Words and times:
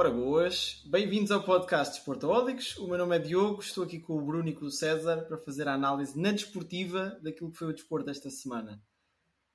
Ora 0.00 0.10
boas, 0.10 0.82
bem-vindos 0.86 1.30
ao 1.30 1.44
podcast 1.44 1.94
Desportaólicos. 1.94 2.74
O 2.78 2.88
meu 2.88 2.96
nome 2.96 3.16
é 3.16 3.18
Diogo, 3.18 3.60
estou 3.60 3.84
aqui 3.84 4.00
com 4.00 4.16
o 4.16 4.24
Bruno 4.24 4.48
e 4.48 4.54
com 4.54 4.64
o 4.64 4.70
César 4.70 5.26
para 5.26 5.36
fazer 5.36 5.68
a 5.68 5.74
análise 5.74 6.18
na 6.18 6.32
desportiva 6.32 7.20
daquilo 7.22 7.52
que 7.52 7.58
foi 7.58 7.68
o 7.68 7.72
desporto 7.74 8.06
desta 8.06 8.30
semana. 8.30 8.82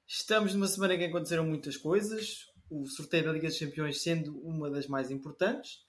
Estamos 0.08 0.54
numa 0.54 0.68
semana 0.68 0.94
em 0.94 1.00
que 1.00 1.06
aconteceram 1.06 1.48
muitas 1.48 1.78
coisas, 1.78 2.46
o 2.70 2.86
sorteio 2.86 3.26
da 3.26 3.32
Liga 3.32 3.48
dos 3.48 3.58
Campeões 3.58 4.04
sendo 4.04 4.40
uma 4.42 4.70
das 4.70 4.86
mais 4.86 5.10
importantes, 5.10 5.80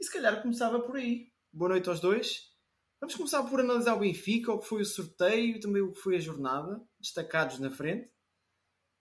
e 0.00 0.04
se 0.06 0.10
calhar 0.10 0.40
começava 0.40 0.80
por 0.80 0.96
aí. 0.96 1.30
Boa 1.52 1.72
noite 1.72 1.90
aos 1.90 2.00
dois. 2.00 2.50
Vamos 2.98 3.14
começar 3.14 3.42
por 3.42 3.60
analisar 3.60 3.94
o 3.94 3.98
Benfica, 3.98 4.50
o 4.50 4.58
que 4.58 4.68
foi 4.68 4.80
o 4.80 4.86
sorteio 4.86 5.56
e 5.56 5.60
também 5.60 5.82
o 5.82 5.92
que 5.92 6.00
foi 6.00 6.16
a 6.16 6.18
jornada, 6.18 6.80
destacados 6.98 7.58
na 7.58 7.70
frente. 7.70 8.10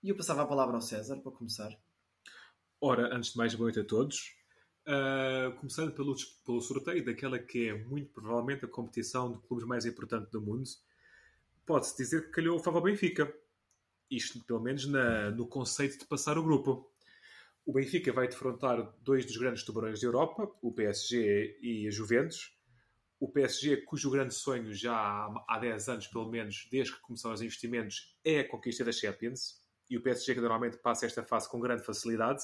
E 0.03 0.09
eu 0.09 0.17
passava 0.17 0.42
a 0.42 0.48
palavra 0.48 0.76
ao 0.76 0.81
César 0.81 1.16
para 1.22 1.31
começar. 1.31 1.72
Ora, 2.81 3.16
antes 3.16 3.31
de 3.31 3.38
mais, 3.38 3.55
boa 3.55 3.67
noite 3.67 3.80
a 3.80 3.86
todos. 3.86 4.37
Uh, 4.88 5.52
começando 5.58 5.91
pelo, 5.91 6.16
pelo 6.46 6.62
sorteio 6.62 7.04
daquela 7.04 7.38
que 7.38 7.68
é 7.68 7.73
muito 7.73 8.09
provavelmente 8.14 8.64
a 8.64 8.70
competição 8.70 9.34
de 9.34 9.39
clubes 9.39 9.67
mais 9.67 9.86
importante 9.86 10.31
do 10.31 10.39
mundo, 10.39 10.64
pode-se 11.66 11.98
dizer 11.98 12.28
que 12.28 12.31
calhou 12.31 12.56
o 12.56 12.59
favor 12.64 12.78
ao 12.78 12.86
Benfica. 12.86 13.30
Isto, 14.09 14.42
pelo 14.45 14.61
menos, 14.61 14.88
na, 14.88 15.30
no 15.31 15.45
conceito 15.45 16.00
de 16.00 16.06
passar 16.06 16.38
o 16.38 16.44
grupo. 16.44 16.89
O 17.66 17.73
Benfica 17.73 18.14
vai 18.14 18.30
defrontar 18.30 18.94
dois 19.02 19.26
dos 19.26 19.36
grandes 19.36 19.64
tubarões 19.64 20.00
da 20.00 20.08
Europa, 20.08 20.50
o 20.61 20.72
PSG 20.72 21.59
e 21.61 21.86
a 21.86 21.92
Juventus. 21.92 22.58
O 23.20 23.28
PSG, 23.28 23.78
cujo 23.81 24.09
grande 24.09 24.33
sonho 24.33 24.73
já 24.73 24.95
há 25.50 25.59
10 25.59 25.89
anos, 25.89 26.08
pelo 26.08 26.30
menos, 26.30 26.66
desde 26.72 26.94
que 26.94 27.02
começaram 27.02 27.36
os 27.36 27.42
investimentos, 27.42 28.16
é 28.23 28.39
a 28.39 28.48
conquista 28.48 28.86
da 28.86 28.94
Champions. 28.94 29.61
E 29.89 29.98
o 29.98 30.02
PSG 30.02 30.36
que 30.36 30.39
normalmente 30.39 30.78
passa 30.78 31.06
esta 31.06 31.23
fase 31.23 31.50
com 31.50 31.59
grande 31.59 31.83
facilidade. 31.83 32.42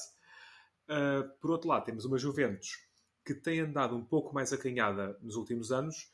Uh, 0.88 1.28
por 1.40 1.50
outro 1.50 1.68
lado, 1.68 1.84
temos 1.84 2.04
uma 2.04 2.18
Juventus 2.18 2.78
que 3.24 3.34
tem 3.34 3.60
andado 3.60 3.96
um 3.96 4.04
pouco 4.04 4.34
mais 4.34 4.52
acanhada 4.52 5.18
nos 5.22 5.36
últimos 5.36 5.72
anos, 5.72 6.12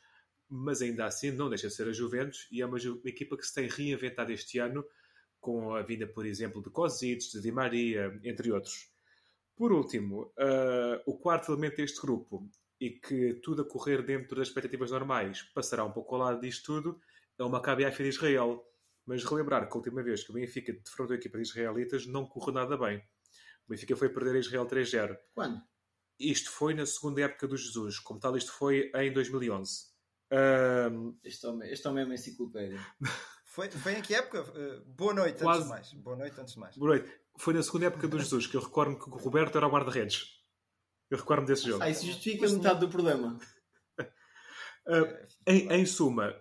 mas 0.49 0.81
ainda 0.81 1.05
assim 1.05 1.31
não 1.31 1.49
deixa 1.49 1.67
de 1.67 1.73
ser 1.73 1.87
a 1.87 1.93
Juventus 1.93 2.47
e 2.51 2.61
é 2.61 2.65
uma, 2.65 2.77
uma 2.77 3.09
equipa 3.09 3.37
que 3.37 3.45
se 3.45 3.53
tem 3.53 3.67
reinventado 3.67 4.31
este 4.31 4.59
ano 4.59 4.85
com 5.39 5.75
a 5.75 5.81
vinda, 5.81 6.07
por 6.07 6.25
exemplo, 6.25 6.61
de 6.61 6.69
Kozic, 6.69 7.31
de 7.31 7.41
Di 7.41 7.51
Maria, 7.51 8.17
entre 8.23 8.51
outros. 8.51 8.89
Por 9.55 9.73
último, 9.73 10.33
uh, 10.37 11.01
o 11.05 11.17
quarto 11.17 11.51
elemento 11.51 11.77
deste 11.77 11.99
grupo 11.99 12.49
e 12.79 12.91
que 12.91 13.35
tudo 13.35 13.63
a 13.63 13.65
correr 13.67 14.03
dentro 14.03 14.35
das 14.35 14.47
expectativas 14.47 14.91
normais 14.91 15.43
passará 15.53 15.83
um 15.83 15.91
pouco 15.91 16.15
ao 16.15 16.21
lado 16.21 16.41
disto 16.41 16.65
tudo 16.65 17.01
é 17.37 17.43
o 17.43 17.49
Maccabi 17.49 17.85
Haifa 17.85 18.03
de 18.03 18.09
Israel. 18.09 18.63
Mas 19.05 19.23
relembrar 19.23 19.67
que 19.67 19.73
a 19.73 19.77
última 19.77 20.03
vez 20.03 20.23
que 20.23 20.29
o 20.29 20.33
Benfica 20.33 20.73
defrontou 20.73 21.15
a 21.15 21.17
equipa 21.17 21.37
de 21.37 21.43
israelitas 21.43 22.05
não 22.05 22.25
correu 22.25 22.53
nada 22.53 22.77
bem. 22.77 23.03
O 23.71 23.73
Benfica 23.73 23.95
foi 23.95 24.09
perder 24.09 24.35
a 24.35 24.39
Israel 24.39 24.65
3-0. 24.65 25.17
Quando? 25.33 25.61
Isto 26.19 26.51
foi 26.51 26.73
na 26.73 26.85
segunda 26.85 27.21
época 27.21 27.47
do 27.47 27.55
Jesus. 27.55 27.99
Como 27.99 28.19
tal, 28.19 28.35
isto 28.35 28.51
foi 28.51 28.91
em 28.93 29.13
2011. 29.13 29.85
Um... 30.91 31.17
Este, 31.23 31.47
homem, 31.47 31.71
este 31.71 31.87
homem 31.87 32.03
é 32.03 32.05
uma 32.05 32.15
enciclopédia. 32.15 32.79
Foi, 33.51 33.69
foi 33.69 33.95
em 33.95 34.01
que 34.01 34.15
época? 34.15 34.43
Uh, 34.43 34.81
boa 34.85 35.13
noite, 35.13 35.43
Quase. 35.43 35.59
antes 35.59 35.65
de 35.65 35.69
mais. 35.69 35.93
Boa 36.05 36.15
noite, 36.15 36.39
antes 36.39 36.53
de 36.53 36.59
mais. 36.61 36.77
Boa 36.77 36.91
noite. 36.91 37.11
Foi 37.37 37.53
na 37.53 37.61
segunda 37.61 37.87
época 37.87 38.07
do 38.07 38.17
Jesus 38.17 38.47
que 38.47 38.55
eu 38.55 38.61
recordo 38.61 38.97
que 38.97 39.09
o 39.09 39.17
Roberto 39.17 39.57
era 39.57 39.67
o 39.67 39.69
guarda-redes. 39.69 40.39
Eu 41.09 41.17
recordo-me 41.17 41.49
desse 41.49 41.67
jogo. 41.67 41.83
Ah, 41.83 41.89
isso 41.89 42.05
justifica 42.05 42.47
metade 42.47 42.79
do 42.79 42.87
problema. 42.87 43.37
Uh, 43.99 45.27
em, 45.45 45.67
em 45.69 45.85
suma, 45.85 46.33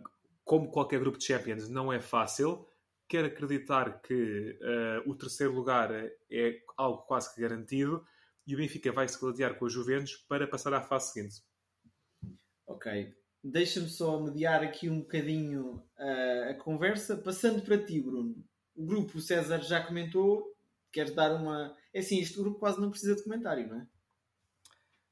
como 0.44 0.70
qualquer 0.70 1.00
grupo 1.00 1.18
de 1.18 1.24
Champions 1.24 1.68
não 1.68 1.92
é 1.92 1.98
fácil, 1.98 2.64
quero 3.10 3.26
acreditar 3.26 4.00
que 4.00 4.56
uh, 4.62 5.10
o 5.10 5.16
terceiro 5.16 5.52
lugar 5.52 5.90
é 5.92 6.62
algo 6.76 7.02
quase 7.02 7.34
que 7.34 7.40
garantido 7.40 8.06
e 8.46 8.54
o 8.54 8.56
Benfica 8.56 8.92
vai 8.92 9.08
se 9.08 9.18
gladiar 9.18 9.58
com 9.58 9.64
os 9.64 9.72
Juventus 9.72 10.16
para 10.28 10.46
passar 10.46 10.72
à 10.72 10.80
fase 10.80 11.12
seguinte. 11.12 11.42
Ok. 12.68 13.12
Deixa-me 13.42 13.88
só 13.88 14.20
mediar 14.20 14.62
aqui 14.62 14.88
um 14.88 15.00
bocadinho 15.00 15.84
uh, 15.98 16.50
a 16.50 16.54
conversa. 16.54 17.16
Passando 17.16 17.62
para 17.62 17.84
ti, 17.84 18.00
Bruno. 18.00 18.44
O 18.76 18.86
grupo, 18.86 19.18
o 19.18 19.20
César 19.20 19.60
já 19.60 19.84
comentou. 19.84 20.54
Queres 20.92 21.12
dar 21.12 21.34
uma. 21.34 21.76
É 21.92 21.98
assim, 21.98 22.20
este 22.20 22.36
grupo 22.36 22.60
quase 22.60 22.80
não 22.80 22.90
precisa 22.90 23.16
de 23.16 23.24
comentário, 23.24 23.66
não 23.66 23.80
é? 23.80 23.86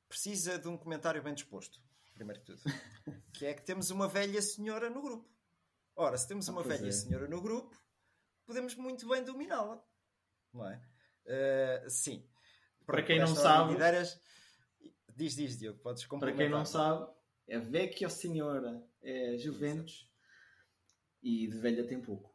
Precisa 0.08 0.56
de 0.56 0.68
um 0.68 0.76
comentário 0.76 1.22
bem 1.22 1.34
disposto, 1.34 1.80
primeiro 2.14 2.40
de 2.42 2.46
tudo. 2.46 2.62
que 3.34 3.44
é 3.44 3.54
que 3.54 3.62
temos 3.62 3.90
uma 3.90 4.06
velha 4.06 4.40
senhora 4.40 4.88
no 4.88 5.02
grupo. 5.02 5.28
Ora, 5.96 6.16
se 6.16 6.28
temos 6.28 6.46
uma 6.46 6.60
Ah, 6.60 6.64
pois 6.64 6.78
velha 6.78 6.88
é. 6.90 6.92
senhora 6.92 7.26
no 7.26 7.42
grupo, 7.42 7.76
podemos 8.48 8.74
muito 8.74 9.06
bem 9.06 9.22
dominá-la. 9.22 9.84
Não 10.54 10.66
é? 10.66 10.80
Uh, 11.26 11.90
sim. 11.90 12.26
Para 12.86 13.02
quem 13.02 13.18
não 13.18 13.26
sabe- 13.36 13.74
ideias- 13.74 14.18
Diz, 15.14 15.34
diz, 15.34 15.58
Diogo, 15.58 15.78
podes 15.80 16.06
Para 16.06 16.32
quem 16.32 16.48
não 16.48 16.64
sabe, 16.64 17.12
é 17.46 17.58
vecchia 17.58 18.08
senhora, 18.08 18.82
é 19.02 19.36
Juventus 19.36 20.10
e 21.22 21.46
de 21.48 21.58
velha 21.58 21.86
tem 21.86 22.00
pouco. 22.00 22.34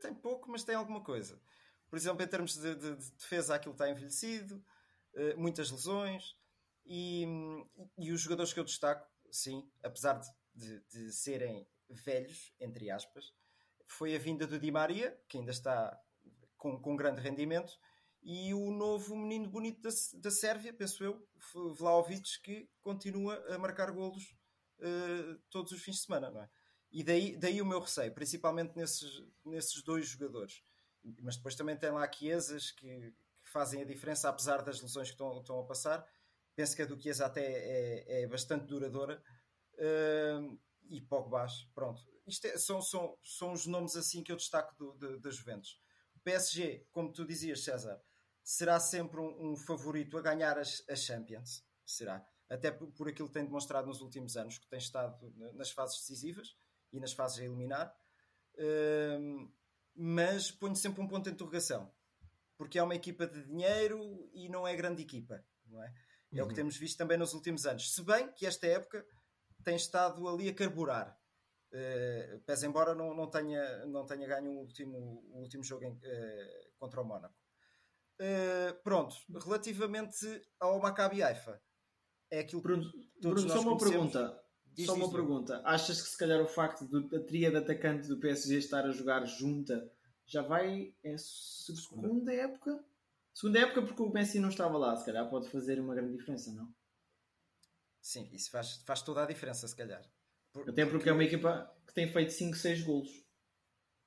Tem 0.00 0.14
pouco, 0.14 0.50
mas 0.50 0.64
tem 0.64 0.74
alguma 0.74 1.02
coisa. 1.02 1.40
Por 1.88 1.96
exemplo, 1.96 2.22
em 2.22 2.28
termos 2.28 2.54
de, 2.54 2.74
de- 2.74 2.96
de 2.96 3.10
defesa, 3.12 3.54
aquilo 3.54 3.72
está 3.72 3.88
envelhecido, 3.88 4.62
eh, 5.14 5.34
muitas 5.34 5.70
lesões 5.70 6.36
e, 6.84 7.24
e 7.98 8.12
os 8.12 8.20
jogadores 8.20 8.52
que 8.52 8.60
eu 8.60 8.64
destaco, 8.64 9.08
sim, 9.30 9.70
apesar 9.82 10.14
de, 10.20 10.28
de- 10.54 10.80
de 10.88 11.12
serem 11.12 11.66
velhos, 11.88 12.52
entre 12.60 12.90
aspas, 12.90 13.32
foi 13.92 14.14
a 14.14 14.18
vinda 14.18 14.46
do 14.46 14.58
Di 14.58 14.70
Maria, 14.70 15.18
que 15.28 15.38
ainda 15.38 15.50
está 15.50 15.98
com, 16.56 16.80
com 16.80 16.96
grande 16.96 17.20
rendimento, 17.20 17.72
e 18.22 18.54
o 18.54 18.70
novo 18.70 19.16
menino 19.16 19.48
bonito 19.48 19.80
da, 19.82 19.90
da 20.20 20.30
Sérvia, 20.30 20.72
penso 20.72 21.02
eu, 21.02 21.26
Vlahovic, 21.74 22.40
que 22.42 22.68
continua 22.80 23.34
a 23.52 23.58
marcar 23.58 23.90
golos 23.90 24.34
eh, 24.80 25.36
todos 25.50 25.72
os 25.72 25.82
fins 25.82 25.96
de 25.96 26.02
semana, 26.02 26.30
não 26.30 26.42
é? 26.42 26.48
E 26.90 27.02
daí, 27.02 27.36
daí 27.36 27.60
o 27.60 27.66
meu 27.66 27.80
receio, 27.80 28.12
principalmente 28.12 28.76
nesses, 28.76 29.24
nesses 29.44 29.82
dois 29.82 30.06
jogadores. 30.06 30.62
Mas 31.20 31.36
depois 31.36 31.56
também 31.56 31.76
tem 31.76 31.90
lá 31.90 32.10
Chiesas 32.10 32.70
que, 32.70 33.12
que 33.42 33.50
fazem 33.50 33.82
a 33.82 33.84
diferença, 33.84 34.28
apesar 34.28 34.62
das 34.62 34.80
lesões 34.80 35.08
que 35.08 35.14
estão, 35.14 35.40
estão 35.40 35.58
a 35.58 35.64
passar. 35.64 36.06
Penso 36.54 36.76
que 36.76 36.82
a 36.82 36.86
do 36.86 37.00
Chiesa 37.00 37.26
até 37.26 37.42
é, 37.42 38.22
é 38.22 38.26
bastante 38.26 38.66
duradoura. 38.66 39.22
Hum, 39.78 40.58
e 40.90 41.00
Pogbás, 41.00 41.64
pronto. 41.74 42.11
Isto 42.26 42.46
é- 42.46 42.56
são, 42.58 42.80
são, 42.80 43.16
são 43.22 43.52
os 43.52 43.66
nomes 43.66 43.96
assim 43.96 44.22
que 44.22 44.30
eu 44.32 44.36
destaco 44.36 44.74
do, 44.76 44.92
de- 44.94 45.18
da 45.20 45.30
Juventus. 45.30 45.80
O 46.14 46.20
PSG, 46.20 46.86
como 46.92 47.12
tu 47.12 47.24
dizias, 47.26 47.64
César, 47.64 48.00
será 48.44 48.78
sempre 48.80 49.20
um, 49.20 49.52
um 49.52 49.56
favorito 49.56 50.16
a 50.18 50.22
ganhar 50.22 50.58
as, 50.58 50.82
as 50.88 51.00
Champions. 51.00 51.64
Será. 51.84 52.24
Até 52.48 52.70
por, 52.70 52.90
por 52.92 53.08
aquilo 53.08 53.28
que 53.28 53.34
tem 53.34 53.44
demonstrado 53.44 53.86
nos 53.88 54.00
últimos 54.00 54.36
anos, 54.36 54.58
que 54.58 54.68
tem 54.68 54.78
estado 54.78 55.32
na- 55.36 55.52
nas 55.52 55.70
fases 55.70 55.98
decisivas 55.98 56.54
e 56.92 57.00
nas 57.00 57.12
fases 57.12 57.38
a 57.40 57.44
eliminar. 57.44 57.94
Hum, 58.58 59.50
mas 59.94 60.50
ponho 60.50 60.76
sempre 60.76 61.00
um 61.02 61.08
ponto 61.08 61.24
de 61.24 61.30
interrogação. 61.30 61.92
Porque 62.56 62.78
é 62.78 62.82
uma 62.82 62.94
equipa 62.94 63.26
de 63.26 63.42
dinheiro 63.44 64.30
e 64.32 64.48
não 64.48 64.66
é 64.66 64.76
grande 64.76 65.02
equipa. 65.02 65.44
Não 65.66 65.82
é? 65.82 65.92
é 66.34 66.42
o 66.42 66.48
que 66.48 66.54
temos 66.54 66.76
visto 66.76 66.96
também 66.98 67.18
nos 67.18 67.34
últimos 67.34 67.66
anos. 67.66 67.92
Se 67.94 68.02
bem 68.02 68.30
que 68.32 68.46
esta 68.46 68.66
época 68.66 69.04
tem 69.64 69.74
estado 69.76 70.26
ali 70.28 70.48
a 70.48 70.54
carburar. 70.54 71.18
Uh, 71.72 72.38
pese 72.40 72.66
embora 72.66 72.94
não, 72.94 73.14
não, 73.14 73.30
tenha, 73.30 73.86
não 73.86 74.04
tenha 74.04 74.26
ganho 74.26 74.50
o 74.50 74.58
último, 74.58 75.24
o 75.32 75.38
último 75.40 75.64
jogo 75.64 75.84
em, 75.84 75.98
eh, 76.02 76.68
contra 76.78 77.00
o 77.00 77.04
Mónaco. 77.04 77.34
Uh, 78.20 78.74
pronto, 78.82 79.16
relativamente 79.42 80.16
ao 80.60 80.78
Maccabi 80.78 81.22
Haifa, 81.22 81.60
é 82.30 82.40
aquilo 82.40 82.60
que 82.60 82.68
Bruno, 82.68 82.92
Bruno 83.22 83.48
só 83.48 83.60
uma 83.60 83.76
conhecemos. 83.76 84.12
pergunta. 84.12 84.44
Diz, 84.66 84.86
só 84.86 84.92
diz, 84.94 85.02
uma 85.02 85.08
Diogo. 85.10 85.12
pergunta. 85.12 85.62
Achas 85.64 86.00
que 86.02 86.08
se 86.08 86.16
calhar 86.18 86.40
o 86.42 86.46
facto 86.46 86.84
do- 86.86 87.08
da 87.08 87.20
tria 87.20 87.50
de 87.50 87.56
atacante 87.56 88.06
do 88.06 88.18
PSG 88.18 88.58
estar 88.58 88.84
a 88.84 88.90
jogar 88.92 89.24
junta 89.24 89.90
já 90.26 90.42
vai 90.42 90.94
é 91.02 91.16
segunda 91.18 92.32
época? 92.32 92.84
Segunda 93.34 93.60
época 93.60 93.82
porque 93.82 94.02
o 94.02 94.10
Messi 94.12 94.38
não 94.38 94.50
estava 94.50 94.76
lá, 94.76 94.94
se 94.96 95.06
calhar 95.06 95.28
pode 95.28 95.48
fazer 95.48 95.80
uma 95.80 95.94
grande 95.94 96.16
diferença, 96.16 96.52
não? 96.52 96.72
Sim, 98.00 98.28
isso 98.32 98.50
faz, 98.50 98.76
faz 98.84 99.00
toda 99.02 99.22
a 99.22 99.26
diferença, 99.26 99.66
se 99.66 99.74
calhar. 99.76 100.02
Por- 100.52 100.68
Até 100.68 100.84
porque 100.86 101.08
é 101.08 101.12
uma 101.12 101.24
equipa 101.24 101.74
que 101.86 101.94
tem 101.94 102.10
feito 102.12 102.32
5, 102.32 102.56
6 102.56 102.82
golos. 102.82 103.10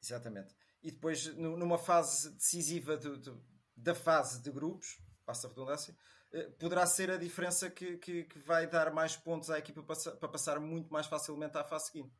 Exatamente. 0.01 0.55
E 0.83 0.91
depois, 0.91 1.25
nu- 1.35 1.57
numa 1.57 1.77
fase 1.77 2.29
decisiva 2.35 2.95
do- 2.97 3.17
do- 3.17 3.45
da 3.75 3.95
fase 3.95 4.41
de 4.41 4.51
grupos, 4.51 5.01
passa 5.25 5.47
a 5.47 5.49
redundância, 5.49 5.97
uh, 6.31 6.51
poderá 6.59 6.85
ser 6.85 7.09
a 7.09 7.17
diferença 7.17 7.69
que, 7.69 7.97
que, 7.97 8.23
que, 8.25 8.39
vai 8.39 8.67
dar 8.67 8.93
mais 8.93 9.15
pontos 9.17 9.49
à 9.49 9.57
equipa 9.57 9.81
para, 9.81 10.11
para 10.11 10.29
passar 10.29 10.59
muito 10.59 10.91
mais 10.93 11.07
facilmente 11.07 11.57
à 11.57 11.63
fase 11.63 11.87
seguinte. 11.87 12.13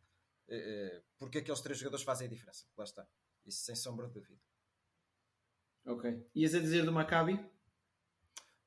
Uh, 0.48 1.04
porque 1.20 1.38
aqueles 1.40 1.62
três 1.62 1.78
jogadores 1.78 2.04
fazem 2.04 2.28
a 2.28 2.30
diferença. 2.30 2.66
Lá 2.76 2.84
está. 2.84 3.08
Isso 3.46 3.64
sem 3.64 3.76
sombra 3.76 4.08
de 4.08 4.14
dúvida. 4.14 4.40
Ok. 5.86 6.28
Ias 6.34 6.56
a 6.56 6.60
dizer 6.60 6.84
do 6.84 6.92
Maccabi? 6.92 7.40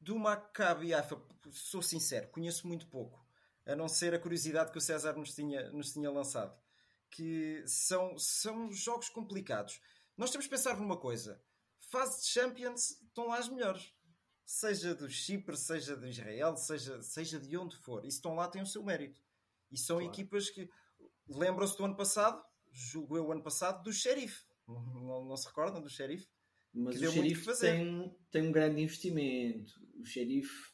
Do 0.01 0.17
Maccabi 0.17 0.95
Haifa, 0.95 1.21
sou 1.51 1.83
sincero, 1.83 2.29
conheço 2.29 2.69
muito 2.69 2.87
pouco. 2.87 3.28
A 3.69 3.77
não 3.77 3.87
ser 3.87 4.15
a 4.15 4.19
curiosidade 4.19 4.73
que 4.73 4.79
o 4.79 4.81
César 4.81 5.13
nos 5.13 5.35
tinha, 5.35 5.71
nos 5.73 5.93
tinha 5.93 6.11
lançado. 6.11 6.59
Que 7.11 7.63
são, 7.67 8.17
são 8.19 8.73
jogos 8.73 9.11
complicados. 9.11 9.79
Nós 10.17 10.31
temos 10.31 10.47
que 10.47 10.51
pensar 10.51 10.79
numa 10.79 10.97
coisa. 10.97 11.41
Fase 11.91 12.23
de 12.23 12.29
Champions 12.29 13.03
estão 13.03 13.29
lá 13.29 13.39
as 13.39 13.49
melhores. 13.49 13.93
Seja 14.45 14.95
do 14.95 15.09
Chipre, 15.11 15.55
seja 15.55 15.95
do 15.95 16.09
Israel, 16.09 16.57
seja, 16.57 17.03
seja 17.03 17.39
de 17.39 17.59
onde 17.59 17.77
for. 17.77 18.03
E 18.05 18.09
estão 18.09 18.35
lá 18.35 18.49
têm 18.49 18.63
o 18.63 18.67
seu 18.67 18.83
mérito. 18.83 19.21
E 19.71 19.77
são 19.77 19.99
claro. 19.99 20.13
equipas 20.13 20.49
que... 20.49 20.69
Lembram-se 21.29 21.77
do 21.77 21.85
ano 21.85 21.95
passado, 21.95 22.43
julgo 22.73 23.19
eu 23.19 23.27
o 23.27 23.33
ano 23.33 23.43
passado, 23.43 23.83
do 23.83 23.93
Sheriff. 23.93 24.47
Não, 24.67 25.25
não, 25.27 25.37
se 25.37 25.47
recordam 25.47 25.83
do 25.83 25.91
Sheriff? 25.91 26.27
Mas 26.73 27.01
o 27.01 27.11
xerife 27.11 27.59
tem, 27.59 28.17
tem 28.31 28.43
um 28.43 28.53
grande 28.53 28.83
investimento. 28.83 29.73
O 29.99 30.05
xerife 30.07 30.73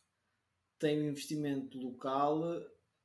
tem 0.78 1.00
um 1.00 1.08
investimento 1.08 1.78
local 1.78 2.44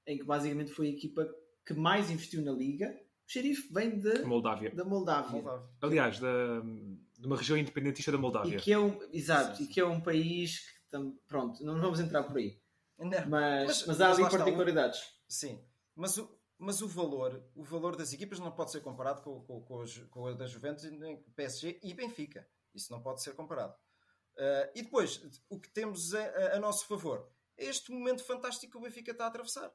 em 0.09 0.17
que 0.17 0.23
basicamente 0.23 0.71
foi 0.71 0.87
a 0.87 0.89
equipa 0.89 1.29
que 1.65 1.73
mais 1.73 2.09
investiu 2.09 2.41
na 2.41 2.51
liga. 2.51 2.89
O 3.27 3.31
xerife 3.31 3.71
vem 3.71 3.99
de, 3.99 4.23
Moldávia. 4.23 4.71
da 4.71 4.83
Moldávia. 4.83 5.41
Moldávia. 5.41 5.69
Aliás, 5.81 6.19
da, 6.19 6.61
de 6.61 7.27
uma 7.27 7.37
região 7.37 7.57
independentista 7.57 8.11
da 8.11 8.17
Moldávia. 8.17 8.57
E 8.57 8.59
que 8.59 8.73
é 8.73 8.79
um, 8.79 8.99
exato, 9.13 9.61
e 9.61 9.67
que 9.67 9.79
é 9.79 9.85
um 9.85 10.01
país 10.01 10.59
que 10.59 10.89
tam, 10.89 11.15
pronto, 11.27 11.63
não 11.63 11.79
vamos 11.79 11.99
entrar 11.99 12.23
por 12.23 12.37
aí. 12.37 12.59
Não, 12.97 13.07
mas, 13.27 13.67
mas, 13.67 13.85
mas, 13.85 14.01
há 14.01 14.11
ali 14.11 14.23
particularidades. 14.23 15.01
sim, 15.27 15.63
mas 15.95 16.17
o, 16.17 16.29
mas 16.57 16.81
o 16.81 16.87
valor, 16.87 17.41
o 17.55 17.63
valor 17.63 17.95
das 17.95 18.11
equipas 18.11 18.39
não 18.39 18.51
pode 18.51 18.71
ser 18.71 18.81
comparado 18.81 19.21
com, 19.21 19.41
com, 19.43 19.61
com, 19.61 19.77
os, 19.77 19.97
com 20.09 20.27
a 20.27 20.33
da 20.33 20.45
Juventus, 20.45 20.83
PSG 21.35 21.79
e 21.81 21.93
Benfica. 21.93 22.45
Isso 22.73 22.91
não 22.91 23.01
pode 23.01 23.21
ser 23.21 23.33
comparado. 23.35 23.73
Uh, 24.35 24.71
e 24.75 24.81
depois, 24.81 25.21
o 25.49 25.59
que 25.59 25.69
temos 25.69 26.13
a, 26.13 26.21
a, 26.21 26.55
a, 26.55 26.59
nosso 26.59 26.85
favor 26.87 27.29
é 27.57 27.65
este 27.65 27.91
momento 27.91 28.23
fantástico 28.23 28.71
que 28.71 28.77
o 28.77 28.81
Benfica 28.81 29.11
está 29.11 29.25
a 29.25 29.27
atravessar. 29.27 29.71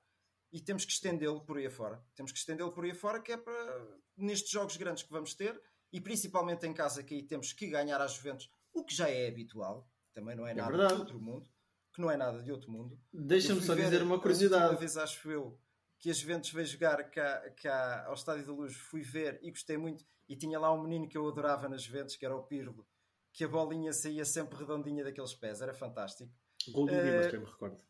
E 0.54 0.60
temos 0.60 0.84
que 0.84 0.92
estendê-lo 0.92 1.40
por 1.40 1.58
aí 1.58 1.66
afora. 1.66 2.00
Temos 2.14 2.30
que 2.30 2.38
estendê-lo 2.38 2.70
por 2.70 2.84
aí 2.84 2.92
afora, 2.92 3.20
que 3.20 3.32
é 3.32 3.36
para 3.36 3.98
nestes 4.16 4.52
jogos 4.52 4.76
grandes 4.76 5.02
que 5.02 5.10
vamos 5.10 5.34
ter, 5.34 5.60
e 5.92 6.00
principalmente 6.00 6.64
em 6.64 6.72
casa, 6.72 7.02
que 7.02 7.12
aí 7.12 7.22
temos 7.24 7.52
que 7.52 7.66
ganhar 7.66 8.00
às 8.00 8.14
Juventus, 8.14 8.48
o 8.72 8.84
que 8.84 8.94
já 8.94 9.10
é 9.10 9.26
habitual, 9.26 9.90
também 10.12 10.36
não 10.36 10.46
é, 10.46 10.52
é 10.52 10.54
nada 10.54 10.70
verdade. 10.70 10.94
de 10.94 11.00
outro 11.00 11.20
mundo, 11.20 11.50
que 11.92 12.00
não 12.00 12.08
é 12.08 12.16
nada 12.16 12.40
de 12.40 12.52
outro 12.52 12.70
mundo. 12.70 12.96
Deixa-me 13.12 13.60
só 13.62 13.74
dizer 13.74 14.00
uma 14.00 14.16
curiosidade. 14.20 14.74
Uma 14.74 14.78
vez 14.78 14.96
acho 14.96 15.28
eu 15.28 15.58
que 15.98 16.08
as 16.08 16.18
Juventus 16.18 16.52
veio 16.52 16.66
jogar 16.68 17.02
cá, 17.10 17.50
cá 17.60 18.04
ao 18.06 18.14
Estádio 18.14 18.46
da 18.46 18.52
Luz, 18.52 18.76
fui 18.76 19.02
ver 19.02 19.40
e 19.42 19.50
gostei 19.50 19.76
muito. 19.76 20.06
E 20.28 20.36
tinha 20.36 20.60
lá 20.60 20.72
um 20.72 20.80
menino 20.80 21.08
que 21.08 21.18
eu 21.18 21.26
adorava 21.26 21.68
nas 21.68 21.82
Juventus, 21.82 22.14
que 22.14 22.24
era 22.24 22.36
o 22.36 22.44
Pirlo, 22.44 22.86
que 23.32 23.42
a 23.42 23.48
bolinha 23.48 23.92
saía 23.92 24.24
sempre 24.24 24.56
redondinha 24.56 25.02
daqueles 25.02 25.34
pés, 25.34 25.60
era 25.60 25.74
fantástico. 25.74 26.32
Gol 26.70 26.86
do 26.86 26.92
uh, 26.92 27.02
Dimas, 27.02 27.26
que 27.26 27.36
eu 27.36 27.40
me 27.40 27.46
recordo. 27.46 27.80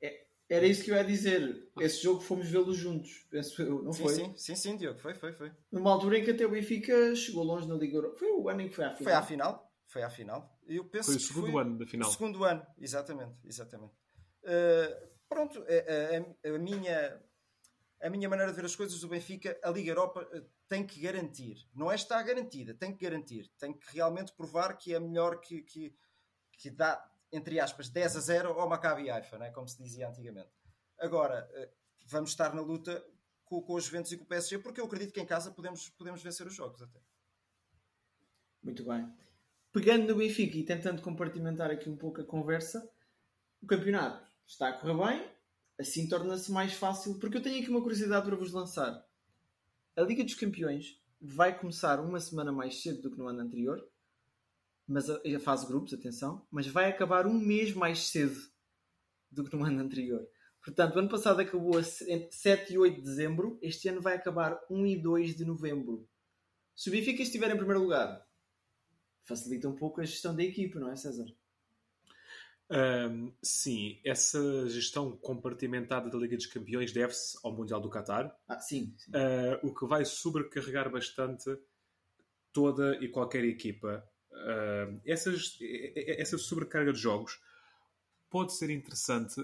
É, 0.00 0.26
era 0.48 0.66
isso 0.66 0.84
que 0.84 0.90
eu 0.90 0.96
ia 0.96 1.04
dizer. 1.04 1.68
Esse 1.80 2.02
jogo 2.02 2.20
fomos 2.20 2.48
vê-lo 2.48 2.72
juntos, 2.72 3.26
penso 3.30 3.60
eu, 3.62 3.82
não 3.82 3.92
sim, 3.92 4.02
foi? 4.02 4.14
Sim, 4.14 4.34
sim, 4.36 4.56
sim, 4.56 4.76
Diogo, 4.76 4.98
foi, 4.98 5.14
foi, 5.14 5.32
foi. 5.32 5.52
Numa 5.70 5.90
altura 5.90 6.18
em 6.18 6.24
que 6.24 6.30
até 6.30 6.46
o 6.46 6.50
Benfica 6.50 7.14
chegou 7.14 7.42
longe 7.42 7.66
na 7.66 7.74
Liga 7.74 7.96
Europa. 7.96 8.18
Foi 8.18 8.30
o 8.30 8.48
ano 8.48 8.62
em 8.62 8.68
que 8.68 8.74
foi 8.74 8.84
à 8.84 8.94
final. 8.94 9.04
Foi 9.04 9.12
à 9.12 9.22
final, 9.22 9.72
foi 9.86 10.02
à 10.02 10.10
final. 10.10 10.60
Eu 10.66 10.84
penso 10.84 11.10
foi 11.10 11.16
o 11.16 11.20
segundo 11.20 11.52
foi 11.52 11.62
ano 11.62 11.78
da 11.78 11.86
final. 11.86 12.08
O 12.08 12.12
segundo 12.12 12.44
ano, 12.44 12.66
exatamente, 12.78 13.34
exatamente. 13.44 13.94
Uh, 14.42 15.08
pronto, 15.28 15.64
a, 15.64 16.48
a, 16.48 16.54
a 16.54 16.58
minha 16.58 17.20
a 18.00 18.10
minha 18.10 18.28
maneira 18.28 18.52
de 18.52 18.56
ver 18.56 18.66
as 18.66 18.76
coisas, 18.76 19.02
o 19.02 19.08
Benfica, 19.08 19.58
a 19.62 19.70
Liga 19.70 19.90
Europa 19.90 20.28
eh, 20.32 20.42
tem 20.68 20.86
que 20.86 21.00
garantir. 21.00 21.66
Não 21.74 21.90
é 21.90 21.94
estar 21.94 22.22
garantida, 22.22 22.74
tem 22.74 22.94
que 22.94 23.02
garantir. 23.02 23.50
Tem 23.58 23.72
que 23.72 23.86
realmente 23.94 24.32
provar 24.34 24.76
que 24.76 24.94
é 24.94 25.00
melhor 25.00 25.40
que, 25.40 25.62
que, 25.62 25.94
que 26.52 26.70
dá, 26.70 27.02
entre 27.32 27.60
aspas, 27.60 27.88
10 27.88 28.16
a 28.16 28.20
0 28.20 28.48
ao 28.60 28.68
Maccabi 28.68 29.10
Haifa, 29.10 29.38
né? 29.38 29.50
como 29.50 29.68
se 29.68 29.82
dizia 29.82 30.08
antigamente. 30.08 30.50
Agora, 30.98 31.48
eh, 31.52 31.70
vamos 32.06 32.30
estar 32.30 32.54
na 32.54 32.62
luta 32.62 33.04
com, 33.44 33.60
com 33.60 33.74
os 33.74 33.84
Juventus 33.84 34.12
e 34.12 34.16
com 34.16 34.24
o 34.24 34.28
PSG, 34.28 34.58
porque 34.58 34.80
eu 34.80 34.86
acredito 34.86 35.12
que 35.12 35.20
em 35.20 35.26
casa 35.26 35.50
podemos, 35.50 35.88
podemos 35.90 36.22
vencer 36.22 36.46
os 36.46 36.54
jogos 36.54 36.80
até. 36.82 37.00
Muito 38.62 38.84
bem. 38.84 39.12
Pegando 39.72 40.06
no 40.08 40.16
Benfica 40.16 40.56
e 40.56 40.64
tentando 40.64 41.02
compartimentar 41.02 41.70
aqui 41.70 41.88
um 41.88 41.96
pouco 41.96 42.20
a 42.20 42.24
conversa, 42.24 42.90
o 43.60 43.66
campeonato 43.66 44.26
está 44.46 44.68
a 44.68 44.72
correr 44.72 44.94
bem, 44.94 45.36
Assim 45.78 46.08
torna-se 46.08 46.50
mais 46.50 46.72
fácil, 46.72 47.18
porque 47.18 47.36
eu 47.36 47.42
tenho 47.42 47.60
aqui 47.60 47.68
uma 47.68 47.82
curiosidade 47.82 48.24
para 48.24 48.36
vos 48.36 48.52
lançar. 48.52 49.04
A 49.94 50.00
Liga 50.00 50.24
dos 50.24 50.34
Campeões 50.34 50.98
vai 51.20 51.58
começar 51.58 52.00
uma 52.00 52.18
semana 52.18 52.50
mais 52.50 52.82
cedo 52.82 53.02
do 53.02 53.10
que 53.10 53.18
no 53.18 53.28
ano 53.28 53.40
anterior, 53.40 53.86
mas 54.86 55.10
a, 55.10 55.20
a 55.36 55.40
fase 55.40 55.66
grupos, 55.66 55.92
atenção, 55.92 56.46
mas 56.50 56.66
vai 56.66 56.88
acabar 56.88 57.26
um 57.26 57.38
mês 57.38 57.74
mais 57.74 58.08
cedo 58.08 58.40
do 59.30 59.44
que 59.44 59.56
no 59.56 59.64
ano 59.64 59.80
anterior. 59.80 60.26
Portanto, 60.64 60.96
o 60.96 60.98
ano 60.98 61.08
passado 61.08 61.40
acabou 61.40 61.78
a 61.78 61.82
7 61.82 62.72
e 62.72 62.78
8 62.78 62.96
de 62.96 63.02
dezembro, 63.02 63.58
este 63.62 63.88
ano 63.88 64.00
vai 64.00 64.16
acabar 64.16 64.58
1 64.70 64.86
e 64.86 64.96
2 65.00 65.36
de 65.36 65.44
novembro. 65.44 66.08
Se 66.74 66.88
o 66.88 66.92
Benfica 66.92 67.22
estiver 67.22 67.50
em 67.50 67.56
primeiro 67.56 67.82
lugar, 67.82 68.26
facilita 69.24 69.68
um 69.68 69.76
pouco 69.76 70.00
a 70.00 70.04
gestão 70.04 70.34
da 70.34 70.42
equipe, 70.42 70.78
não 70.78 70.90
é, 70.90 70.96
César? 70.96 71.26
Um, 72.68 73.32
sim, 73.40 74.00
essa 74.04 74.68
gestão 74.68 75.16
compartimentada 75.16 76.10
da 76.10 76.18
Liga 76.18 76.36
dos 76.36 76.46
Campeões 76.46 76.92
deve-se 76.92 77.38
ao 77.44 77.54
Mundial 77.54 77.80
do 77.80 77.88
Qatar. 77.88 78.36
Ah, 78.48 78.58
sim. 78.58 78.92
sim. 78.98 79.12
Uh, 79.12 79.66
o 79.66 79.72
que 79.72 79.86
vai 79.86 80.04
sobrecarregar 80.04 80.90
bastante 80.90 81.56
toda 82.52 82.96
e 82.96 83.08
qualquer 83.08 83.44
equipa. 83.44 84.04
Uh, 84.36 85.00
essas, 85.04 85.58
essa 85.94 86.36
sobrecarga 86.38 86.92
de 86.92 86.98
jogos 86.98 87.40
pode 88.30 88.54
ser 88.54 88.70
interessante, 88.70 89.42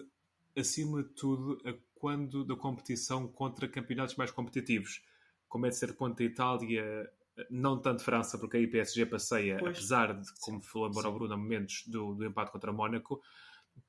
acima 0.57 1.03
de 1.03 1.09
tudo, 1.11 1.59
quando 1.95 2.45
da 2.45 2.55
competição 2.55 3.27
contra 3.27 3.69
campeonatos 3.69 4.17
mais 4.17 4.31
competitivos, 4.31 5.03
como 5.49 5.67
é 5.67 5.71
de 5.71 5.77
ser 5.77 5.95
ponto 5.95 6.19
da 6.19 6.25
Itália, 6.25 7.11
não 7.51 7.81
tanto 7.81 8.03
França, 8.03 8.39
porque 8.39 8.57
aí 8.57 8.67
PSG 8.67 9.07
passeia, 9.07 9.59
pois. 9.59 9.77
apesar 9.77 10.13
de, 10.19 10.29
como 10.41 10.61
falou 10.61 10.89
embora 10.89 11.09
o 11.09 11.13
Bruno, 11.13 11.37
momentos 11.37 11.85
do, 11.87 12.15
do 12.15 12.25
empate 12.25 12.51
contra 12.51 12.73
Mónaco, 12.73 13.23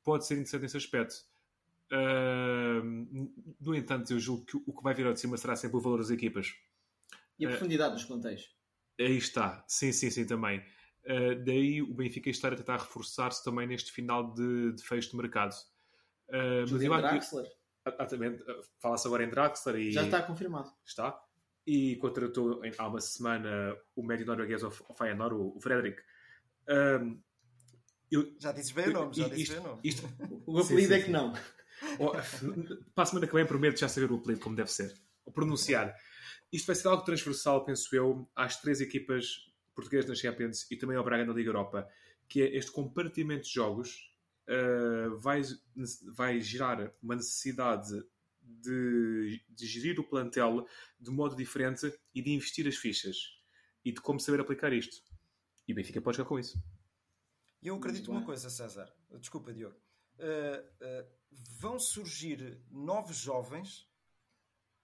pode 0.04 0.26
ser 0.26 0.36
interessante 0.36 0.62
nesse 0.62 0.78
aspecto. 0.78 1.16
Uh, 1.92 3.30
no 3.60 3.76
entanto, 3.76 4.14
eu 4.14 4.19
julgo 4.19 4.45
que 4.45 4.57
o 4.57 4.74
que 4.74 4.83
vai 4.83 4.94
vir 4.94 5.06
ao 5.06 5.14
de 5.14 5.19
cima 5.19 5.38
será 5.38 5.56
sempre 5.56 5.78
o 5.78 5.81
valor 5.81 5.98
das 5.98 6.10
equipas. 6.10 6.54
E 7.38 7.45
a 7.45 7.50
profundidade 7.50 7.92
uh, 7.92 7.95
dos 7.95 8.06
plantéis. 8.06 8.50
Aí 9.00 9.18
está, 9.18 9.64
sim, 9.68 9.92
sim, 9.92 10.10
sim, 10.10 10.26
também. 10.26 10.64
Uh, 11.06 11.44
daí 11.44 11.81
o 11.81 11.94
Benfica 11.94 12.30
estar 12.30 12.54
a 12.54 12.56
tentar 12.56 12.78
reforçar-se 12.78 13.44
também 13.44 13.68
neste 13.68 13.92
final 13.92 14.33
de, 14.33 14.74
de 14.74 14.83
fecho 14.83 15.12
de 15.12 15.18
mercado. 15.18 15.54
Uh, 16.30 16.66
mas 16.69 16.81
eu 16.81 16.98
Draxler. 16.98 17.45
Exatamente, 17.86 18.44
fala-se 18.80 19.07
agora 19.07 19.24
em 19.24 19.30
Draxler 19.30 19.76
e. 19.76 19.92
Já 19.92 20.04
está 20.04 20.22
confirmado. 20.22 20.72
Está 20.86 21.22
e 21.66 21.95
contratou 21.98 22.62
há 22.78 22.88
uma 22.88 23.00
semana 23.00 23.76
o 23.95 24.04
médio 24.04 24.26
norueguês 24.26 24.64
ao 24.64 24.72
Feyenoord, 24.72 25.36
o 25.36 25.60
Frederick. 25.62 26.02
Um, 26.69 27.22
eu, 28.12 28.36
já 28.40 28.52
dizes 28.52 28.72
bem 28.72 28.90
o 28.90 28.94
nome, 28.94 29.14
já 29.14 29.28
dizes 29.28 29.50
bem 29.50 29.60
o 29.60 29.64
nome. 29.64 29.81
Isto, 29.83 30.07
o 30.45 30.60
apelido 30.60 30.94
é 30.94 31.02
que 31.02 31.10
não. 31.10 31.33
Para 32.94 33.04
a 33.04 33.06
semana 33.06 33.28
que 33.28 33.33
vem 33.33 33.45
prometo 33.45 33.80
já 33.80 33.88
saber 33.88 34.12
o 34.12 34.16
apelido 34.16 34.42
como 34.42 34.56
deve 34.56 34.72
ser. 34.72 34.94
Ou 35.26 35.33
pronunciar. 35.33 35.95
Isto 36.52 36.68
vai 36.68 36.76
ser 36.76 36.88
algo 36.88 37.04
transversal, 37.04 37.66
penso 37.66 37.95
eu, 37.95 38.30
às 38.36 38.60
três 38.60 38.80
equipas 38.80 39.52
portuguesas 39.75 40.09
na 40.09 40.15
Champions 40.15 40.69
e 40.71 40.77
também 40.77 40.97
ao 40.97 41.03
Braga 41.03 41.25
na 41.25 41.33
Liga 41.33 41.49
Europa, 41.49 41.87
que 42.27 42.42
é 42.42 42.56
este 42.56 42.71
compartimento 42.71 43.44
de 43.44 43.53
jogos 43.53 44.13
uh, 44.47 45.18
vai, 45.18 45.42
vai 46.13 46.39
gerar 46.39 46.94
uma 47.01 47.15
necessidade 47.15 48.03
de, 48.42 49.42
de 49.49 49.65
gerir 49.65 49.99
o 49.99 50.03
plantel 50.03 50.68
de 50.99 51.09
modo 51.09 51.35
diferente 51.35 51.94
e 52.13 52.21
de 52.21 52.31
investir 52.31 52.68
as 52.68 52.75
fichas 52.75 53.18
e 53.83 53.92
de 53.92 54.01
como 54.01 54.19
saber 54.19 54.39
aplicar 54.39 54.73
isto. 54.73 55.01
E 55.68 55.71
o 55.71 55.75
Benfica 55.75 56.01
pode 56.01 56.18
jogar 56.18 56.30
com 56.30 56.39
isso. 56.39 56.61
E 57.61 57.68
eu 57.68 57.75
acredito 57.75 58.11
uma 58.11 58.25
coisa, 58.25 58.49
César. 58.49 58.94
Desculpa, 59.19 59.53
Diogo. 59.53 59.77
Uh, 60.19 60.59
uh, 60.85 61.07
vão 61.31 61.80
surgir 61.80 62.61
novos 62.69 63.18
jovens 63.18 63.89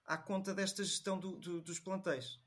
à 0.04 0.16
conta 0.16 0.54
desta 0.54 0.82
gestão 0.82 1.18
do, 1.18 1.36
do, 1.36 1.60
dos 1.60 1.78
plantéis. 1.78 2.40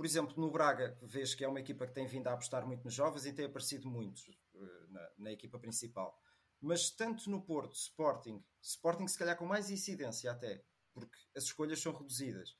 Por 0.00 0.06
exemplo, 0.06 0.34
no 0.40 0.50
Braga, 0.50 0.96
vês 1.02 1.34
que 1.34 1.44
é 1.44 1.48
uma 1.48 1.60
equipa 1.60 1.86
que 1.86 1.92
tem 1.92 2.06
vindo 2.06 2.26
a 2.26 2.32
apostar 2.32 2.66
muito 2.66 2.82
nos 2.84 2.94
jovens 2.94 3.26
e 3.26 3.34
tem 3.34 3.44
aparecido 3.44 3.86
muitos 3.86 4.26
uh, 4.54 4.88
na, 4.88 5.10
na, 5.18 5.32
equipa 5.32 5.58
principal 5.58 6.18
mas 6.60 6.90
tanto 6.90 7.30
no 7.30 7.42
Porto, 7.42 7.74
Sporting, 7.74 8.42
Sporting 8.60 9.08
se 9.08 9.18
calhar 9.18 9.36
com 9.36 9.46
mais 9.46 9.70
incidência 9.70 10.30
até, 10.30 10.62
porque 10.92 11.16
as 11.34 11.44
escolhas 11.44 11.80
são 11.80 11.92
reduzidas. 11.92 12.56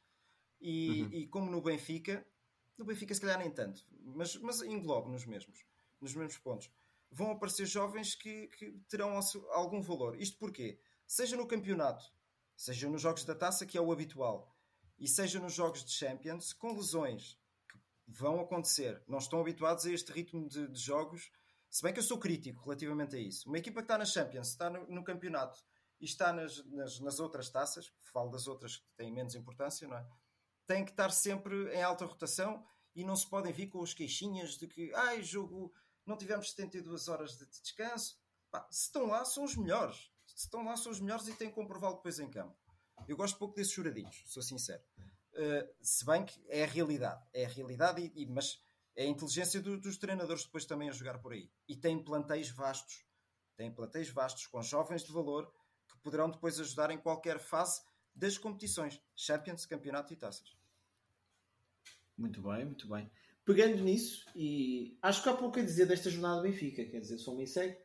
E, 0.61 1.03
uhum. 1.03 1.13
e 1.13 1.27
como 1.29 1.51
no 1.51 1.61
Benfica, 1.61 2.27
no 2.79 2.85
Benfica 2.85 3.15
se 3.15 3.21
calhar 3.21 3.39
nem 3.39 3.51
tanto, 3.51 3.87
mas, 4.03 4.37
mas 4.37 4.63
englobo 4.63 5.11
nos 5.11 5.27
mesmos, 5.27 5.65
nos 6.01 6.15
mesmos 6.15 6.39
pontos. 6.39 6.71
vão 7.11 7.31
aparecer 7.31 7.67
jovens 7.67 8.15
que, 8.15 8.49
que 8.49 8.73
terão 8.89 9.19
algum 9.51 9.83
valor. 9.83 10.19
Isto 10.19 10.39
porquê? 10.39 10.81
Seja 11.07 11.37
no 11.37 11.47
campeonato, 11.47 12.05
seja 12.57 12.89
nos 12.89 13.03
jogos 13.03 13.25
da 13.25 13.35
taça, 13.35 13.67
que 13.67 13.77
é 13.77 13.81
o 13.81 13.93
habitual, 13.93 14.55
e 15.01 15.09
seja 15.09 15.41
nos 15.41 15.55
jogos 15.55 15.83
de 15.83 15.91
Champions, 15.91 16.53
com 16.53 16.75
lesões 16.75 17.39
que 17.67 17.79
vão 18.07 18.39
acontecer. 18.39 19.03
Não 19.09 19.19
estão 19.19 19.41
habituados 19.41 19.87
a 19.87 19.91
este 19.91 20.13
ritmo 20.13 20.47
de, 20.47 20.69
de 20.69 20.79
jogos, 20.79 21.31
se 21.71 21.83
bem 21.83 21.93
que 21.93 22.01
eu 22.01 22.05
sou 22.05 22.19
crítico 22.19 22.63
relativamente 22.63 23.17
a 23.17 23.19
isso. 23.19 23.49
Uma 23.49 23.59
equipa 23.59 23.81
que 23.81 23.85
está 23.85 23.97
na 23.97 24.05
Champions, 24.05 24.49
está 24.49 24.69
no, 24.69 24.87
no 24.89 25.03
campeonato 25.03 25.59
e 25.99 26.05
está 26.05 26.33
nas, 26.33 26.63
nas, 26.67 27.01
nas, 27.01 27.19
outras 27.19 27.49
taças, 27.49 27.91
falo 28.13 28.31
das 28.31 28.47
outras 28.47 28.77
que 28.77 28.87
têm 28.97 29.13
menos 29.13 29.35
importância, 29.35 29.89
não 29.89 29.97
é? 29.97 30.07
Tem 30.67 30.85
que 30.85 30.91
estar 30.91 31.11
sempre 31.11 31.75
em 31.75 31.83
alta 31.83 32.05
rotação 32.05 32.65
e 32.95 33.03
não 33.03 33.17
se 33.17 33.29
podem 33.29 33.53
vir 33.53 33.69
com 33.69 33.83
as 33.83 33.95
queixinhas 33.95 34.59
de 34.59 34.67
que, 34.67 34.93
ai, 34.95 35.23
jogo, 35.23 35.73
não 36.05 36.17
tivemos 36.17 36.51
72 36.51 37.09
horas 37.09 37.39
de 37.39 37.47
descanso. 37.47 38.19
Pá, 38.51 38.67
se 38.71 38.87
estão 38.87 39.07
lá, 39.07 39.25
são 39.25 39.45
os 39.45 39.57
melhores. 39.57 40.11
Se 40.27 40.45
estão 40.45 40.65
lá, 40.65 40.77
são 40.77 40.93
os 40.93 41.01
melhores 41.01 41.27
e 41.29 41.35
têm 41.35 41.49
que 41.49 41.55
comprová-lo 41.55 41.97
depois 41.97 42.19
em 42.19 42.29
campo. 42.29 42.57
Eu 43.09 43.17
gosto 43.17 43.39
pouco 43.39 43.55
desses 43.55 43.73
choradinhos, 43.73 44.23
sou 44.27 44.43
sincero. 44.43 44.83
Uh, 45.33 45.69
se 45.81 46.05
bem 46.05 46.25
que 46.25 46.41
é 46.49 46.65
a 46.65 46.67
realidade, 46.67 47.23
é 47.33 47.45
a 47.45 47.49
realidade, 47.49 48.13
e, 48.15 48.23
e 48.23 48.27
mas 48.27 48.63
é 48.97 49.05
a 49.05 49.07
inteligência 49.07 49.61
do, 49.61 49.79
dos 49.79 49.97
treinadores 49.97 50.45
depois 50.45 50.65
também 50.65 50.89
a 50.89 50.93
jogar 50.93 51.19
por 51.19 51.33
aí. 51.33 51.51
E 51.69 51.77
tem 51.77 52.03
plantéis 52.03 52.51
vastos, 52.51 53.05
tem 53.57 53.71
plantéis 53.73 54.11
vastos 54.11 54.47
com 54.47 54.63
jovens 54.63 55.05
de 55.05 55.13
valor 55.13 55.53
que 55.89 55.97
poderão 55.99 56.31
depois 56.31 56.59
ajudar 56.61 56.91
em 56.91 56.99
qualquer 56.99 57.39
fase 57.39 57.81
das 58.15 58.37
competições, 58.37 59.01
Champions, 59.15 59.67
Campeonato 59.67 60.13
e 60.13 60.17
Taças. 60.17 60.57
Muito 62.17 62.43
bem, 62.43 62.65
muito 62.65 62.89
bem. 62.89 63.11
Pegando 63.45 63.83
nisso, 63.83 64.27
e 64.35 64.99
acho 65.01 65.23
que 65.23 65.29
há 65.29 65.35
pouco 65.35 65.59
a 65.59 65.63
dizer 65.63 65.87
desta 65.87 66.11
jornada 66.11 66.37
do 66.37 66.43
Benfica, 66.43 66.85
quer 66.85 67.01
dizer, 67.01 67.19
sou 67.19 67.41
um 67.41 67.47
sei, 67.47 67.81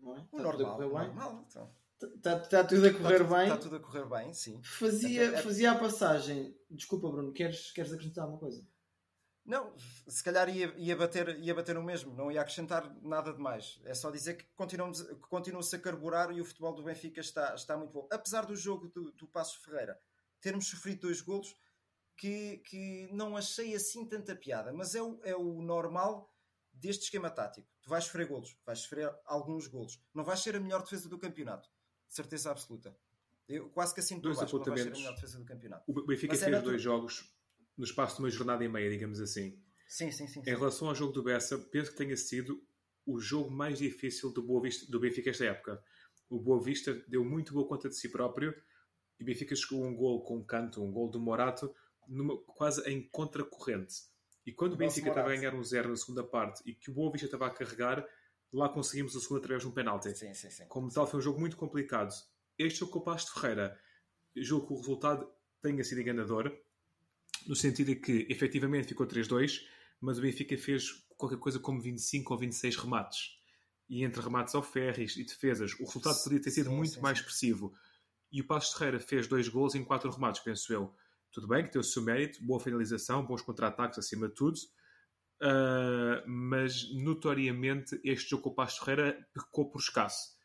não 0.00 0.16
é? 0.16 0.20
Está 0.20 0.42
normal. 0.42 0.78
Normal, 0.78 1.44
então. 1.46 1.77
Está, 2.00 2.36
está 2.36 2.64
tudo 2.64 2.86
a 2.86 2.92
correr 2.92 3.22
está, 3.22 3.36
bem. 3.36 3.44
Está 3.44 3.56
tudo 3.56 3.76
a 3.76 3.80
correr 3.80 4.08
bem, 4.08 4.32
sim. 4.32 4.62
Fazia, 4.62 5.22
é, 5.22 5.34
é... 5.34 5.42
fazia 5.42 5.72
a 5.72 5.78
passagem. 5.78 6.56
Desculpa, 6.70 7.08
Bruno, 7.08 7.32
queres, 7.32 7.72
queres 7.72 7.92
acrescentar 7.92 8.24
alguma 8.24 8.40
coisa? 8.40 8.64
Não, 9.44 9.74
se 10.06 10.22
calhar 10.22 10.48
ia, 10.54 10.74
ia, 10.76 10.94
bater, 10.94 11.40
ia 11.40 11.54
bater 11.54 11.74
no 11.74 11.82
mesmo, 11.82 12.14
não 12.14 12.30
ia 12.30 12.42
acrescentar 12.42 12.94
nada 13.00 13.32
de 13.32 13.40
mais. 13.40 13.80
É 13.84 13.94
só 13.94 14.10
dizer 14.10 14.34
que 14.34 14.44
continua-se 15.22 15.74
a 15.74 15.78
carburar 15.78 16.30
e 16.30 16.40
o 16.40 16.44
futebol 16.44 16.74
do 16.74 16.84
Benfica 16.84 17.20
está, 17.20 17.54
está 17.54 17.74
muito 17.74 17.90
bom. 17.90 18.06
Apesar 18.12 18.44
do 18.44 18.54
jogo 18.54 18.88
do, 18.88 19.10
do 19.12 19.26
Passo 19.26 19.58
Ferreira 19.62 19.98
termos 20.40 20.68
sofrido 20.68 21.00
dois 21.00 21.22
golos, 21.22 21.56
que, 22.14 22.58
que 22.58 23.08
não 23.10 23.36
achei 23.36 23.74
assim 23.74 24.06
tanta 24.06 24.36
piada, 24.36 24.72
mas 24.72 24.94
é 24.94 25.02
o, 25.02 25.18
é 25.24 25.34
o 25.34 25.62
normal 25.62 26.30
deste 26.72 27.04
esquema 27.04 27.30
tático. 27.30 27.66
Tu 27.80 27.88
vais 27.88 28.04
sofrer 28.04 28.26
golos, 28.26 28.56
vais 28.66 28.80
sofrer 28.80 29.10
alguns 29.24 29.66
golos. 29.66 29.98
Não 30.12 30.24
vais 30.24 30.40
ser 30.40 30.56
a 30.56 30.60
melhor 30.60 30.82
defesa 30.82 31.08
do 31.08 31.18
campeonato, 31.18 31.70
certeza 32.08 32.50
absoluta. 32.50 32.96
Eu 33.48 33.70
quase 33.70 33.94
que 33.94 34.00
assim 34.00 34.20
dois 34.20 34.36
baixo, 34.36 34.56
não 34.56 34.64
vais 34.64 34.82
ser 34.82 34.88
a 34.88 34.92
melhor 34.92 35.14
defesa 35.14 35.38
do 35.38 35.44
campeonato. 35.44 35.84
O 35.90 36.06
Benfica 36.06 36.34
mas 36.34 36.42
fez 36.42 36.62
dois 36.62 36.82
jogos 36.82 37.34
no 37.76 37.84
espaço 37.84 38.16
de 38.16 38.22
uma 38.22 38.30
jornada 38.30 38.64
e 38.64 38.68
meia, 38.68 38.90
digamos 38.90 39.20
assim. 39.20 39.58
Sim, 39.86 40.10
sim, 40.10 40.26
sim. 40.26 40.40
Em 40.40 40.54
relação 40.54 40.88
ao 40.88 40.94
jogo 40.94 41.12
do 41.12 41.22
Bessa, 41.22 41.56
penso 41.56 41.92
que 41.92 41.96
tenha 41.96 42.16
sido 42.16 42.62
o 43.06 43.18
jogo 43.18 43.50
mais 43.50 43.78
difícil 43.78 44.30
do, 44.30 44.42
Boa 44.42 44.60
Vista, 44.60 44.90
do 44.90 45.00
Benfica 45.00 45.30
esta 45.30 45.46
época. 45.46 45.82
O 46.28 46.38
Boa 46.38 46.62
Vista 46.62 46.92
deu 47.08 47.24
muito 47.24 47.54
boa 47.54 47.66
conta 47.66 47.88
de 47.88 47.96
si 47.96 48.10
próprio 48.10 48.54
e 49.18 49.22
o 49.22 49.26
Benfica 49.26 49.56
chegou 49.56 49.82
a 49.82 49.88
um 49.88 49.96
gol 49.96 50.22
com 50.22 50.36
um 50.36 50.44
canto, 50.44 50.82
um 50.82 50.92
gol 50.92 51.08
do 51.08 51.18
Morato, 51.18 51.74
numa, 52.06 52.36
quase 52.44 52.82
em 52.82 53.08
contracorrente. 53.08 53.94
E 54.44 54.52
quando 54.52 54.74
o 54.74 54.76
Benfica 54.76 55.08
estava 55.08 55.32
a 55.32 55.36
ganhar 55.36 55.54
um 55.54 55.62
zero 55.62 55.88
na 55.88 55.96
segunda 55.96 56.22
parte 56.22 56.62
e 56.66 56.74
que 56.74 56.90
o 56.90 56.94
Boa 56.94 57.10
Vista 57.10 57.26
estava 57.26 57.46
a 57.46 57.50
carregar, 57.50 58.06
lá 58.52 58.68
conseguimos 58.68 59.14
o 59.14 59.20
segundo 59.20 59.38
através 59.38 59.62
de 59.62 59.68
um 59.68 59.72
penalti. 59.72 60.14
Sim, 60.16 60.34
sim, 60.34 60.50
sim. 60.50 60.64
Como 60.68 60.90
tal, 60.90 61.06
foi 61.06 61.18
um 61.18 61.22
jogo 61.22 61.40
muito 61.40 61.56
complicado. 61.56 62.12
Este 62.58 62.80
jogo 62.80 62.92
com 62.92 62.98
o 62.98 63.02
Pasto 63.02 63.32
Ferreira, 63.34 63.78
jogo 64.36 64.66
que 64.66 64.72
o 64.72 64.76
resultado 64.76 65.30
tenha 65.62 65.82
sido 65.84 66.00
enganador, 66.00 66.52
no 67.46 67.54
sentido 67.54 67.88
de 67.88 67.96
que 67.96 68.26
efetivamente 68.28 68.88
ficou 68.88 69.06
3-2, 69.06 69.60
mas 70.00 70.18
o 70.18 70.22
Benfica 70.22 70.56
fez 70.56 70.90
qualquer 71.16 71.38
coisa 71.38 71.58
como 71.58 71.80
25 71.80 72.32
ou 72.32 72.38
26 72.38 72.76
remates. 72.76 73.36
E 73.88 74.04
entre 74.04 74.20
remates 74.20 74.54
ao 74.54 74.62
ferris 74.62 75.16
e 75.16 75.24
defesas, 75.24 75.72
o 75.80 75.84
resultado 75.84 76.22
podia 76.22 76.40
ter 76.40 76.50
sido 76.50 76.68
sim, 76.68 76.76
muito 76.76 76.94
sim, 76.94 77.00
mais 77.00 77.18
expressivo. 77.18 77.72
E 78.30 78.40
o 78.40 78.46
Passo 78.46 78.76
Ferreira 78.76 79.00
fez 79.00 79.26
dois 79.26 79.48
gols 79.48 79.74
em 79.74 79.82
quatro 79.82 80.10
remates, 80.10 80.42
penso 80.42 80.72
eu. 80.72 80.94
Tudo 81.32 81.48
bem 81.48 81.64
que 81.64 81.72
tem 81.72 81.80
o 81.80 81.84
seu 81.84 82.02
mérito, 82.02 82.44
boa 82.44 82.60
finalização, 82.60 83.24
bons 83.24 83.42
contra-ataques 83.42 83.98
acima 83.98 84.28
de 84.28 84.34
tudo, 84.34 84.58
uh, 85.42 86.22
mas 86.26 86.92
notoriamente 86.94 88.00
este 88.04 88.30
jogo 88.30 88.44
com 88.44 88.50
o 88.50 88.54
Passo 88.54 88.80
Ferreira 88.84 89.26
pecou 89.32 89.70
por 89.70 89.80
escasso. 89.80 90.36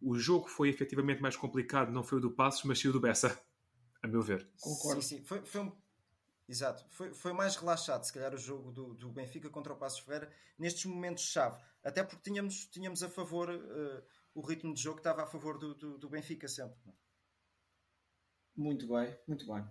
O 0.00 0.16
jogo 0.16 0.48
foi 0.48 0.68
efetivamente 0.68 1.20
mais 1.20 1.36
complicado, 1.36 1.90
não 1.90 2.04
foi 2.04 2.18
o 2.18 2.20
do 2.20 2.30
Passos, 2.30 2.64
mas 2.64 2.78
sim 2.78 2.88
o 2.88 2.92
do 2.92 3.00
Bessa, 3.00 3.40
a 4.02 4.06
meu 4.06 4.22
ver. 4.22 4.48
Concordo. 4.60 5.02
Sim, 5.02 5.18
sim. 5.18 5.24
Foi, 5.24 5.44
foi 5.44 5.62
um 5.62 5.72
Exato, 6.48 6.82
foi, 6.88 7.12
foi 7.12 7.34
mais 7.34 7.56
relaxado, 7.56 8.04
se 8.04 8.12
calhar, 8.12 8.32
o 8.32 8.38
jogo 8.38 8.72
do, 8.72 8.94
do 8.94 9.10
Benfica 9.10 9.50
contra 9.50 9.70
o 9.70 9.76
Passos 9.76 10.00
Ferreira 10.00 10.32
nestes 10.58 10.86
momentos-chave, 10.86 11.60
até 11.84 12.02
porque 12.02 12.22
tínhamos, 12.22 12.64
tínhamos 12.68 13.02
a 13.02 13.08
favor 13.10 13.50
uh, 13.50 14.02
o 14.34 14.40
ritmo 14.40 14.72
de 14.72 14.80
jogo 14.80 14.96
estava 14.96 15.24
a 15.24 15.26
favor 15.26 15.58
do, 15.58 15.74
do, 15.74 15.98
do 15.98 16.08
Benfica 16.08 16.48
sempre. 16.48 16.78
É? 16.88 16.92
Muito 18.56 18.88
bem, 18.88 19.14
muito 19.26 19.46
bem. 19.46 19.68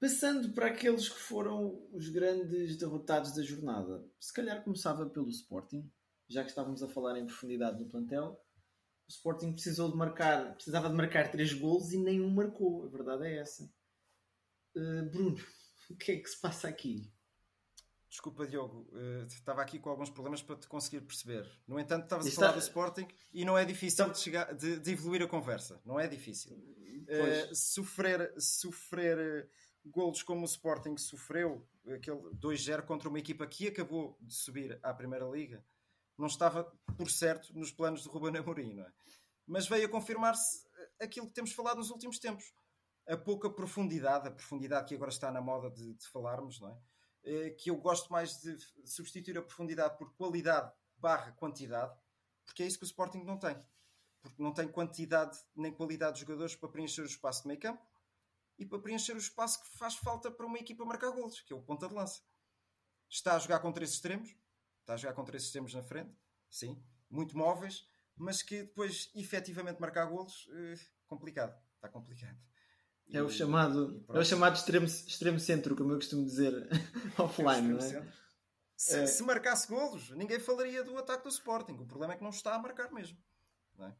Passando 0.00 0.52
para 0.52 0.66
aqueles 0.66 1.08
que 1.08 1.18
foram 1.18 1.88
os 1.92 2.08
grandes 2.08 2.76
derrotados 2.76 3.34
da 3.34 3.42
jornada, 3.42 4.04
se 4.20 4.32
calhar 4.32 4.62
começava 4.62 5.08
pelo 5.08 5.30
Sporting, 5.30 5.90
já 6.28 6.42
que 6.42 6.50
estávamos 6.50 6.82
a 6.82 6.88
falar 6.88 7.18
em 7.18 7.26
profundidade 7.26 7.78
do 7.78 7.88
plantel. 7.88 8.40
O 9.06 9.10
Sporting 9.10 9.52
precisou 9.52 9.90
de 9.90 9.96
marcar, 9.96 10.54
precisava 10.54 10.88
de 10.88 10.94
marcar 10.94 11.30
três 11.30 11.52
gols 11.52 11.92
e 11.92 11.98
nenhum 11.98 12.30
marcou, 12.30 12.84
a 12.84 12.88
verdade 12.88 13.26
é 13.26 13.38
essa. 13.38 13.70
Uh, 14.74 15.08
Bruno, 15.10 15.36
o 15.90 15.96
que 15.96 16.12
é 16.12 16.16
que 16.18 16.28
se 16.28 16.40
passa 16.40 16.68
aqui? 16.68 17.10
Desculpa, 18.08 18.46
Diogo, 18.46 18.88
uh, 18.92 19.26
estava 19.26 19.60
aqui 19.60 19.78
com 19.78 19.90
alguns 19.90 20.08
problemas 20.08 20.40
para 20.40 20.56
te 20.56 20.68
conseguir 20.68 21.00
perceber. 21.00 21.50
No 21.66 21.80
entanto, 21.80 22.04
estavas 22.04 22.26
Está... 22.26 22.42
a 22.42 22.44
falar 22.50 22.60
do 22.60 22.62
Sporting 22.62 23.08
e 23.32 23.44
não 23.44 23.58
é 23.58 23.64
difícil 23.64 24.08
de, 24.10 24.18
chegar, 24.18 24.54
de, 24.54 24.78
de 24.78 24.92
evoluir 24.92 25.22
a 25.22 25.26
conversa. 25.26 25.80
Não 25.84 25.98
é 25.98 26.06
difícil. 26.06 26.52
Uh, 26.52 27.54
sofrer 27.54 28.32
sofrer 28.38 29.50
golos 29.84 30.22
como 30.22 30.42
o 30.42 30.44
Sporting 30.44 30.96
sofreu, 30.96 31.66
aquele 31.94 32.20
2-0 32.36 32.82
contra 32.82 33.08
uma 33.08 33.18
equipa 33.18 33.46
que 33.46 33.68
acabou 33.68 34.16
de 34.20 34.34
subir 34.34 34.78
à 34.82 34.92
Primeira 34.94 35.26
Liga, 35.26 35.64
não 36.16 36.26
estava, 36.26 36.64
por 36.96 37.10
certo, 37.10 37.52
nos 37.56 37.72
planos 37.72 38.02
de 38.02 38.08
Ruben 38.08 38.36
Amorim, 38.36 38.74
não 38.74 38.84
é? 38.84 38.92
Mas 39.46 39.68
veio 39.68 39.86
a 39.86 39.90
confirmar-se 39.90 40.66
aquilo 41.00 41.26
que 41.26 41.34
temos 41.34 41.52
falado 41.52 41.76
nos 41.76 41.90
últimos 41.90 42.18
tempos 42.18 42.54
a 43.06 43.16
pouca 43.16 43.50
profundidade, 43.50 44.28
a 44.28 44.30
profundidade 44.30 44.88
que 44.88 44.94
agora 44.94 45.10
está 45.10 45.30
na 45.30 45.40
moda 45.40 45.70
de, 45.70 45.94
de 45.94 46.08
falarmos, 46.08 46.60
não 46.60 46.70
é? 46.70 46.78
Eh, 47.24 47.50
que 47.50 47.70
eu 47.70 47.76
gosto 47.76 48.10
mais 48.10 48.38
de 48.40 48.56
substituir 48.86 49.36
a 49.36 49.42
profundidade 49.42 49.96
por 49.98 50.14
qualidade 50.14 50.72
barra 50.96 51.32
quantidade, 51.32 51.94
porque 52.44 52.62
é 52.62 52.66
isso 52.66 52.78
que 52.78 52.84
o 52.84 52.86
Sporting 52.86 53.22
não 53.24 53.38
tem. 53.38 53.58
Porque 54.22 54.42
não 54.42 54.54
tem 54.54 54.66
quantidade 54.68 55.38
nem 55.54 55.72
qualidade 55.72 56.14
de 56.14 56.20
jogadores 56.20 56.56
para 56.56 56.68
preencher 56.68 57.02
o 57.02 57.06
espaço 57.06 57.42
de 57.42 57.48
meio 57.48 57.60
campo 57.60 57.84
e 58.58 58.64
para 58.64 58.78
preencher 58.78 59.14
o 59.14 59.18
espaço 59.18 59.62
que 59.62 59.78
faz 59.78 59.94
falta 59.96 60.30
para 60.30 60.46
uma 60.46 60.58
equipa 60.58 60.84
marcar 60.84 61.10
golos, 61.10 61.40
que 61.40 61.52
é 61.52 61.56
o 61.56 61.62
ponta 61.62 61.88
de 61.88 61.94
lança. 61.94 62.22
Está 63.08 63.36
a 63.36 63.38
jogar 63.38 63.60
com 63.60 63.72
três 63.72 63.90
extremos, 63.90 64.34
está 64.80 64.94
a 64.94 64.96
jogar 64.96 65.14
com 65.14 65.24
três 65.24 65.44
extremos 65.44 65.74
na 65.74 65.82
frente, 65.82 66.14
sim, 66.50 66.82
muito 67.10 67.36
móveis, 67.36 67.86
mas 68.16 68.42
que 68.42 68.62
depois 68.62 69.10
efetivamente 69.14 69.80
marcar 69.80 70.06
golos, 70.06 70.48
eh, 70.52 70.74
complicado, 71.06 71.58
está 71.76 71.88
complicado. 71.88 72.38
É 73.10 73.22
o 73.22 73.28
chamado, 73.28 74.04
é 74.08 74.18
o 74.18 74.24
chamado 74.24 74.56
extremo, 74.56 74.86
extremo 74.86 75.38
centro, 75.38 75.76
como 75.76 75.92
eu 75.92 75.96
costumo 75.96 76.24
dizer 76.24 76.54
offline, 77.18 77.68
é 77.68 77.72
não 77.72 77.78
é? 77.78 78.12
Se, 78.76 78.98
é. 78.98 79.06
se, 79.06 79.22
marcasse 79.22 79.68
golos, 79.68 80.10
ninguém 80.10 80.40
falaria 80.40 80.82
do 80.82 80.96
ataque 80.98 81.22
do 81.22 81.28
Sporting. 81.28 81.74
O 81.74 81.86
problema 81.86 82.14
é 82.14 82.16
que 82.16 82.22
não 82.22 82.30
está 82.30 82.54
a 82.54 82.58
marcar 82.58 82.90
mesmo. 82.92 83.16
Não 83.76 83.86
é? 83.86 83.96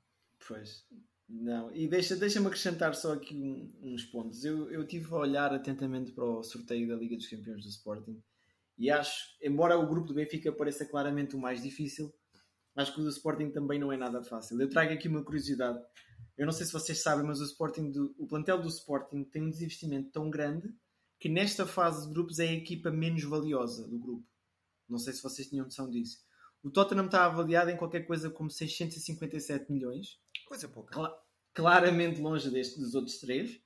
Pois, 0.47 0.87
não. 1.29 1.75
E 1.75 1.89
deixa-me 1.89 2.21
deixa 2.21 2.41
acrescentar 2.41 2.95
só 2.95 3.13
aqui 3.15 3.35
um, 3.35 3.73
uns 3.83 4.05
pontos. 4.05 4.45
Eu, 4.45 4.71
eu 4.71 4.87
tive 4.87 5.13
a 5.13 5.19
olhar 5.19 5.53
atentamente 5.53 6.13
para 6.13 6.25
o 6.25 6.43
sorteio 6.43 6.89
da 6.89 6.97
Liga 6.97 7.17
dos 7.17 7.29
Campeões 7.29 7.63
do 7.63 7.69
Sporting 7.69 8.23
e 8.77 8.91
acho, 8.91 9.15
embora 9.43 9.79
o 9.79 9.89
grupo 9.89 10.09
do 10.09 10.15
Benfica 10.15 10.53
pareça 10.53 10.85
claramente 10.85 11.37
o 11.37 11.41
mais 11.41 11.63
difícil, 11.63 12.13
acho 12.77 12.93
que 12.93 13.01
o 13.01 13.05
do 13.05 13.11
Sporting 13.11 13.51
também 13.51 13.79
não 13.79 13.93
é 13.93 13.97
nada 13.97 14.23
fácil. 14.23 14.61
Eu 14.61 14.69
trago 14.69 14.93
aqui 14.93 15.09
uma 15.09 15.25
curiosidade 15.25 15.79
eu 16.37 16.47
não 16.47 16.53
sei 16.53 16.67
se 16.67 16.73
vocês 16.73 17.01
sabem, 17.01 17.25
mas 17.25 17.41
o, 17.41 17.45
Sporting 17.45 17.93
do, 17.93 18.15
o 18.19 18.27
plantel 18.27 18.61
do 18.61 18.69
Sporting 18.69 19.23
tem 19.25 19.43
um 19.43 19.51
desinvestimento 19.51 20.11
tão 20.11 20.29
grande 20.29 20.69
que 21.21 21.29
nesta 21.29 21.65
fase 21.65 22.07
de 22.07 22.13
grupos 22.13 22.39
é 22.41 22.49
a 22.49 22.53
equipa 22.53 22.91
menos 22.91 23.23
valiosa 23.23 23.89
do 23.89 23.99
grupo. 23.99 24.27
Não 24.89 24.99
sei 24.99 25.13
se 25.13 25.23
vocês 25.23 25.49
tinham 25.49 25.65
noção 25.65 25.89
disso. 25.89 26.19
O 26.63 26.71
Tottenham 26.71 27.07
está 27.07 27.25
avaliado 27.25 27.71
em 27.71 27.77
qualquer 27.77 28.05
coisa 28.07 28.31
como 28.31 28.51
657 28.51 29.71
milhões. 29.71 30.19
Coisa 30.47 30.69
pouca. 30.69 30.93
Cla 30.93 31.25
claramente 31.53 32.21
longe 32.21 32.51
deste 32.51 32.79
dos 32.79 32.95
outros 32.95 33.19
três. 33.19 33.61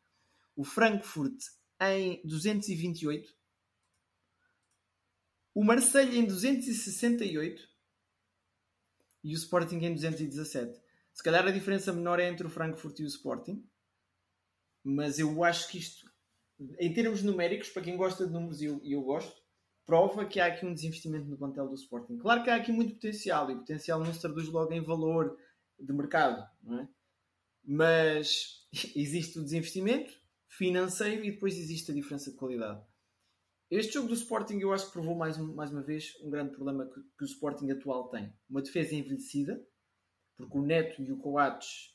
O 0.54 0.64
Frankfurt 0.64 1.38
em 1.80 2.20
228. 2.24 3.32
O 5.54 5.64
Marseille 5.64 6.18
em 6.18 6.26
268. 6.26 7.68
e 9.24 9.34
o 9.34 9.36
Sporting 9.36 9.78
em 9.78 9.94
217. 9.94 10.80
Se 11.12 11.22
calhar 11.22 11.46
a 11.46 11.50
diferença 11.50 11.92
menor 11.92 12.20
é 12.20 12.28
entre 12.28 12.46
o 12.46 12.50
Frankfurt 12.50 13.00
e 13.00 13.04
o 13.04 13.08
Sporting, 13.08 13.68
mas 14.84 15.18
eu 15.18 15.42
acho 15.42 15.68
que 15.68 15.78
isto, 15.78 16.08
em 16.78 16.92
termos 16.92 17.22
numéricos, 17.22 17.68
para 17.70 17.82
quem 17.82 17.96
gosta 17.96 18.26
de 18.26 18.32
números 18.32 18.62
e 18.62 18.66
eu, 18.66 18.80
eu 18.84 19.02
gosto, 19.02 19.42
prova 19.84 20.24
que 20.24 20.38
há 20.38 20.46
aqui 20.46 20.64
um 20.64 20.72
desinvestimento 20.72 21.26
no 21.26 21.36
plantel 21.36 21.68
do 21.68 21.74
Sporting. 21.74 22.18
Claro 22.18 22.44
que 22.44 22.50
há 22.50 22.54
aqui 22.54 22.70
muito 22.70 22.94
potencial 22.94 23.50
e 23.50 23.54
o 23.54 23.58
potencial 23.58 23.98
não 23.98 24.14
se 24.14 24.20
traduz 24.20 24.48
logo 24.48 24.72
em 24.72 24.80
valor 24.80 25.36
de 25.78 25.92
mercado, 25.92 26.48
não 26.62 26.80
é? 26.80 26.88
Mas 27.64 28.66
existe 28.96 29.38
o 29.38 29.42
desinvestimento 29.42 30.18
financeiro 30.48 31.24
e 31.24 31.32
depois 31.32 31.56
existe 31.56 31.90
a 31.90 31.94
diferença 31.94 32.30
de 32.30 32.36
qualidade. 32.36 32.82
Este 33.70 33.94
jogo 33.94 34.08
do 34.08 34.14
Sporting 34.14 34.58
eu 34.60 34.72
acho 34.72 34.86
que 34.86 34.92
provou 34.92 35.14
mais, 35.14 35.36
mais 35.36 35.70
uma 35.70 35.82
vez 35.82 36.16
um 36.22 36.30
grande 36.30 36.52
problema 36.52 36.86
que, 36.86 37.00
que 37.00 37.22
o 37.22 37.26
Sporting 37.26 37.70
atual 37.70 38.08
tem. 38.08 38.32
Uma 38.48 38.62
defesa 38.62 38.94
envelhecida, 38.94 39.62
porque 40.36 40.56
o 40.56 40.62
Neto 40.62 41.02
e 41.02 41.12
o 41.12 41.18
Coates, 41.18 41.94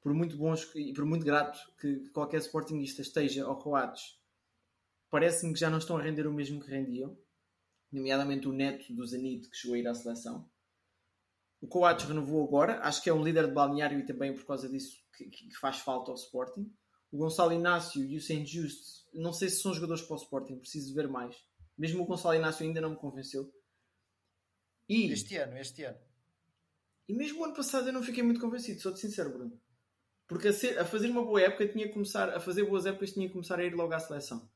por 0.00 0.14
muito 0.14 0.36
bons 0.36 0.70
e 0.74 0.94
por 0.94 1.04
muito 1.04 1.24
grato 1.24 1.58
que 1.78 2.08
qualquer 2.08 2.38
Sportingista 2.38 3.02
esteja 3.02 3.44
ao 3.44 3.58
Coates, 3.58 4.18
parece-me 5.10 5.52
que 5.52 5.60
já 5.60 5.68
não 5.68 5.78
estão 5.78 5.98
a 5.98 6.02
render 6.02 6.26
o 6.26 6.32
mesmo 6.32 6.58
que 6.58 6.70
rendiam, 6.70 7.16
nomeadamente 7.92 8.48
o 8.48 8.52
Neto 8.52 8.92
do 8.94 9.06
Zenit 9.06 9.48
que 9.48 9.56
chegou 9.56 9.74
a 9.74 9.78
ir 9.78 9.86
à 9.86 9.94
seleção. 9.94 10.50
O 11.64 11.66
Coates 11.66 12.04
renovou 12.04 12.46
agora, 12.46 12.78
acho 12.80 13.02
que 13.02 13.08
é 13.08 13.14
um 13.14 13.24
líder 13.24 13.46
de 13.46 13.54
balneário 13.54 13.98
e 13.98 14.04
também 14.04 14.34
por 14.34 14.44
causa 14.44 14.68
disso 14.68 14.98
que, 15.16 15.30
que 15.30 15.56
faz 15.56 15.78
falta 15.78 16.10
ao 16.10 16.14
Sporting. 16.14 16.70
O 17.10 17.16
Gonçalo 17.16 17.54
Inácio 17.54 18.04
e 18.04 18.18
o 18.18 18.20
Saint 18.20 18.46
Just, 18.46 19.06
não 19.14 19.32
sei 19.32 19.48
se 19.48 19.62
são 19.62 19.72
jogadores 19.72 20.02
para 20.02 20.12
o 20.12 20.18
Sporting, 20.18 20.58
preciso 20.58 20.94
ver 20.94 21.08
mais. 21.08 21.34
Mesmo 21.78 22.02
o 22.02 22.06
Gonçalo 22.06 22.34
Inácio 22.34 22.66
ainda 22.66 22.82
não 22.82 22.90
me 22.90 22.96
convenceu. 22.96 23.50
E, 24.86 25.10
este 25.10 25.38
ano, 25.38 25.56
este 25.56 25.84
ano. 25.84 25.98
E 27.08 27.14
mesmo 27.14 27.40
o 27.40 27.44
ano 27.46 27.54
passado 27.54 27.88
eu 27.88 27.94
não 27.94 28.02
fiquei 28.02 28.22
muito 28.22 28.42
convencido, 28.42 28.82
sou-te 28.82 29.00
sincero, 29.00 29.30
Bruno. 29.30 29.58
Porque 30.28 30.48
a, 30.48 30.52
ser, 30.52 30.78
a, 30.78 30.84
fazer 30.84 31.08
uma 31.08 31.24
boa 31.24 31.40
época 31.40 31.66
tinha 31.66 31.86
que 31.86 31.94
começar, 31.94 32.28
a 32.28 32.40
fazer 32.40 32.64
boas 32.64 32.84
épocas 32.84 33.12
tinha 33.12 33.26
que 33.26 33.32
começar 33.32 33.58
a 33.58 33.64
ir 33.64 33.74
logo 33.74 33.94
à 33.94 33.98
seleção. 33.98 34.46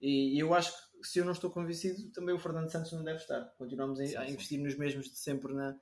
E, 0.00 0.34
e 0.34 0.38
eu 0.38 0.54
acho 0.54 0.72
que 0.72 1.06
se 1.06 1.18
eu 1.18 1.26
não 1.26 1.32
estou 1.32 1.50
convencido, 1.50 2.10
também 2.12 2.34
o 2.34 2.38
Fernando 2.38 2.72
Santos 2.72 2.92
não 2.92 3.04
deve 3.04 3.18
estar. 3.18 3.44
Continuamos 3.58 3.98
sim, 3.98 4.16
a, 4.16 4.22
a 4.22 4.30
investir 4.30 4.56
sim. 4.56 4.64
nos 4.64 4.78
mesmos 4.78 5.10
de 5.10 5.18
sempre 5.18 5.52
na, 5.52 5.78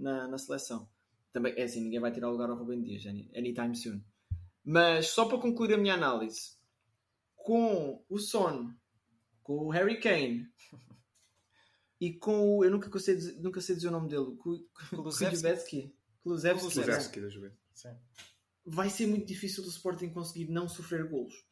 na, 0.00 0.26
na, 0.26 0.38
seleção. 0.38 0.88
Também 1.32 1.54
é 1.56 1.62
assim, 1.62 1.82
ninguém 1.82 2.00
vai 2.00 2.12
tirar 2.12 2.28
o 2.28 2.32
lugar 2.32 2.50
ao 2.50 2.56
Rubem 2.56 2.82
Dias, 2.82 3.04
anytime 3.06 3.76
soon. 3.76 4.00
Mas 4.64 5.08
só 5.08 5.26
para 5.26 5.38
concluir 5.38 5.74
a 5.74 5.78
minha 5.78 5.94
análise, 5.94 6.56
com 7.36 8.04
o 8.08 8.18
Son, 8.18 8.72
com 9.42 9.66
o 9.66 9.70
Harry 9.70 10.00
Kane 10.00 10.46
e 12.00 12.12
com 12.14 12.58
o. 12.58 12.64
Eu 12.64 12.70
nunca 12.70 12.98
sei 12.98 13.16
dizer, 13.16 13.40
nunca 13.40 13.60
sei 13.60 13.76
dizer 13.76 13.88
o 13.88 13.92
nome 13.92 14.08
dele. 14.08 14.36
Kulusevski. 14.90 15.94
Kulusevski 16.22 17.20
da 17.20 17.28
Juventus. 17.28 17.58
Vai 18.64 18.90
ser 18.90 19.06
muito 19.06 19.26
difícil 19.26 19.62
do 19.62 19.70
Sporting 19.70 20.10
conseguir 20.10 20.50
não 20.50 20.68
sofrer 20.68 21.08
golos. 21.08 21.44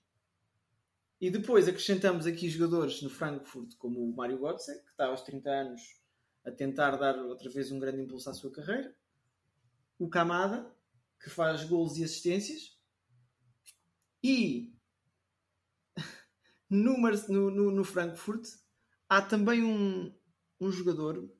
E 1.21 1.31
depois 1.31 1.67
acrescentamos 1.67 2.27
aqui 2.27 2.49
jogadores 2.49 3.03
no 3.03 3.11
Frankfurt, 3.11 3.75
como 3.77 4.01
o 4.01 4.15
Mário 4.15 4.39
Götze, 4.39 4.73
que 4.85 4.91
está 4.91 5.07
aos 5.07 5.23
30 5.23 5.51
anos 5.51 5.99
a 6.49 6.53
tentar 6.53 6.97
dar 6.97 7.17
outra 7.19 7.51
vez 7.51 7.71
um 7.71 7.79
grande 7.79 8.03
impulso 8.03 8.31
à 8.31 8.35
sua 8.35 8.51
carreira. 8.51 8.95
O 9.99 10.09
Kamada, 10.09 10.75
que 11.21 11.29
faz 11.29 11.65
golos 11.65 11.99
e 11.99 12.05
assistências. 12.05 12.79
E 14.23 14.73
no, 16.69 16.97
no, 17.29 17.71
no 17.71 17.85
Frankfurt 17.85 18.49
há 19.09 19.23
também 19.23 19.63
um, 19.63 20.15
um 20.61 20.71
jogador, 20.71 21.31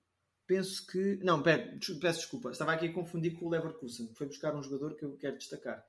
penso 0.47 0.87
que. 0.87 1.17
Não, 1.23 1.43
peço 1.43 2.01
desculpa, 2.01 2.51
estava 2.51 2.73
aqui 2.73 2.87
a 2.87 2.93
confundir 2.93 3.35
com 3.39 3.47
o 3.47 3.51
Leverkusen, 3.51 4.15
foi 4.15 4.27
buscar 4.27 4.55
um 4.55 4.63
jogador 4.63 4.95
que 4.95 5.05
eu 5.05 5.17
quero 5.17 5.39
destacar. 5.39 5.85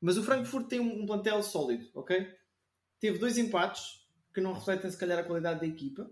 Mas 0.00 0.16
o 0.16 0.22
Frankfurt 0.22 0.68
tem 0.68 0.80
um, 0.80 1.02
um 1.02 1.06
plantel 1.06 1.42
sólido, 1.42 1.88
ok? 1.94 2.34
Teve 2.98 3.18
dois 3.18 3.38
empates 3.38 4.04
que 4.32 4.40
não 4.40 4.52
refletem, 4.52 4.90
se 4.90 4.98
calhar, 4.98 5.18
a 5.18 5.24
qualidade 5.24 5.60
da 5.60 5.66
equipa 5.66 6.10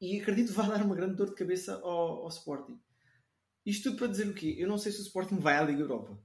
e 0.00 0.20
acredito 0.20 0.48
que 0.48 0.54
vai 0.54 0.68
dar 0.70 0.84
uma 0.84 0.94
grande 0.94 1.16
dor 1.16 1.30
de 1.30 1.34
cabeça 1.34 1.76
ao, 1.80 2.22
ao 2.22 2.28
Sporting. 2.28 2.80
Isto 3.64 3.90
tudo 3.90 3.98
para 3.98 4.08
dizer 4.08 4.28
o 4.28 4.34
quê? 4.34 4.56
Eu 4.58 4.68
não 4.68 4.78
sei 4.78 4.92
se 4.92 5.00
o 5.00 5.02
Sporting 5.02 5.38
vai 5.38 5.56
à 5.56 5.62
Liga 5.62 5.80
Europa. 5.80 6.18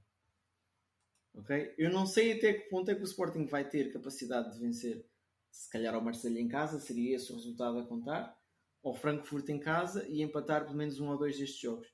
Ok? 1.34 1.74
Eu 1.76 1.90
não 1.90 2.06
sei 2.06 2.32
até 2.32 2.54
que 2.54 2.70
ponto 2.70 2.90
é 2.90 2.94
que 2.94 3.02
o 3.02 3.04
Sporting 3.04 3.44
vai 3.44 3.68
ter 3.68 3.92
capacidade 3.92 4.54
de 4.54 4.58
vencer. 4.58 5.06
Se 5.50 5.70
calhar 5.70 5.94
ao 5.94 6.00
Marseille 6.00 6.40
em 6.40 6.48
casa, 6.48 6.80
seria 6.80 7.16
esse 7.16 7.30
o 7.30 7.36
resultado 7.36 7.78
a 7.78 7.86
contar 7.86 8.36
ao 8.82 8.94
Frankfurt 8.94 9.48
em 9.48 9.58
casa 9.58 10.06
e 10.08 10.22
empatar 10.22 10.64
pelo 10.64 10.76
menos 10.76 11.00
um 11.00 11.08
ou 11.08 11.18
dois 11.18 11.36
destes 11.38 11.60
jogos 11.60 11.88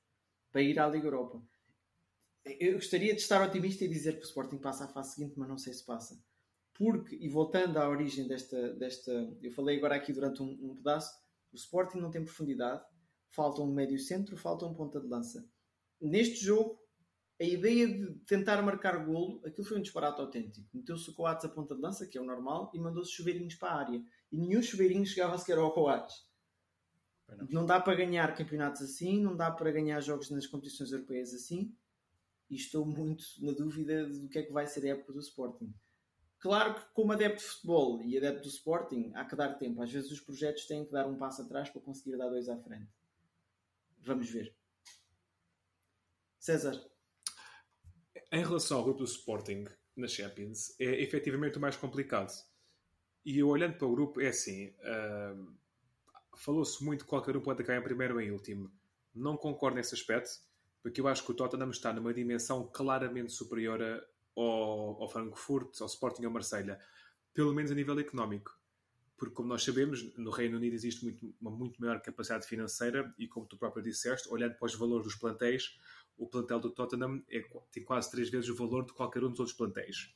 para 0.51 0.61
ir 0.61 0.79
à 0.79 0.87
Liga 0.87 1.07
Europa. 1.07 1.43
Eu 2.45 2.73
gostaria 2.73 3.13
de 3.13 3.21
estar 3.21 3.45
otimista 3.45 3.83
e 3.83 3.87
dizer 3.87 4.13
que 4.13 4.23
o 4.23 4.27
Sporting 4.27 4.57
passa 4.57 4.85
à 4.85 4.87
fase 4.87 5.15
seguinte, 5.15 5.33
mas 5.37 5.49
não 5.49 5.57
sei 5.57 5.73
se 5.73 5.83
passa. 5.85 6.21
Porque, 6.73 7.15
e 7.15 7.29
voltando 7.29 7.77
à 7.77 7.89
origem 7.89 8.27
desta. 8.27 8.73
desta 8.73 9.11
eu 9.41 9.51
falei 9.51 9.77
agora 9.77 9.95
aqui 9.95 10.11
durante 10.11 10.41
um, 10.41 10.71
um 10.71 10.75
pedaço, 10.75 11.13
o 11.53 11.55
Sporting 11.55 11.99
não 11.99 12.11
tem 12.11 12.23
profundidade, 12.23 12.83
falta 13.29 13.61
um 13.61 13.71
médio 13.71 13.99
centro, 13.99 14.35
falta 14.35 14.65
um 14.65 14.73
ponta 14.73 14.99
de 14.99 15.07
lança. 15.07 15.47
Neste 16.01 16.43
jogo, 16.43 16.79
a 17.39 17.43
ideia 17.43 17.87
de 17.87 18.13
tentar 18.25 18.61
marcar 18.61 19.05
golo, 19.05 19.41
aquilo 19.45 19.67
foi 19.67 19.77
um 19.77 19.81
disparate 19.81 20.19
autêntico. 20.21 20.67
Meteu-se 20.73 21.09
o 21.09 21.13
Coates 21.13 21.45
a 21.45 21.49
ponta 21.49 21.75
de 21.75 21.81
lança, 21.81 22.07
que 22.07 22.17
é 22.17 22.21
o 22.21 22.25
normal, 22.25 22.71
e 22.73 22.79
mandou-se 22.79 23.11
chuveirinhos 23.11 23.55
para 23.55 23.69
a 23.69 23.79
área. 23.79 24.03
E 24.31 24.37
nenhum 24.37 24.61
chuveirinho 24.61 25.05
chegava 25.05 25.37
sequer 25.37 25.57
ao 25.57 25.73
Coates. 25.73 26.15
Não. 27.27 27.47
não 27.49 27.65
dá 27.65 27.79
para 27.79 27.95
ganhar 27.95 28.35
campeonatos 28.35 28.81
assim, 28.81 29.21
não 29.21 29.35
dá 29.35 29.49
para 29.49 29.71
ganhar 29.71 29.99
jogos 30.01 30.29
nas 30.29 30.45
competições 30.45 30.91
europeias 30.91 31.33
assim. 31.33 31.75
E 32.49 32.55
estou 32.55 32.85
muito 32.85 33.23
na 33.41 33.51
dúvida 33.51 34.07
do 34.07 34.29
que 34.29 34.39
é 34.39 34.43
que 34.43 34.53
vai 34.53 34.67
ser 34.67 34.85
a 34.85 34.89
época 34.89 35.13
do 35.13 35.19
Sporting. 35.19 35.73
Claro 36.43 36.75
que, 36.75 36.81
como 36.93 37.13
adepto 37.13 37.41
de 37.41 37.47
futebol 37.47 38.01
e 38.01 38.17
adepto 38.17 38.41
do 38.41 38.49
Sporting, 38.49 39.13
há 39.15 39.23
que 39.23 39.33
dar 39.33 39.53
tempo. 39.53 39.81
Às 39.81 39.89
vezes 39.89 40.11
os 40.11 40.19
projetos 40.19 40.65
têm 40.65 40.83
que 40.83 40.91
dar 40.91 41.07
um 41.07 41.15
passo 41.15 41.41
atrás 41.41 41.69
para 41.69 41.79
conseguir 41.79 42.17
dar 42.17 42.27
dois 42.27 42.49
à 42.49 42.57
frente. 42.57 42.91
Vamos 43.99 44.29
ver. 44.29 44.53
César. 46.37 46.85
Em 48.29 48.43
relação 48.43 48.79
ao 48.79 48.83
grupo 48.83 48.99
do 48.99 49.05
Sporting 49.05 49.63
na 49.95 50.05
Champions, 50.05 50.77
é 50.81 51.01
efetivamente 51.01 51.57
o 51.57 51.61
mais 51.61 51.77
complicado. 51.77 52.33
E 53.23 53.39
eu 53.39 53.47
olhando 53.47 53.77
para 53.77 53.87
o 53.87 53.95
grupo, 53.95 54.19
é 54.19 54.27
assim: 54.27 54.67
uh, 54.67 55.55
falou-se 56.35 56.83
muito 56.83 57.05
que 57.05 57.09
qualquer 57.09 57.37
um 57.37 57.41
pode 57.41 57.61
acabar 57.61 57.79
em 57.79 57.83
primeiro 57.83 58.15
ou 58.15 58.19
em 58.21 58.31
último. 58.31 58.69
Não 59.15 59.37
concordo 59.37 59.77
nesse 59.77 59.95
aspecto, 59.95 60.41
porque 60.81 60.99
eu 60.99 61.07
acho 61.07 61.23
que 61.23 61.31
o 61.31 61.35
Tottenham 61.35 61.69
está 61.69 61.93
numa 61.93 62.13
dimensão 62.13 62.67
claramente 62.67 63.31
superior 63.31 63.79
ao, 64.35 65.01
ao 65.01 65.09
Frankfurt, 65.09 65.79
ao 65.81 65.87
Sporting 65.87 66.25
ao 66.25 66.31
Marselha, 66.31 66.79
pelo 67.33 67.53
menos 67.53 67.71
a 67.71 67.75
nível 67.75 67.99
económico. 67.99 68.57
Porque, 69.17 69.35
como 69.35 69.47
nós 69.47 69.63
sabemos, 69.63 70.15
no 70.17 70.31
Reino 70.31 70.57
Unido 70.57 70.73
existe 70.73 71.03
muito, 71.03 71.33
uma 71.39 71.51
muito 71.51 71.79
maior 71.79 72.01
capacidade 72.01 72.45
financeira 72.45 73.13
e, 73.17 73.27
como 73.27 73.45
tu 73.45 73.57
próprio 73.57 73.83
disseste, 73.83 74.27
olhando 74.29 74.55
para 74.55 74.65
os 74.65 74.75
valores 74.75 75.05
dos 75.05 75.15
plantéis, 75.15 75.77
o 76.17 76.27
plantel 76.27 76.59
do 76.59 76.71
Tottenham 76.71 77.23
é, 77.29 77.41
tem 77.71 77.83
quase 77.83 78.11
três 78.11 78.29
vezes 78.29 78.49
o 78.49 78.55
valor 78.55 78.85
de 78.85 78.93
qualquer 78.93 79.23
um 79.23 79.29
dos 79.29 79.39
outros 79.39 79.55
plantéis. 79.55 80.13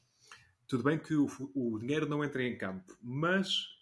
Tudo 0.67 0.83
bem 0.83 0.99
que 0.99 1.15
o, 1.15 1.27
o 1.55 1.79
dinheiro 1.79 2.07
não 2.07 2.23
entra 2.23 2.43
em 2.43 2.57
campo, 2.57 2.97
mas 3.01 3.77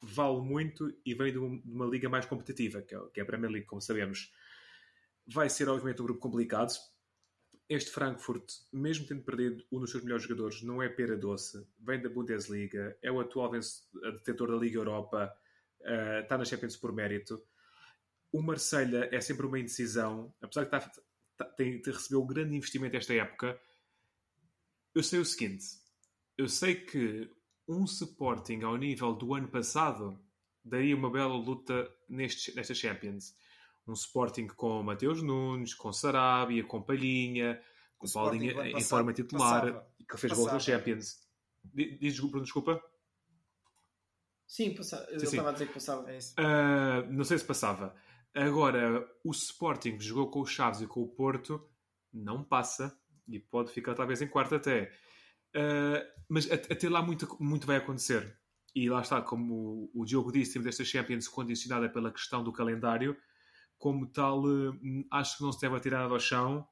vale 0.00 0.40
muito 0.40 0.96
e 1.04 1.14
vem 1.14 1.32
de 1.32 1.38
uma, 1.38 1.60
de 1.60 1.70
uma 1.70 1.86
liga 1.86 2.08
mais 2.08 2.24
competitiva, 2.24 2.80
que 2.80 2.94
é, 2.94 3.00
que 3.12 3.20
é 3.20 3.22
a 3.22 3.26
Premier 3.26 3.52
League, 3.52 3.66
como 3.66 3.80
sabemos. 3.80 4.32
Vai 5.26 5.50
ser, 5.50 5.68
obviamente, 5.68 6.00
um 6.00 6.06
grupo 6.06 6.20
complicado. 6.20 6.72
Este 7.70 7.92
Frankfurt, 7.92 8.52
mesmo 8.72 9.06
tendo 9.06 9.22
perdido 9.22 9.64
um 9.70 9.78
dos 9.78 9.92
seus 9.92 10.02
melhores 10.02 10.24
jogadores, 10.24 10.60
não 10.60 10.82
é 10.82 10.88
pera 10.88 11.16
doce. 11.16 11.64
Vem 11.78 12.02
da 12.02 12.08
Bundesliga, 12.08 12.98
é 13.00 13.12
o 13.12 13.20
atual 13.20 13.52
detentor 13.52 14.50
da 14.50 14.56
Liga 14.56 14.76
Europa, 14.76 15.32
uh, 15.82 16.20
está 16.20 16.36
na 16.36 16.44
Champions 16.44 16.76
por 16.76 16.92
mérito. 16.92 17.40
O 18.32 18.42
Marselha 18.42 19.08
é 19.12 19.20
sempre 19.20 19.46
uma 19.46 19.56
indecisão, 19.56 20.34
apesar 20.42 20.62
de 20.62 20.66
estar, 20.66 20.80
tá, 21.36 21.44
tem, 21.44 21.80
tem 21.80 21.94
um 22.16 22.26
grande 22.26 22.56
investimento 22.56 22.96
esta 22.96 23.14
época. 23.14 23.56
Eu 24.92 25.04
sei 25.04 25.20
o 25.20 25.24
seguinte: 25.24 25.64
eu 26.36 26.48
sei 26.48 26.74
que 26.74 27.30
um 27.68 27.84
Sporting 27.84 28.62
ao 28.62 28.76
nível 28.76 29.14
do 29.14 29.32
ano 29.32 29.46
passado 29.46 30.20
daria 30.64 30.96
uma 30.96 31.08
bela 31.08 31.36
luta 31.36 31.88
nesta 32.08 32.74
Champions. 32.74 33.32
Um 33.90 33.94
Sporting 33.94 34.46
com 34.46 34.82
Mateus 34.82 35.20
Nunes, 35.20 35.74
com 35.74 35.92
Sarabia, 35.92 36.62
com 36.64 36.80
Palhinha, 36.80 37.60
com 37.98 38.06
o 38.06 38.12
Paulinha 38.12 38.68
em 38.68 38.82
forma 38.82 39.12
titular, 39.12 39.62
passava, 39.62 39.86
que 40.08 40.16
fez 40.16 40.32
gol 40.32 40.46
na 40.46 40.58
Champions. 40.60 41.18
Diz 41.64 41.98
desculpa, 41.98 42.40
desculpa. 42.40 42.82
Sim, 44.46 44.74
passa... 44.74 45.06
eu 45.10 45.20
sim, 45.20 45.26
estava 45.26 45.42
sim. 45.42 45.48
a 45.48 45.52
dizer 45.52 45.66
que 45.66 45.74
passava. 45.74 46.10
É 46.10 46.18
uh, 46.18 47.12
não 47.12 47.24
sei 47.24 47.38
se 47.38 47.44
passava. 47.44 47.94
Agora, 48.34 49.08
o 49.24 49.30
Sporting 49.32 49.98
jogou 50.00 50.30
com 50.30 50.40
o 50.40 50.46
Chaves 50.46 50.80
e 50.80 50.86
com 50.86 51.02
o 51.02 51.08
Porto, 51.08 51.68
não 52.12 52.44
passa 52.44 52.96
e 53.28 53.38
pode 53.38 53.72
ficar 53.72 53.94
talvez 53.94 54.22
em 54.22 54.28
quarto 54.28 54.54
até. 54.54 54.92
Uh, 55.54 56.06
mas 56.28 56.50
até 56.50 56.88
lá 56.88 57.02
muito, 57.02 57.36
muito 57.40 57.66
vai 57.66 57.76
acontecer. 57.76 58.38
E 58.74 58.88
lá 58.88 59.00
está, 59.00 59.20
como 59.20 59.90
o, 59.94 60.02
o 60.02 60.04
Diogo 60.04 60.30
disse, 60.30 60.52
temos 60.52 60.68
esta 60.68 60.84
Champions 60.84 61.26
condicionada 61.26 61.88
pela 61.88 62.12
questão 62.12 62.42
do 62.44 62.52
calendário, 62.52 63.16
como 63.80 64.06
tal, 64.06 64.44
eh, 64.46 65.06
acho 65.10 65.38
que 65.38 65.42
não 65.42 65.50
se 65.50 65.60
deve 65.60 65.74
atirar 65.74 66.08
ao 66.08 66.20
chão. 66.20 66.68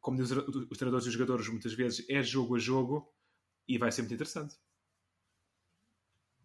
Como 0.00 0.16
dizem 0.16 0.36
os 0.36 0.76
treinadores 0.76 1.06
e 1.06 1.08
os 1.08 1.14
jogadores, 1.14 1.48
muitas 1.48 1.72
vezes 1.72 2.04
é 2.10 2.20
jogo 2.22 2.56
a 2.56 2.58
jogo 2.58 3.10
e 3.66 3.78
vai 3.78 3.92
ser 3.92 4.02
muito 4.02 4.14
interessante. 4.14 4.56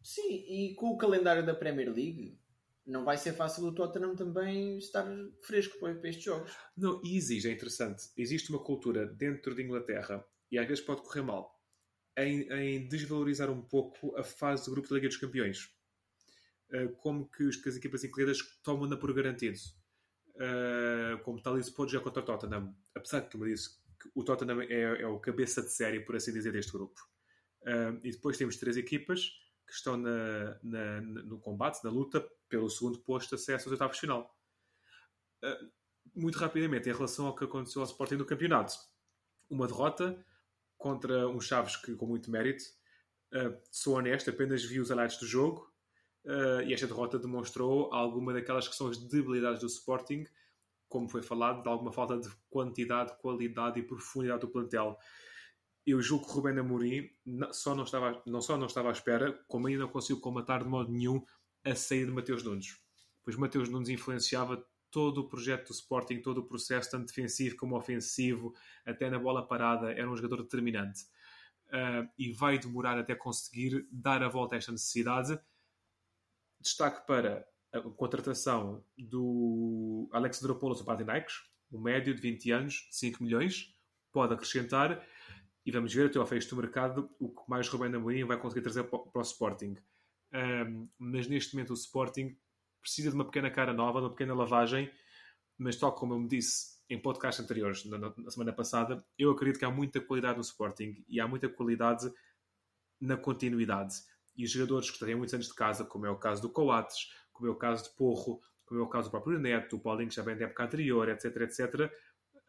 Sim, 0.02 0.46
e 0.48 0.76
com 0.76 0.92
o 0.92 0.98
calendário 0.98 1.44
da 1.44 1.56
Premier 1.56 1.88
League, 1.92 2.40
não 2.86 3.04
vai 3.04 3.18
ser 3.18 3.34
fácil 3.34 3.64
o 3.64 3.74
Tottenham 3.74 4.16
também 4.16 4.78
estar 4.78 5.06
fresco 5.42 5.80
para, 5.80 5.96
para 5.96 6.10
estes 6.10 6.26
jogos. 6.26 6.56
Não, 6.78 7.02
e 7.04 7.18
exige, 7.18 7.50
é 7.50 7.52
interessante. 7.52 8.04
Existe 8.16 8.52
uma 8.52 8.64
cultura 8.64 9.08
dentro 9.08 9.56
de 9.56 9.64
Inglaterra, 9.64 10.24
e 10.52 10.60
às 10.60 10.68
vezes 10.68 10.84
pode 10.84 11.02
correr 11.02 11.24
mal, 11.24 11.60
em, 12.16 12.42
em 12.52 12.88
desvalorizar 12.88 13.50
um 13.50 13.62
pouco 13.62 14.16
a 14.18 14.24
fase 14.24 14.66
do 14.66 14.72
grupo 14.72 14.90
da 14.90 14.96
Liga 14.96 15.08
dos 15.08 15.18
Campeões. 15.18 15.74
Uh, 16.74 16.90
como 16.96 17.30
que, 17.30 17.50
as 17.50 17.76
equipas 17.76 18.04
inglesas 18.04 18.42
tomam-na 18.64 18.98
por 18.98 19.14
garantido. 19.14 19.60
Uh, 20.36 21.22
como 21.24 21.40
tal, 21.40 21.60
isso 21.60 21.72
pode 21.72 21.92
jogar 21.92 22.06
contra 22.06 22.24
o 22.24 22.26
Tottenham. 22.26 22.76
Apesar 22.96 23.20
de, 23.20 23.30
como 23.30 23.46
disse, 23.46 23.78
o 24.16 24.24
Tottenham 24.24 24.62
é, 24.64 25.02
é, 25.02 25.08
o 25.08 25.20
cabeça 25.20 25.62
de 25.62 25.70
série, 25.70 26.00
por 26.00 26.16
assim 26.16 26.34
dizer, 26.34 26.52
deste 26.52 26.72
grupo. 26.72 27.00
Uh, 27.62 28.00
e 28.04 28.12
depois 28.12 28.38
temos 28.38 28.58
três 28.58 28.76
equipas 28.76 29.30
que 29.68 29.74
estão 29.74 29.96
na, 29.96 30.60
na, 30.64 31.02
no 31.02 31.40
combate, 31.40 31.84
na 31.84 31.92
luta, 31.92 32.28
pelo 32.50 32.70
segundo 32.70 32.98
posto 33.00 33.30
de 33.30 33.36
acesso 33.36 33.66
aos 33.66 33.74
oitavos 33.74 33.96
de 33.96 34.02
final. 34.02 34.36
Muito 36.16 36.38
rapidamente, 36.38 36.90
em 36.90 36.94
relação 36.94 37.28
ao 37.28 37.36
que 37.36 37.46
aconteceu 37.46 37.82
ao 37.82 37.88
Sporting 37.88 38.16
no 38.16 38.26
campeonato. 38.26 38.74
Uma 39.50 39.68
derrota 39.68 40.24
contra 40.78 41.28
um 41.30 41.40
Chaves 41.40 41.78
que, 41.78 41.96
com 41.96 42.06
muito 42.06 42.30
mérito, 42.30 42.64
sou 43.72 43.96
honesto, 43.96 44.30
apenas 44.30 44.64
vi 44.64 44.80
os 44.80 44.90
highlights 44.90 45.18
do 45.18 45.26
jogo 45.26 45.73
uh, 46.26 46.62
e 46.66 46.74
esta 46.74 46.88
derrota 46.88 47.20
demonstrou 47.20 47.94
alguma 47.94 48.34
daquelas 48.34 48.68
que 48.68 48.76
são 48.76 48.88
as 48.88 48.98
debilidades 48.98 49.62
do 49.62 49.68
Sporting, 49.68 50.26
como 50.88 51.10
foi 51.10 51.22
falado, 51.22 51.64
de 51.64 51.70
alguma 51.70 51.92
falta 51.92 52.18
de 52.18 52.30
quantidade, 52.50 53.18
qualidade 53.20 53.80
e 53.80 53.84
profundidade 53.84 54.42
do 54.42 54.48
plantel 54.48 54.98
eu 55.86 56.02
julgo 56.02 56.26
que 56.26 56.32
Rubén 56.32 56.58
Amorim 56.60 57.10
só 57.52 57.76
não, 57.76 57.84
estava, 57.84 58.22
não 58.26 58.42
só 58.42 58.58
não 58.58 58.68
estava 58.68 58.90
à 58.90 58.92
espera, 58.92 59.34
como 59.48 59.68
ainda 59.68 59.82
não 59.82 59.90
conseguiu 59.90 60.22
comatar 60.22 60.64
de 60.64 60.70
modo 60.70 60.92
nenhum 60.92 61.24
a 61.64 61.76
saída 61.76 62.08
de 62.08 62.12
Mateus 62.14 62.44
Nunes. 62.44 62.80
Pois 63.22 63.36
Mateus 63.36 63.70
Nunes 63.70 63.90
influenciava 63.90 64.66
todo 64.90 65.20
o 65.20 65.28
projeto 65.28 65.68
do 65.68 65.74
Sporting, 65.74 66.22
todo 66.22 66.40
o 66.40 66.44
processo, 66.44 66.92
tanto 66.92 67.08
defensivo 67.08 67.58
como 67.58 67.76
ofensivo, 67.76 68.54
até 68.86 69.10
na 69.10 69.20
bola 69.20 69.46
parada, 69.46 69.92
era 69.92 70.10
um 70.10 70.16
jogador 70.16 70.44
determinante. 70.44 71.04
Uh, 71.68 72.08
e 72.18 72.32
vai 72.32 72.60
demorar 72.60 72.98
até 72.98 73.16
conseguir 73.16 73.88
dar 73.92 74.22
a 74.22 74.30
volta 74.30 74.56
a 74.56 74.58
esta 74.60 74.72
necessidade. 74.72 75.40
Destaque 76.64 77.06
para 77.06 77.46
a 77.72 77.82
contratação 77.82 78.84
do 78.98 80.10
Alex 80.12 80.42
Dropoulos 80.42 80.80
do 80.80 80.86
Panathinaikos, 80.86 81.44
um 81.72 81.82
médio 81.82 82.14
de 82.16 82.22
20 82.22 82.52
anos, 82.52 82.88
5 82.92 83.24
milhões, 83.24 83.76
pode 84.12 84.34
acrescentar 84.34 85.06
e 85.66 85.72
vamos 85.72 85.94
ver 85.94 86.08
até 86.08 86.20
ao 86.20 86.26
fecho 86.26 86.50
do 86.50 86.62
mercado 86.62 87.10
o 87.20 87.30
que 87.30 87.42
mais 87.50 87.68
Rubén 87.68 87.94
Amorim 87.94 88.24
vai 88.24 88.38
conseguir 88.38 88.62
trazer 88.62 88.84
para 88.84 89.00
o 89.14 89.22
Sporting. 89.22 89.76
Um, 90.34 90.88
mas 90.98 91.28
neste 91.28 91.54
momento 91.56 91.72
o 91.72 91.74
Sporting 91.74 92.38
precisa 92.82 93.10
de 93.10 93.16
uma 93.16 93.26
pequena 93.26 93.50
cara 93.50 93.74
nova, 93.74 94.00
de 94.00 94.06
uma 94.06 94.12
pequena 94.12 94.34
lavagem, 94.34 94.92
mas 95.58 95.76
tal 95.76 95.94
como 95.94 96.14
eu 96.14 96.20
me 96.20 96.28
disse 96.28 96.74
em 96.90 97.00
podcasts 97.00 97.44
anteriores, 97.44 97.86
na, 97.86 97.98
na, 97.98 98.32
semana 98.32 98.54
passada, 98.54 99.04
eu 99.18 99.32
acredito 99.32 99.58
que 99.58 99.66
há 99.66 99.72
muita 99.72 100.00
qualidade 100.02 100.38
no 100.38 100.44
Sporting 100.44 101.04
e 101.08 101.20
há 101.20 101.28
muita 101.28 101.50
qualidade 101.50 102.12
na 103.00 103.18
continuidade. 103.18 103.96
E 104.36 104.46
os 104.46 104.52
jogadores 104.52 104.90
que 104.90 105.00
têm 105.00 105.16
muitos 105.16 105.34
anos 105.34 105.48
de 105.48 105.54
casa, 105.54 105.86
como 105.86 106.06
é 106.06 106.10
o 106.10 106.18
caso 106.18 106.42
do 106.42 106.50
Coates, 106.50 107.12
como 107.32 107.50
é 107.50 107.52
o 107.52 107.58
caso 107.58 107.84
de 107.84 107.96
Porro, 107.96 108.42
como 108.66 108.80
é 108.80 108.84
o 108.84 108.90
caso 108.90 109.10
do 109.10 109.12
próprio 109.12 109.40
Neto, 109.40 109.76
o 109.76 109.80
Paulinho 109.80 110.10
que 110.10 110.16
já 110.16 110.24
vem 110.24 110.38
da 110.38 110.46
época 110.46 110.64
anterior, 110.64 111.10
etc, 111.10 111.36
etc, 111.42 111.92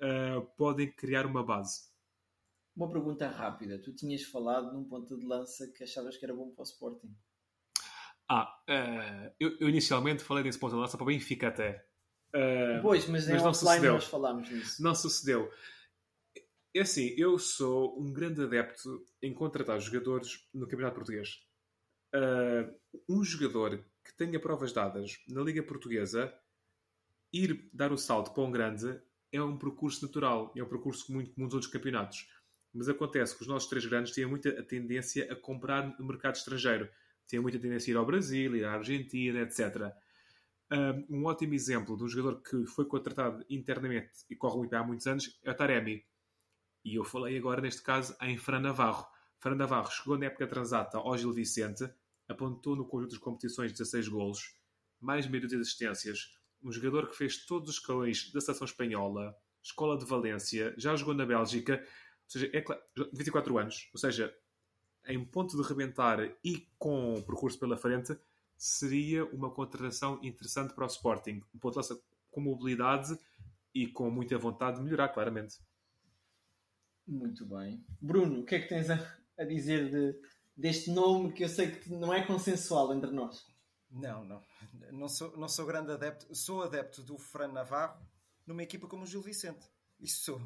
uh, 0.00 0.46
podem 0.56 0.90
criar 0.92 1.26
uma 1.26 1.44
base. 1.44 1.92
Uma 2.76 2.90
pergunta 2.90 3.28
rápida. 3.28 3.80
Tu 3.80 3.94
tinhas 3.94 4.22
falado 4.24 4.72
num 4.72 4.84
ponto 4.84 5.16
de 5.16 5.24
lança 5.24 5.70
que 5.72 5.84
achavas 5.84 6.16
que 6.16 6.24
era 6.24 6.34
bom 6.34 6.50
para 6.50 6.62
o 6.62 6.64
Sporting. 6.64 7.14
Ah, 8.28 8.48
uh, 8.68 9.34
eu, 9.38 9.56
eu, 9.60 9.68
inicialmente 9.68 10.24
falei 10.24 10.42
nesse 10.42 10.58
ponto 10.58 10.74
de 10.74 10.80
lança 10.80 10.96
para 10.96 11.04
o 11.04 11.06
Benfica 11.06 11.48
até. 11.48 11.86
Uh, 12.34 12.82
pois, 12.82 13.06
mas, 13.06 13.28
mas 13.28 13.40
em 13.40 13.44
não 13.44 13.54
sucedeu. 13.54 13.92
nós 13.92 14.06
falámos 14.06 14.50
nisso. 14.50 14.82
Não 14.82 14.94
sucedeu. 14.94 15.50
É 16.74 16.80
assim, 16.80 17.14
eu 17.16 17.38
sou 17.38 18.00
um 18.00 18.12
grande 18.12 18.42
adepto 18.42 19.04
em 19.22 19.32
contratar 19.32 19.78
jogadores 19.78 20.48
no 20.52 20.66
Campeonato 20.66 20.96
Português. 20.96 21.38
Uh, 22.14 22.72
um 23.08 23.24
jogador 23.24 23.84
que 24.04 24.14
tenha 24.16 24.38
provas 24.38 24.72
dadas 24.72 25.18
na 25.28 25.42
Liga 25.42 25.62
Portuguesa, 25.62 26.32
ir 27.32 27.68
dar 27.72 27.90
o 27.90 27.98
salto 27.98 28.32
para 28.32 28.44
um 28.44 28.50
grande 28.52 29.00
é 29.32 29.42
um 29.42 29.58
percurso 29.58 30.06
natural, 30.06 30.52
é 30.56 30.62
um 30.62 30.68
percurso 30.68 31.12
muito 31.12 31.32
comum 31.32 31.46
nos 31.46 31.54
outros 31.54 31.72
campeonatos. 31.72 32.28
Mas 32.72 32.88
acontece 32.88 33.34
que 33.34 33.42
os 33.42 33.48
nossos 33.48 33.68
três 33.68 33.84
grandes 33.84 34.12
têm 34.12 34.26
muita 34.26 34.62
tendência 34.62 35.32
a 35.32 35.34
comprar 35.34 35.98
no 35.98 36.06
mercado 36.06 36.36
estrangeiro. 36.36 36.88
Têm 37.26 37.40
muita 37.40 37.58
tendência 37.58 37.90
a 37.90 37.92
ir 37.94 37.96
ao 37.96 38.06
Brasil, 38.06 38.54
ir 38.54 38.64
à 38.64 38.74
Argentina, 38.74 39.40
etc. 39.40 39.92
Um 41.08 41.24
ótimo 41.24 41.54
exemplo 41.54 41.96
de 41.96 42.04
um 42.04 42.08
jogador 42.08 42.42
que 42.42 42.64
foi 42.66 42.84
contratado 42.84 43.44
internamente 43.48 44.24
e 44.30 44.36
corre 44.36 44.58
muito 44.58 44.70
bem 44.70 44.78
há 44.78 44.84
muitos 44.84 45.06
anos 45.06 45.38
é 45.42 45.50
o 45.50 45.54
Taremi. 45.54 46.04
E 46.84 46.96
eu 46.96 47.04
falei 47.04 47.36
agora, 47.36 47.60
neste 47.60 47.82
caso, 47.82 48.16
em 48.20 48.36
Fran 48.36 48.60
Navarro. 48.60 49.06
Fran 49.38 49.54
Navarro 49.54 49.90
chegou 49.90 50.18
na 50.18 50.26
época 50.26 50.46
transata 50.46 50.98
ao 50.98 51.16
Gil 51.16 51.32
Vicente, 51.32 51.88
apontou 52.28 52.76
no 52.76 52.86
conjunto 52.86 53.10
das 53.10 53.18
competições 53.18 53.72
16 53.72 54.08
golos, 54.08 54.54
mais 55.00 55.26
meio 55.26 55.46
de 55.46 55.56
assistências. 55.56 56.34
Um 56.62 56.72
jogador 56.72 57.08
que 57.08 57.16
fez 57.16 57.44
todos 57.44 57.70
os 57.70 57.76
escalões 57.76 58.32
da 58.32 58.40
seleção 58.40 58.64
espanhola, 58.64 59.36
escola 59.62 59.98
de 59.98 60.04
Valência, 60.04 60.74
já 60.76 60.96
jogou 60.96 61.14
na 61.14 61.26
Bélgica 61.26 61.84
ou 62.24 62.30
seja, 62.30 62.50
é 62.52 62.60
claro, 62.60 62.82
24 63.12 63.58
anos, 63.58 63.90
ou 63.92 63.98
seja, 64.00 64.34
em 65.06 65.22
ponto 65.24 65.60
de 65.60 65.68
rebentar 65.68 66.18
e 66.42 66.66
com 66.78 67.14
o 67.14 67.22
percurso 67.22 67.58
pela 67.58 67.76
frente, 67.76 68.16
seria 68.56 69.24
uma 69.26 69.50
contratação 69.50 70.18
interessante 70.22 70.74
para 70.74 70.84
o 70.84 70.88
Sporting. 70.88 71.42
Um 71.54 71.58
ponto 71.58 71.80
de 71.80 72.00
com 72.30 72.40
mobilidade 72.40 73.16
e 73.74 73.86
com 73.86 74.10
muita 74.10 74.38
vontade 74.38 74.78
de 74.78 74.82
melhorar, 74.82 75.08
claramente. 75.08 75.58
Muito 77.06 77.44
bem. 77.44 77.84
Bruno, 78.00 78.40
o 78.40 78.44
que 78.44 78.54
é 78.54 78.60
que 78.60 78.68
tens 78.68 78.88
a, 78.88 78.98
a 79.38 79.44
dizer 79.44 79.90
de, 79.90 80.18
deste 80.56 80.90
nome 80.90 81.32
que 81.32 81.44
eu 81.44 81.48
sei 81.48 81.70
que 81.70 81.90
não 81.90 82.12
é 82.12 82.26
consensual 82.26 82.94
entre 82.94 83.10
nós? 83.10 83.46
Não, 83.90 84.24
não. 84.24 84.42
Não 84.92 85.08
sou, 85.08 85.36
não 85.36 85.48
sou 85.48 85.66
grande 85.66 85.92
adepto. 85.92 86.34
Sou 86.34 86.62
adepto 86.62 87.02
do 87.02 87.16
Fran 87.16 87.48
Navarro 87.48 88.04
numa 88.46 88.62
equipa 88.62 88.88
como 88.88 89.04
o 89.04 89.06
Gil 89.06 89.22
Vicente. 89.22 89.68
Isso 90.00 90.24
sou. 90.24 90.40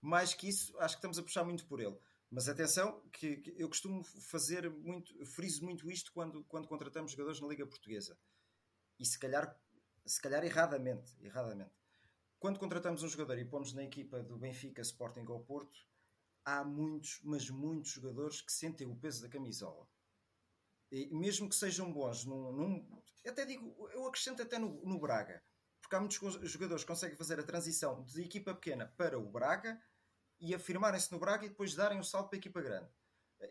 Mais 0.00 0.34
que 0.34 0.48
isso, 0.48 0.76
acho 0.78 0.94
que 0.94 0.98
estamos 0.98 1.18
a 1.18 1.22
puxar 1.22 1.44
muito 1.44 1.66
por 1.66 1.80
ele. 1.80 1.96
Mas 2.30 2.48
atenção, 2.48 3.00
que, 3.12 3.36
que, 3.36 3.54
eu 3.58 3.68
costumo 3.68 4.02
fazer 4.02 4.70
muito, 4.70 5.14
friso 5.26 5.62
muito 5.62 5.90
isto 5.90 6.10
quando, 6.12 6.42
quando 6.44 6.66
contratamos 6.66 7.12
jogadores 7.12 7.40
na 7.40 7.46
Liga 7.46 7.66
Portuguesa. 7.66 8.18
E 8.98 9.04
se 9.04 9.18
calhar, 9.18 9.54
se 10.06 10.20
calhar 10.20 10.42
erradamente, 10.42 11.14
erradamente. 11.20 11.74
Quando 12.38 12.58
contratamos 12.58 13.02
um 13.02 13.08
jogador 13.08 13.38
e 13.38 13.44
pomos 13.44 13.74
na 13.74 13.84
equipa 13.84 14.22
do 14.22 14.38
Benfica, 14.38 14.80
Sporting 14.80 15.26
ou 15.28 15.44
Porto, 15.44 15.78
há 16.44 16.64
muitos, 16.64 17.20
mas 17.22 17.48
muitos 17.48 17.92
jogadores 17.92 18.40
que 18.40 18.52
sentem 18.52 18.86
o 18.86 18.96
peso 18.96 19.22
da 19.22 19.28
camisola. 19.28 19.86
E 20.90 21.06
mesmo 21.14 21.48
que 21.48 21.54
sejam 21.54 21.92
bons 21.92 22.24
num, 22.24 22.52
num 22.52 23.02
até 23.26 23.46
digo, 23.46 23.88
eu 23.92 24.06
acrescento 24.06 24.42
até 24.42 24.58
no, 24.58 24.84
no 24.84 24.98
Braga, 24.98 25.42
porque 25.80 25.94
há 25.96 26.00
muitos 26.00 26.18
jogadores 26.50 26.82
que 26.82 26.88
conseguem 26.88 27.16
fazer 27.16 27.38
a 27.38 27.44
transição 27.44 28.02
de 28.04 28.22
equipa 28.22 28.54
pequena 28.54 28.92
para 28.96 29.18
o 29.18 29.24
Braga 29.24 29.80
e 30.40 30.54
afirmarem-se 30.54 31.10
no 31.12 31.18
Braga 31.18 31.46
e 31.46 31.48
depois 31.48 31.74
darem 31.74 32.00
o 32.00 32.04
salto 32.04 32.28
para 32.28 32.36
a 32.36 32.40
equipa 32.40 32.60
grande. 32.60 32.88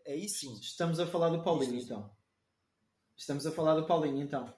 Aí 0.05 0.27
sim. 0.27 0.53
Estamos 0.55 0.99
a 0.99 1.07
falar 1.07 1.29
do 1.29 1.43
Paulinho, 1.43 1.79
então. 1.79 2.11
Estamos 3.15 3.45
a 3.45 3.51
falar 3.51 3.75
do 3.75 3.85
Paulinho, 3.85 4.21
então. 4.21 4.53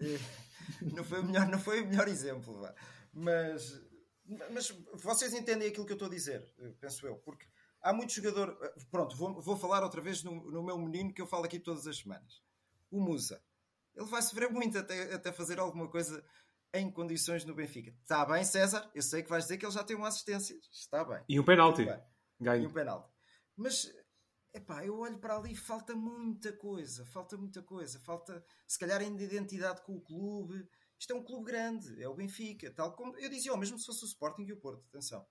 não, 0.80 1.04
foi 1.04 1.20
o 1.20 1.24
melhor, 1.24 1.46
não 1.48 1.58
foi 1.58 1.82
o 1.82 1.86
melhor 1.86 2.08
exemplo, 2.08 2.60
vá. 2.60 2.74
mas, 3.12 3.80
mas 4.50 4.70
vocês 4.94 5.34
entendem 5.34 5.68
aquilo 5.68 5.84
que 5.84 5.92
eu 5.92 5.96
estou 5.96 6.08
a 6.08 6.10
dizer, 6.10 6.48
penso 6.80 7.06
eu, 7.06 7.16
porque 7.18 7.46
há 7.82 7.92
muito 7.92 8.12
jogador. 8.12 8.56
Pronto, 8.90 9.14
vou, 9.16 9.40
vou 9.40 9.56
falar 9.56 9.82
outra 9.82 10.00
vez 10.00 10.22
no, 10.22 10.50
no 10.50 10.62
meu 10.62 10.78
menino 10.78 11.12
que 11.12 11.20
eu 11.20 11.26
falo 11.26 11.44
aqui 11.44 11.58
todas 11.58 11.86
as 11.86 11.98
semanas. 11.98 12.42
O 12.90 13.00
Musa. 13.00 13.42
Ele 13.94 14.06
vai 14.06 14.22
sofrer 14.22 14.50
muito 14.50 14.78
até, 14.78 15.14
até 15.14 15.32
fazer 15.32 15.60
alguma 15.60 15.88
coisa 15.88 16.24
em 16.72 16.90
condições 16.90 17.44
no 17.44 17.54
Benfica. 17.54 17.94
Está 18.02 18.24
bem, 18.24 18.44
César? 18.44 18.90
Eu 18.94 19.02
sei 19.02 19.22
que 19.22 19.30
vais 19.30 19.44
dizer 19.44 19.58
que 19.58 19.64
ele 19.64 19.72
já 19.72 19.84
tem 19.84 19.96
uma 19.96 20.08
assistência. 20.08 20.58
Está 20.72 21.04
bem. 21.04 21.22
E 21.28 21.38
um 21.38 21.44
penalti. 21.44 21.86
Ganho. 22.40 22.64
E 22.64 22.66
um 22.66 22.72
penalti. 22.72 23.08
Mas, 23.56 23.94
epá, 24.52 24.84
eu 24.84 24.98
olho 24.98 25.18
para 25.18 25.36
ali 25.36 25.52
e 25.52 25.56
falta 25.56 25.94
muita 25.94 26.52
coisa. 26.52 27.06
Falta 27.06 27.36
muita 27.36 27.62
coisa. 27.62 28.00
Falta, 28.00 28.44
se 28.66 28.76
calhar, 28.76 29.00
ainda 29.00 29.22
identidade 29.22 29.82
com 29.82 29.94
o 29.94 30.00
clube. 30.00 30.68
Isto 30.98 31.12
é 31.12 31.16
um 31.16 31.24
clube 31.24 31.44
grande. 31.44 32.02
É 32.02 32.08
o 32.08 32.14
Benfica. 32.14 32.70
Tal 32.72 32.94
como 32.94 33.16
eu 33.18 33.28
dizia, 33.28 33.52
oh, 33.52 33.56
mesmo 33.56 33.78
se 33.78 33.86
fosse 33.86 34.04
o 34.04 34.06
Sporting 34.08 34.44
e 34.44 34.52
o 34.52 34.60
Porto. 34.60 34.86
Atenção. 34.88 35.26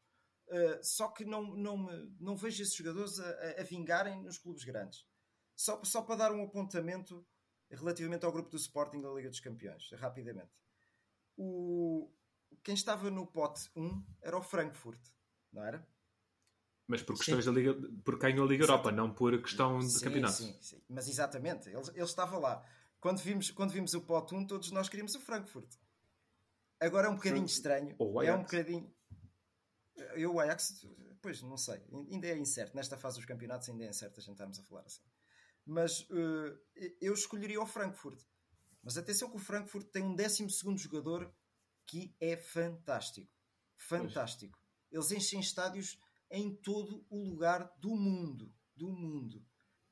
Uh, 0.47 0.83
só 0.83 1.07
que 1.07 1.23
não, 1.23 1.55
não, 1.55 1.77
me, 1.77 2.15
não 2.19 2.35
vejo 2.35 2.61
esses 2.61 2.75
jogadores 2.75 3.19
a, 3.19 3.29
a, 3.29 3.61
a 3.61 3.63
vingarem 3.63 4.21
nos 4.21 4.37
clubes 4.37 4.63
grandes. 4.63 5.07
Só, 5.55 5.81
só 5.83 6.01
para 6.01 6.15
dar 6.15 6.31
um 6.31 6.43
apontamento 6.43 7.25
relativamente 7.71 8.25
ao 8.25 8.31
grupo 8.31 8.49
do 8.49 8.57
Sporting 8.57 9.01
da 9.01 9.09
Liga 9.09 9.29
dos 9.29 9.39
Campeões, 9.39 9.89
rapidamente 9.93 10.51
o, 11.37 12.11
quem 12.63 12.75
estava 12.75 13.09
no 13.09 13.25
pote 13.25 13.69
1 13.75 14.03
era 14.21 14.37
o 14.37 14.41
Frankfurt, 14.41 14.99
não 15.51 15.63
era? 15.63 15.87
Mas 16.87 17.01
por 17.01 17.15
questões 17.15 17.45
sim. 17.45 17.51
da 17.51 17.57
Liga, 17.57 17.75
por 18.03 18.17
ganhou 18.17 18.45
a 18.45 18.49
Liga 18.49 18.63
Europa, 18.63 18.91
não 18.91 19.13
por 19.13 19.41
questão 19.41 19.79
de 19.79 19.89
sim, 19.89 20.03
campeonato. 20.03 20.33
Sim, 20.33 20.57
sim, 20.61 20.83
mas 20.89 21.07
exatamente, 21.07 21.69
ele, 21.69 21.89
ele 21.93 22.03
estava 22.03 22.37
lá. 22.37 22.63
Quando 23.03 23.19
vimos, 23.19 23.51
quando 23.51 23.71
vimos 23.71 23.93
o 23.93 23.99
pote 23.99 24.33
1, 24.33 24.47
todos 24.47 24.71
nós 24.71 24.87
queríamos 24.87 25.13
o 25.13 25.19
Frankfurt. 25.19 25.69
Agora 26.79 27.07
é 27.07 27.09
um 27.09 27.15
bocadinho 27.15 27.45
estranho. 27.45 27.97
É 28.23 28.33
um 28.33 28.43
bocadinho. 28.43 28.95
Eu, 30.15 30.35
o 30.35 30.39
Ajax, 30.39 30.87
pois 31.21 31.41
não 31.41 31.57
sei, 31.57 31.83
ainda 32.09 32.27
é 32.27 32.37
incerto. 32.37 32.73
Nesta 32.73 32.97
fase 32.97 33.17
dos 33.17 33.25
campeonatos, 33.25 33.67
ainda 33.67 33.83
é 33.83 33.89
incerto 33.89 34.21
a 34.21 34.23
gente 34.23 34.31
estarmos 34.31 34.57
a 34.57 34.63
falar 34.63 34.83
assim. 34.83 35.01
Mas 35.65 35.99
uh, 36.11 36.57
eu 37.01 37.13
escolheria 37.13 37.61
o 37.61 37.65
Frankfurt. 37.65 38.23
Mas 38.81 38.97
atenção 38.97 39.29
que 39.29 39.35
o 39.35 39.39
Frankfurt 39.39 39.89
tem 39.89 40.01
um 40.01 40.15
12 40.15 40.47
jogador 40.77 41.29
que 41.85 42.15
é 42.21 42.37
fantástico. 42.37 43.29
Fantástico. 43.75 44.57
Pois. 44.89 45.11
Eles 45.11 45.11
enchem 45.11 45.41
estádios 45.41 45.99
em 46.31 46.55
todo 46.55 47.05
o 47.09 47.21
lugar 47.21 47.69
do 47.79 47.97
mundo. 47.97 48.55
Do 48.77 48.87
mundo. 48.87 49.45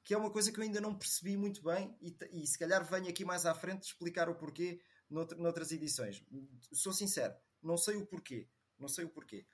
Que 0.04 0.14
é 0.14 0.18
uma 0.18 0.32
coisa 0.32 0.52
que 0.52 0.60
eu 0.60 0.64
ainda 0.64 0.82
não 0.82 0.98
percebi 0.98 1.38
muito 1.38 1.62
bem 1.64 1.96
e, 2.02 2.16
e 2.32 2.48
se 2.48 2.58
calhar 2.58 2.84
venho 2.84 3.10
aqui 3.10 3.24
mais 3.24 3.46
à 3.46 3.54
frente 3.54 3.84
explicar 3.84 4.30
o 4.30 4.36
porquê 4.36 4.82
noutras 5.10 5.72
edições. 5.72 6.26
Sou 6.72 6.94
sincero, 6.94 7.36
não 7.62 7.78
sei 7.78 7.98
o 7.98 8.06
porquê. 8.06 8.50
Não 8.80 8.88
sei 8.88 9.06
o 9.06 9.10
porquê. 9.10 9.46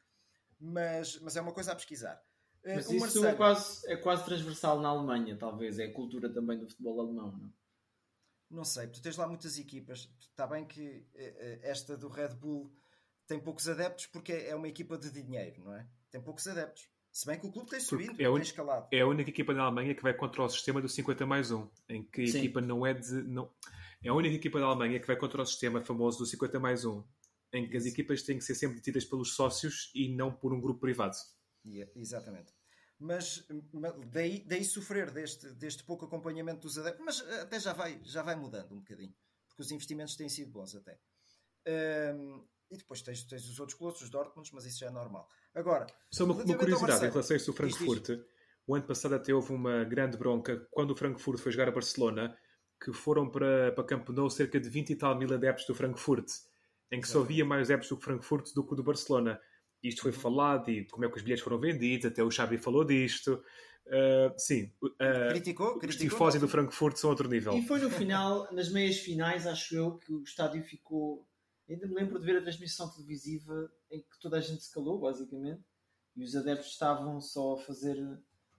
Mas, 0.59 1.19
mas 1.19 1.35
é 1.35 1.41
uma 1.41 1.51
coisa 1.51 1.73
a 1.73 1.75
pesquisar. 1.75 2.23
Eh, 2.63 2.75
mas 2.75 2.85
isso 2.89 2.99
Marcelo... 2.99 3.25
é, 3.27 3.35
quase, 3.35 3.91
é 3.91 3.97
quase 3.97 4.25
transversal 4.25 4.79
na 4.79 4.89
Alemanha, 4.89 5.37
talvez. 5.37 5.79
É 5.79 5.85
a 5.85 5.93
cultura 5.93 6.31
também 6.31 6.57
do 6.57 6.67
futebol 6.67 7.01
alemão, 7.01 7.31
não? 7.31 7.53
Não 8.49 8.63
sei, 8.63 8.87
tu 8.87 9.01
tens 9.01 9.17
lá 9.17 9.27
muitas 9.27 9.59
equipas. 9.59 10.09
Está 10.19 10.47
bem 10.47 10.65
que 10.65 11.05
eh, 11.13 11.35
eh, 11.37 11.59
esta 11.63 11.97
do 11.97 12.07
Red 12.07 12.35
Bull 12.35 12.73
tem 13.27 13.39
poucos 13.39 13.67
adeptos 13.67 14.05
porque 14.07 14.31
é 14.31 14.55
uma 14.55 14.69
equipa 14.69 14.97
de 14.97 15.11
dinheiro, 15.11 15.61
não 15.63 15.73
é? 15.73 15.85
Tem 16.09 16.21
poucos 16.21 16.47
adeptos. 16.47 16.89
Se 17.17 17.25
bem 17.25 17.39
que 17.39 17.47
o 17.47 17.51
clube 17.51 17.67
tem 17.67 17.79
subido, 17.79 18.13
é 18.21 18.29
un... 18.29 18.35
tem 18.35 18.43
escalado. 18.43 18.87
É 18.91 19.01
a 19.01 19.07
única 19.07 19.31
equipa 19.31 19.51
na 19.51 19.63
Alemanha 19.63 19.95
que 19.95 20.03
vai 20.03 20.13
contra 20.13 20.43
o 20.43 20.47
sistema 20.47 20.79
do 20.79 20.87
50 20.87 21.25
mais 21.25 21.49
1, 21.49 21.67
em 21.89 22.03
que 22.03 22.21
a 22.21 22.27
Sim. 22.27 22.37
equipa 22.37 22.61
não 22.61 22.85
é 22.85 22.93
de. 22.93 23.23
Não... 23.23 23.51
É 24.03 24.09
a 24.09 24.13
única 24.13 24.35
equipa 24.35 24.59
da 24.59 24.67
Alemanha 24.67 24.99
que 24.99 25.07
vai 25.07 25.17
contra 25.17 25.41
o 25.41 25.45
sistema 25.47 25.81
famoso 25.81 26.19
do 26.19 26.27
50 26.27 26.59
mais 26.59 26.85
1, 26.85 27.03
em 27.53 27.67
que 27.67 27.75
as 27.75 27.87
equipas 27.87 28.21
têm 28.21 28.37
que 28.37 28.43
ser 28.43 28.53
sempre 28.53 28.75
detidas 28.75 29.03
pelos 29.03 29.33
sócios 29.33 29.91
e 29.95 30.15
não 30.15 30.31
por 30.31 30.53
um 30.53 30.61
grupo 30.61 30.79
privado. 30.79 31.15
Yeah, 31.65 31.91
exatamente. 31.95 32.53
Mas, 32.99 33.47
mas 33.73 33.95
daí, 34.11 34.45
daí 34.45 34.63
sofrer 34.63 35.09
deste, 35.09 35.49
deste 35.55 35.83
pouco 35.83 36.05
acompanhamento 36.05 36.67
dos 36.67 36.77
adeptos, 36.77 37.03
mas 37.03 37.21
até 37.41 37.59
já 37.59 37.73
vai, 37.73 37.99
já 38.03 38.21
vai 38.21 38.35
mudando 38.35 38.73
um 38.73 38.77
bocadinho, 38.77 39.15
porque 39.49 39.63
os 39.63 39.71
investimentos 39.71 40.15
têm 40.15 40.29
sido 40.29 40.51
bons 40.51 40.75
até. 40.75 40.99
Um, 42.13 42.45
e 42.69 42.77
depois 42.77 43.01
tens, 43.01 43.23
tens 43.23 43.47
os 43.49 43.59
outros 43.59 43.77
colossos, 43.77 44.01
os 44.01 44.09
Dortmunds, 44.09 44.51
mas 44.51 44.65
isso 44.65 44.79
já 44.79 44.87
é 44.87 44.91
normal. 44.91 45.27
Agora, 45.53 45.87
só 46.11 46.25
uma, 46.25 46.33
uma 46.33 46.57
curiosidade 46.57 47.05
em 47.05 47.09
relação 47.09 47.35
a 47.35 47.37
isso 47.37 47.51
do 47.51 47.55
Frankfurt. 47.55 48.05
Diz, 48.05 48.17
diz. 48.17 48.25
O 48.67 48.75
ano 48.75 48.85
passado 48.85 49.15
até 49.15 49.33
houve 49.33 49.53
uma 49.53 49.85
grande 49.85 50.17
bronca 50.17 50.67
quando 50.71 50.91
o 50.91 50.95
Frankfurt 50.95 51.39
foi 51.39 51.51
jogar 51.53 51.69
a 51.69 51.71
Barcelona, 51.71 52.37
que 52.83 52.91
foram 52.91 53.29
para, 53.29 53.71
para 53.71 53.83
Camp 53.85 54.09
Nou 54.09 54.29
cerca 54.29 54.59
de 54.59 54.69
20 54.69 54.89
e 54.89 54.95
tal 54.95 55.17
mil 55.17 55.33
adeptos 55.33 55.65
do 55.65 55.73
Frankfurt, 55.73 56.27
em 56.91 56.99
que 56.99 57.07
só 57.07 57.21
havia 57.21 57.45
mais 57.45 57.69
adeptos 57.69 57.89
do 57.89 57.97
Frankfurt 57.97 58.53
do 58.53 58.65
que 58.65 58.75
do 58.75 58.83
Barcelona. 58.83 59.39
Isto 59.81 60.01
foi 60.01 60.11
uhum. 60.11 60.19
falado 60.19 60.69
e 60.69 60.85
como 60.85 61.05
é 61.05 61.09
que 61.09 61.15
os 61.15 61.21
bilhetes 61.21 61.43
foram 61.43 61.59
vendidos, 61.59 62.07
até 62.07 62.21
o 62.21 62.29
Xavi 62.29 62.57
falou 62.57 62.83
disto. 62.83 63.41
Uh, 63.87 64.37
sim, 64.37 64.73
uh, 64.83 65.29
criticou, 65.29 65.79
os 65.81 65.95
tifosi 65.95 66.39
do 66.39 66.47
Frankfurt 66.47 66.97
são 66.97 67.09
outro 67.09 67.29
nível. 67.29 67.53
E 67.53 67.65
foi 67.65 67.79
no 67.79 67.89
final, 67.89 68.53
nas 68.53 68.69
meias 68.69 68.97
finais, 68.97 69.47
acho 69.47 69.77
eu, 69.77 69.97
que 69.97 70.11
o 70.11 70.23
estádio 70.23 70.61
ficou 70.61 71.25
Ainda 71.69 71.87
me 71.87 71.95
lembro 71.95 72.19
de 72.19 72.25
ver 72.25 72.37
a 72.37 72.41
transmissão 72.41 72.89
televisiva 72.89 73.71
em 73.91 74.01
que 74.01 74.19
toda 74.19 74.37
a 74.37 74.41
gente 74.41 74.63
se 74.63 74.73
calou, 74.73 74.99
basicamente, 74.99 75.63
e 76.15 76.23
os 76.23 76.35
adeptos 76.35 76.71
estavam 76.71 77.19
só 77.19 77.55
a 77.55 77.57
fazer 77.57 77.97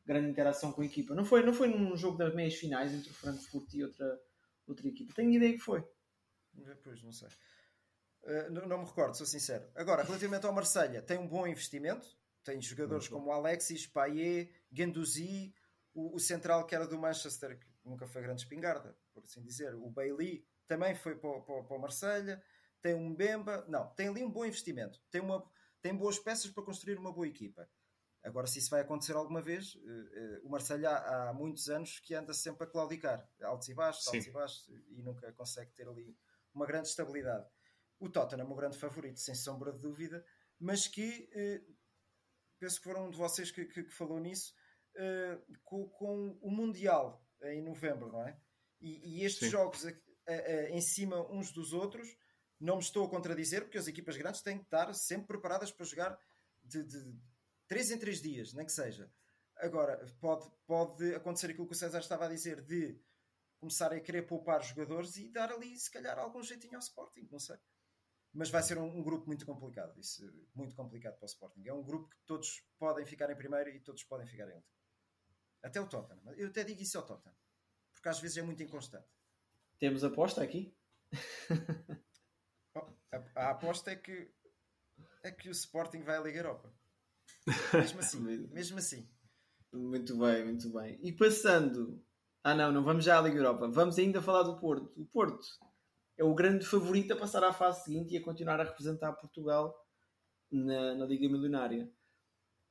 grande 0.04 0.30
interação 0.30 0.72
com 0.72 0.82
a 0.82 0.86
equipa. 0.86 1.14
Não 1.14 1.24
foi, 1.24 1.44
não 1.44 1.52
foi 1.52 1.68
num 1.68 1.96
jogo 1.96 2.18
das 2.18 2.34
meias 2.34 2.54
finais 2.54 2.92
entre 2.92 3.10
o 3.10 3.14
Frankfurt 3.14 3.72
e 3.74 3.84
outra, 3.84 4.20
outra 4.66 4.86
equipa. 4.86 5.14
Tenho 5.14 5.32
ideia 5.32 5.52
que 5.52 5.58
foi. 5.58 5.84
Pois, 6.82 7.02
não 7.02 7.12
sei. 7.12 7.28
Uh, 8.22 8.50
não, 8.50 8.66
não, 8.66 8.78
me 8.78 8.84
recordo, 8.84 9.16
sou 9.16 9.26
sincero. 9.26 9.66
Agora, 9.74 10.02
relativamente 10.02 10.46
ao 10.46 10.52
Marselha, 10.52 11.02
tem 11.02 11.18
um 11.18 11.26
bom 11.26 11.46
investimento. 11.46 12.06
Tem 12.44 12.60
jogadores 12.60 13.08
como 13.08 13.30
Alexis, 13.30 13.86
Payet, 13.86 14.50
Guendouzi, 14.72 15.54
o, 15.94 16.14
o, 16.16 16.18
central 16.18 16.64
que 16.66 16.74
era 16.74 16.86
do 16.86 16.98
Manchester, 16.98 17.58
que 17.58 17.66
nunca 17.84 18.06
foi 18.06 18.22
grande 18.22 18.42
espingarda, 18.42 18.96
por 19.12 19.22
assim 19.22 19.42
dizer. 19.42 19.74
O 19.74 19.90
Bailey 19.90 20.46
também 20.66 20.94
foi 20.94 21.16
para, 21.16 21.40
para, 21.40 21.62
para 21.64 21.76
o 21.76 21.80
Marselha 21.80 22.42
tem 22.80 22.94
um 22.94 23.14
Bemba, 23.14 23.64
não, 23.68 23.88
tem 23.94 24.08
ali 24.08 24.24
um 24.24 24.30
bom 24.30 24.44
investimento, 24.44 25.00
tem, 25.10 25.20
uma, 25.20 25.44
tem 25.82 25.94
boas 25.94 26.18
peças 26.18 26.50
para 26.50 26.62
construir 26.62 26.98
uma 26.98 27.12
boa 27.12 27.26
equipa. 27.26 27.68
Agora, 28.22 28.46
se 28.46 28.58
isso 28.58 28.70
vai 28.70 28.80
acontecer 28.80 29.14
alguma 29.14 29.40
vez, 29.40 29.74
uh, 29.74 29.78
uh, 29.78 30.46
o 30.46 30.50
Marselha 30.50 30.90
há, 30.90 31.28
há, 31.28 31.32
muitos 31.32 31.68
anos 31.68 32.00
que 32.00 32.14
anda 32.14 32.34
sempre 32.34 32.64
a 32.64 32.66
claudicar, 32.66 33.26
altos 33.42 33.68
e 33.68 33.74
baixos, 33.74 34.04
Sim. 34.04 34.10
altos 34.10 34.26
e 34.26 34.30
baixos, 34.30 34.68
e 34.90 35.02
nunca 35.02 35.32
consegue 35.32 35.72
ter 35.72 35.88
ali 35.88 36.16
uma 36.52 36.66
grande 36.66 36.88
estabilidade. 36.88 37.48
O 37.98 38.08
Tottenham 38.08 38.46
é 38.46 38.52
o 38.52 38.56
grande 38.56 38.76
favorito, 38.76 39.18
sem 39.20 39.34
sombra 39.34 39.72
de 39.72 39.78
dúvida, 39.78 40.24
mas 40.58 40.86
que 40.86 41.30
uh, 41.32 41.76
penso 42.58 42.78
que 42.78 42.84
foram 42.84 43.06
um 43.06 43.10
de 43.10 43.16
vocês 43.16 43.50
que, 43.50 43.64
que, 43.64 43.84
que 43.84 43.92
falou 43.92 44.18
nisso, 44.18 44.52
com, 45.62 45.88
com, 45.90 46.36
o 46.42 46.50
Mundial 46.50 47.24
em 47.44 47.62
novembro, 47.62 48.10
não 48.10 48.26
é? 48.26 48.36
E, 48.80 49.20
e 49.20 49.24
estes 49.24 49.44
Sim. 49.44 49.50
jogos 49.50 49.86
em 50.70 50.80
cima 50.80 51.24
uns 51.30 51.52
dos 51.52 51.72
outros 51.72 52.08
não 52.60 52.76
me 52.76 52.82
estou 52.82 53.06
a 53.06 53.10
contradizer, 53.10 53.62
porque 53.62 53.78
as 53.78 53.86
equipas 53.86 54.16
grandes 54.16 54.42
têm 54.42 54.58
que 54.58 54.64
estar 54.64 54.92
sempre 54.94 55.28
preparadas 55.28 55.70
para 55.70 55.86
jogar 55.86 56.18
de, 56.62 56.82
de 56.82 57.16
3 57.68 57.92
em 57.92 57.98
3 57.98 58.22
dias, 58.22 58.52
nem 58.52 58.66
que 58.66 58.72
seja. 58.72 59.10
Agora, 59.56 60.04
pode, 60.20 60.50
pode 60.66 61.14
acontecer 61.14 61.50
aquilo 61.50 61.66
que 61.66 61.72
o 61.72 61.76
César 61.76 61.98
estava 61.98 62.26
a 62.26 62.28
dizer, 62.28 62.62
de 62.62 63.00
começarem 63.58 63.98
a 63.98 64.00
querer 64.00 64.22
poupar 64.22 64.62
jogadores 64.62 65.16
e 65.16 65.28
dar 65.28 65.52
ali, 65.52 65.76
se 65.78 65.90
calhar, 65.90 66.18
algum 66.18 66.42
jeitinho 66.42 66.74
ao 66.74 66.80
Sporting, 66.80 67.28
não 67.30 67.40
sei. 67.40 67.56
Mas 68.32 68.50
vai 68.50 68.62
ser 68.62 68.78
um, 68.78 68.98
um, 68.98 69.02
grupo 69.02 69.26
muito 69.26 69.44
complicado, 69.44 69.98
isso, 69.98 70.24
muito 70.54 70.76
complicado 70.76 71.16
para 71.16 71.24
o 71.24 71.28
Sporting. 71.28 71.66
É 71.66 71.72
um 71.72 71.82
grupo 71.82 72.08
que 72.08 72.16
todos 72.24 72.62
podem 72.78 73.04
ficar 73.04 73.30
em 73.30 73.36
primeiro 73.36 73.70
e 73.70 73.80
todos 73.80 74.04
podem 74.04 74.26
ficar 74.26 74.48
em 74.48 74.54
último. 74.54 74.78
Até 75.62 75.80
o 75.80 75.88
Tottenham. 75.88 76.34
Eu 76.36 76.48
até 76.48 76.62
digo 76.62 76.80
isso 76.80 76.98
ao 76.98 77.06
Tottenham, 77.06 77.36
porque 77.92 78.08
às 78.08 78.20
vezes 78.20 78.36
é 78.36 78.42
muito 78.42 78.62
inconstante. 78.62 79.08
Temos 79.78 80.04
aposta 80.04 80.42
aqui? 80.42 80.76
A, 83.12 83.42
a, 83.42 83.50
aposta 83.50 83.90
é 83.90 83.96
que 83.96 84.30
é 85.22 85.30
que 85.30 85.48
o 85.48 85.52
Sporting 85.52 86.02
vai 86.02 86.16
à 86.16 86.20
Liga 86.20 86.38
Europa. 86.38 86.72
Mesmo 87.72 88.00
assim, 88.00 88.20
mesmo 88.52 88.78
assim. 88.78 89.08
Muito 89.72 90.16
bem, 90.16 90.44
muito 90.44 90.72
bem. 90.72 90.98
E 91.02 91.12
passando. 91.12 92.02
Ah, 92.42 92.54
não, 92.54 92.72
não 92.72 92.84
vamos 92.84 93.04
já 93.04 93.18
à 93.18 93.22
Liga 93.22 93.36
Europa. 93.36 93.68
Vamos 93.68 93.98
ainda 93.98 94.22
falar 94.22 94.42
do 94.42 94.58
Porto. 94.58 94.92
O 94.96 95.04
Porto 95.06 95.44
é 96.16 96.24
o 96.24 96.34
grande 96.34 96.64
favorito 96.64 97.12
a 97.12 97.16
passar 97.16 97.44
à 97.44 97.52
fase 97.52 97.84
seguinte 97.84 98.14
e 98.14 98.16
a 98.16 98.22
continuar 98.22 98.60
a 98.60 98.64
representar 98.64 99.12
Portugal 99.12 99.74
na, 100.50 100.94
na 100.94 101.06
Liga 101.06 101.28
Milionária. 101.28 101.90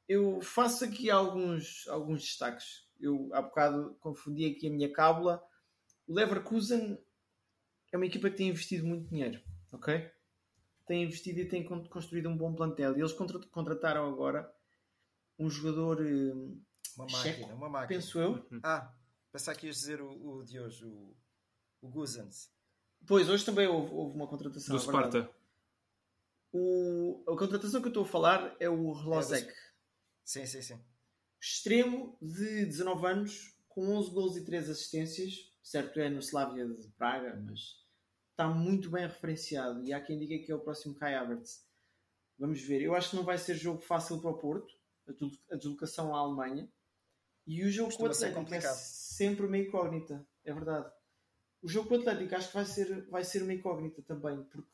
Eu 0.07 0.41
faço 0.41 0.85
aqui 0.85 1.09
alguns, 1.09 1.87
alguns 1.87 2.21
destaques. 2.21 2.87
Eu 2.99 3.29
há 3.33 3.41
bocado 3.41 3.95
confundi 3.99 4.45
aqui 4.45 4.67
a 4.67 4.71
minha 4.71 4.91
cábula. 4.91 5.43
O 6.07 6.13
Leverkusen 6.13 6.97
é 7.91 7.97
uma 7.97 8.05
equipa 8.05 8.29
que 8.29 8.37
tem 8.37 8.49
investido 8.49 8.85
muito 8.85 9.09
dinheiro, 9.09 9.41
ok? 9.71 10.09
Tem 10.87 11.03
investido 11.03 11.41
e 11.41 11.47
tem 11.47 11.63
construído 11.63 12.29
um 12.29 12.37
bom 12.37 12.55
plantel. 12.55 12.97
E 12.97 13.01
eles 13.01 13.13
contrataram 13.51 14.07
agora 14.07 14.51
um 15.37 15.49
jogador. 15.49 16.01
Eh, 16.01 16.33
uma 16.95 17.05
máquina, 17.05 17.21
checo, 17.21 17.53
uma 17.53 17.69
máquina. 17.69 17.99
Penso 17.99 18.19
eu. 18.19 18.31
Uhum. 18.51 18.59
Ah, 18.63 18.91
pensar 19.31 19.53
que 19.53 19.67
ias 19.67 19.75
dizer 19.75 20.01
o, 20.01 20.09
o 20.09 20.43
de 20.43 20.59
hoje, 20.59 20.83
o, 20.85 21.15
o 21.81 21.89
Guzans. 21.89 22.49
Pois, 23.05 23.29
hoje 23.29 23.45
também 23.45 23.67
houve, 23.67 23.93
houve 23.93 24.15
uma 24.15 24.27
contratação. 24.27 24.75
Do 24.75 24.81
Sparta. 24.81 25.29
O, 26.51 27.23
a 27.27 27.37
contratação 27.37 27.81
que 27.81 27.87
eu 27.87 27.91
estou 27.91 28.03
a 28.03 28.07
falar 28.07 28.55
é 28.59 28.69
o 28.69 28.93
Hlozek. 28.93 29.49
É 29.49 29.53
sim, 30.23 30.45
sim, 30.45 30.61
sim. 30.61 30.81
Extremo 31.39 32.17
de 32.21 32.65
19 32.65 33.05
anos, 33.05 33.55
com 33.67 33.95
11 33.95 34.11
gols 34.11 34.37
e 34.37 34.45
3 34.45 34.69
assistências. 34.69 35.53
Certo 35.61 35.99
é 35.99 36.09
no 36.09 36.19
Slavia 36.19 36.65
de 36.65 36.87
Praga, 36.91 37.35
mas 37.45 37.85
está 38.37 38.47
muito 38.47 38.91
bem 38.91 39.01
referenciado 39.01 39.83
e 39.83 39.91
há 39.91 39.99
quem 39.99 40.19
diga 40.19 40.37
que 40.45 40.51
é 40.51 40.55
o 40.55 40.59
próximo 40.59 40.93
Kai 40.93 41.15
Havertz. 41.15 41.65
Vamos 42.37 42.61
ver. 42.61 42.83
Eu 42.83 42.93
acho 42.93 43.09
que 43.09 43.15
não 43.15 43.23
vai 43.23 43.35
ser 43.35 43.55
jogo 43.55 43.81
fácil 43.81 44.21
para 44.21 44.29
o 44.29 44.37
Porto, 44.37 44.71
a 45.51 45.55
deslocação 45.55 46.15
à 46.15 46.19
Alemanha. 46.19 46.71
E 47.47 47.63
o 47.63 47.71
jogo 47.71 47.89
Costuma 47.89 48.09
com 48.09 48.13
o 48.13 48.43
Atlético 48.43 48.53
é 48.53 48.61
sempre 48.75 49.45
uma 49.47 49.57
incógnita, 49.57 50.23
é 50.43 50.53
verdade. 50.53 50.87
O 51.63 51.67
jogo 51.67 51.89
com 51.89 51.95
o 51.95 51.99
Atlético 51.99 52.35
acho 52.35 52.49
que 52.49 52.53
vai 52.53 52.65
ser, 52.65 53.09
vai 53.09 53.23
ser 53.23 53.41
uma 53.41 53.53
incógnita 53.53 54.03
também, 54.03 54.43
porque 54.43 54.69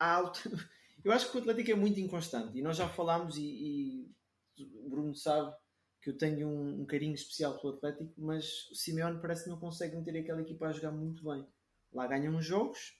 há 0.00 0.14
alto... 0.14 0.40
Eu 1.04 1.12
acho 1.12 1.30
que 1.30 1.36
o 1.36 1.40
Atlético 1.40 1.70
é 1.70 1.74
muito 1.76 2.00
inconstante 2.00 2.58
e 2.58 2.62
nós 2.62 2.76
já 2.76 2.88
falámos 2.88 3.36
e, 3.36 4.12
e 4.56 4.64
o 4.84 4.90
Bruno 4.90 5.14
sabe 5.14 5.54
que 6.02 6.10
eu 6.10 6.18
tenho 6.18 6.48
um, 6.48 6.80
um, 6.80 6.84
carinho 6.84 7.14
especial 7.14 7.56
pelo 7.56 7.74
Atlético, 7.74 8.12
mas 8.16 8.68
o 8.72 8.74
Simeone 8.74 9.20
parece 9.20 9.44
que 9.44 9.50
não 9.50 9.60
consegue 9.60 9.96
meter 9.96 10.18
aquela 10.18 10.40
equipa 10.40 10.66
a 10.66 10.72
jogar 10.72 10.90
muito 10.90 11.22
bem 11.22 11.46
lá 11.92 12.06
ganham 12.06 12.36
os 12.36 12.44
jogos 12.44 12.98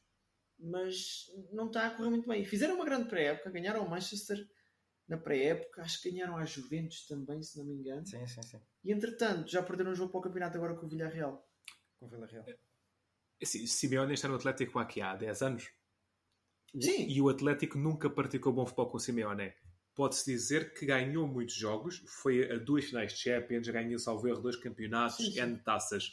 mas 0.58 1.30
não 1.52 1.66
está 1.66 1.86
a 1.86 1.90
correr 1.90 2.10
muito 2.10 2.28
bem. 2.28 2.44
Fizeram 2.44 2.74
uma 2.74 2.84
grande 2.84 3.08
pré-época, 3.08 3.50
ganharam 3.50 3.84
o 3.84 3.88
Manchester 3.88 4.46
na 5.06 5.16
pré-época, 5.16 5.82
acho 5.82 6.02
que 6.02 6.10
ganharam 6.10 6.36
a 6.36 6.44
Juventus 6.44 7.06
também, 7.06 7.42
se 7.42 7.56
não 7.58 7.64
me 7.64 7.74
engano. 7.74 8.06
Sim, 8.06 8.26
sim, 8.26 8.42
sim. 8.42 8.60
E 8.84 8.92
entretanto, 8.92 9.50
já 9.50 9.62
perderam 9.62 9.92
o 9.92 9.94
jogo 9.94 10.10
para 10.10 10.18
o 10.18 10.22
campeonato 10.22 10.56
agora 10.56 10.74
com 10.74 10.86
o 10.86 10.88
Villarreal. 10.88 11.48
Com 11.98 12.06
o 12.06 12.08
Villarreal. 12.08 12.44
Assim, 13.40 13.66
Simeone 13.66 14.14
está 14.14 14.28
no 14.28 14.34
Atlético 14.34 14.78
aqui 14.78 15.00
há 15.00 15.14
10 15.14 15.42
anos. 15.42 15.70
Sim. 16.78 17.08
E 17.08 17.20
o 17.20 17.28
Atlético 17.28 17.78
nunca 17.78 18.10
praticou 18.10 18.52
bom 18.52 18.66
futebol 18.66 18.90
com 18.90 18.96
o 18.96 19.00
Simeone. 19.00 19.54
Pode-se 19.94 20.30
dizer 20.30 20.74
que 20.74 20.84
ganhou 20.84 21.26
muitos 21.26 21.54
jogos, 21.54 22.02
foi 22.06 22.52
a 22.52 22.56
duas 22.56 22.84
finais 22.84 23.12
de 23.12 23.18
Champions, 23.18 23.68
ganhou, 23.68 23.98
salvo 23.98 24.28
erro, 24.28 24.42
dois 24.42 24.56
campeonatos, 24.56 25.16
Sim, 25.16 25.32
sim. 25.32 25.40
N 25.40 25.58
taças. 25.58 26.12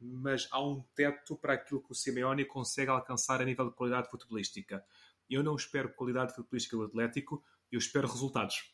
Mas 0.00 0.48
há 0.50 0.62
um 0.62 0.82
teto 0.94 1.36
para 1.36 1.54
aquilo 1.54 1.82
que 1.82 1.92
o 1.92 1.94
Simeone 1.94 2.44
consegue 2.44 2.90
alcançar 2.90 3.40
a 3.40 3.44
nível 3.44 3.68
de 3.68 3.74
qualidade 3.74 4.10
futebolística. 4.10 4.84
Eu 5.28 5.42
não 5.42 5.56
espero 5.56 5.92
qualidade 5.94 6.34
futebolística 6.34 6.76
do 6.76 6.84
Atlético, 6.84 7.42
eu 7.70 7.78
espero 7.78 8.06
resultados. 8.06 8.72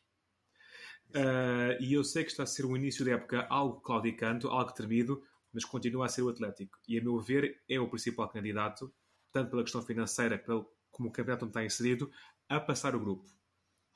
Uh, 1.10 1.76
e 1.80 1.92
eu 1.92 2.02
sei 2.02 2.24
que 2.24 2.30
está 2.30 2.42
a 2.42 2.46
ser 2.46 2.64
o 2.64 2.76
início 2.76 3.04
da 3.04 3.12
época 3.12 3.46
algo 3.50 3.80
claudicante, 3.80 4.46
algo 4.46 4.72
tremido, 4.72 5.22
mas 5.52 5.64
continua 5.64 6.06
a 6.06 6.08
ser 6.08 6.22
o 6.22 6.28
Atlético. 6.28 6.78
E 6.88 6.98
a 6.98 7.02
meu 7.02 7.20
ver 7.20 7.62
é 7.68 7.78
o 7.78 7.88
principal 7.88 8.28
candidato, 8.28 8.92
tanto 9.30 9.50
pela 9.50 9.62
questão 9.62 9.82
financeira 9.82 10.38
pelo, 10.38 10.70
como 10.90 11.08
o 11.08 11.12
campeonato 11.12 11.46
está 11.46 11.64
inserido, 11.64 12.10
a 12.48 12.58
passar 12.58 12.96
o 12.96 13.00
grupo. 13.00 13.30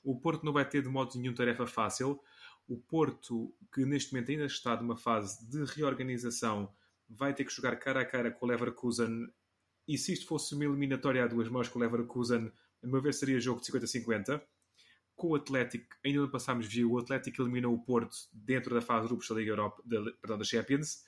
O 0.05 0.21
Porto 0.21 0.45
não 0.45 0.53
vai 0.53 0.69
ter 0.69 0.83
de 0.83 0.89
modo 0.89 1.19
nenhum 1.19 1.35
tarefa 1.35 1.67
fácil. 1.67 2.21
O 2.69 2.77
Porto, 2.77 3.55
que 3.73 3.85
neste 3.85 4.13
momento 4.13 4.31
ainda 4.31 4.47
está 4.47 4.81
numa 4.81 4.97
fase 4.97 5.49
de 5.49 5.65
reorganização, 5.65 6.73
vai 7.09 7.35
ter 7.35 7.45
que 7.45 7.53
jogar 7.53 7.77
cara 7.77 8.01
a 8.01 8.05
cara 8.05 8.31
com 8.31 8.47
o 8.47 8.49
Leverkusen. 8.49 9.29
E 9.87 9.97
se 9.97 10.13
isto 10.13 10.27
fosse 10.27 10.55
uma 10.55 10.65
eliminatória 10.65 11.23
a 11.23 11.27
duas 11.27 11.49
mãos 11.49 11.69
com 11.69 11.79
o 11.79 11.83
Leverkusen, 11.83 12.53
a 12.83 12.87
meu 12.87 13.01
ver 13.01 13.15
seria 13.15 13.41
jogo 13.41 13.61
de 13.61 13.71
50-50 13.71 14.43
com 15.17 15.29
o 15.29 15.35
Atlético, 15.35 15.97
ainda 16.05 16.21
não 16.21 16.31
passámos 16.31 16.67
viu, 16.67 16.93
o 16.93 16.99
Atlético 16.99 17.43
eliminou 17.43 17.75
o 17.75 17.83
Porto 17.83 18.15
dentro 18.31 18.75
da 18.75 18.83
fase 18.83 19.03
de 19.03 19.09
grupos 19.09 19.29
da 19.29 19.35
Liga 19.35 19.51
Europa, 19.51 19.83
da, 19.85 20.13
perdão, 20.21 20.39
da 20.39 20.45
Champions. 20.45 21.03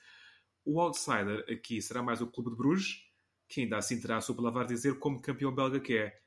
O 0.65 0.81
outsider 0.81 1.45
aqui 1.49 1.79
será 1.81 2.01
mais 2.01 2.19
o 2.19 2.27
Clube 2.27 2.49
de 2.49 2.57
Bruges, 2.57 3.03
que 3.47 3.61
ainda 3.61 3.77
assim 3.77 4.01
terá 4.01 4.17
a 4.17 4.21
sua 4.21 4.35
palavra 4.35 4.63
a 4.63 4.65
dizer 4.65 4.97
como 4.97 5.21
campeão 5.21 5.53
belga 5.53 5.79
que 5.79 5.95
é. 5.95 6.19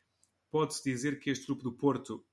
Pode-se 0.50 0.82
dizer 0.84 1.18
que 1.18 1.30
este 1.30 1.46
grupo 1.46 1.64
do 1.64 1.72
Porto, 1.72 2.24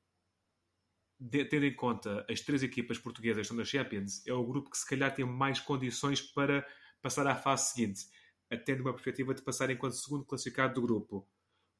de, 1.19 1.43
tendo 1.45 1.65
em 1.65 1.75
conta 1.75 2.25
as 2.29 2.41
três 2.41 2.61
equipas 2.61 2.99
portuguesas 2.99 3.37
que 3.37 3.41
estão 3.41 3.57
na 3.57 3.65
Champions, 3.65 4.25
é 4.27 4.33
o 4.33 4.45
grupo 4.45 4.69
que 4.69 4.77
se 4.77 4.87
calhar 4.87 5.13
tem 5.13 5.25
mais 5.25 5.59
condições 5.59 6.21
para 6.21 6.65
passar 7.01 7.27
à 7.27 7.35
fase 7.35 7.71
seguinte, 7.71 8.05
até 8.49 8.75
numa 8.75 8.91
perspectiva 8.91 9.33
de 9.33 9.41
passar 9.41 9.69
enquanto 9.69 9.93
segundo 9.93 10.25
classificado 10.25 10.75
do 10.75 10.81
grupo. 10.81 11.27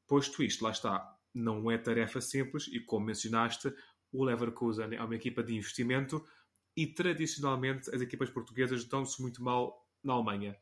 Posto 0.06 0.42
isto, 0.42 0.64
lá 0.64 0.70
está, 0.70 1.16
não 1.34 1.70
é 1.70 1.78
tarefa 1.78 2.20
simples 2.20 2.66
e, 2.68 2.80
como 2.80 3.06
mencionaste, 3.06 3.72
o 4.12 4.24
Leverkusen 4.24 4.94
é 4.94 5.02
uma 5.02 5.14
equipa 5.14 5.42
de 5.42 5.54
investimento 5.54 6.24
e, 6.76 6.86
tradicionalmente, 6.86 7.94
as 7.94 8.00
equipas 8.00 8.30
portuguesas 8.30 8.84
dão-se 8.84 9.20
muito 9.20 9.42
mal 9.42 9.86
na 10.02 10.14
Alemanha. 10.14 10.56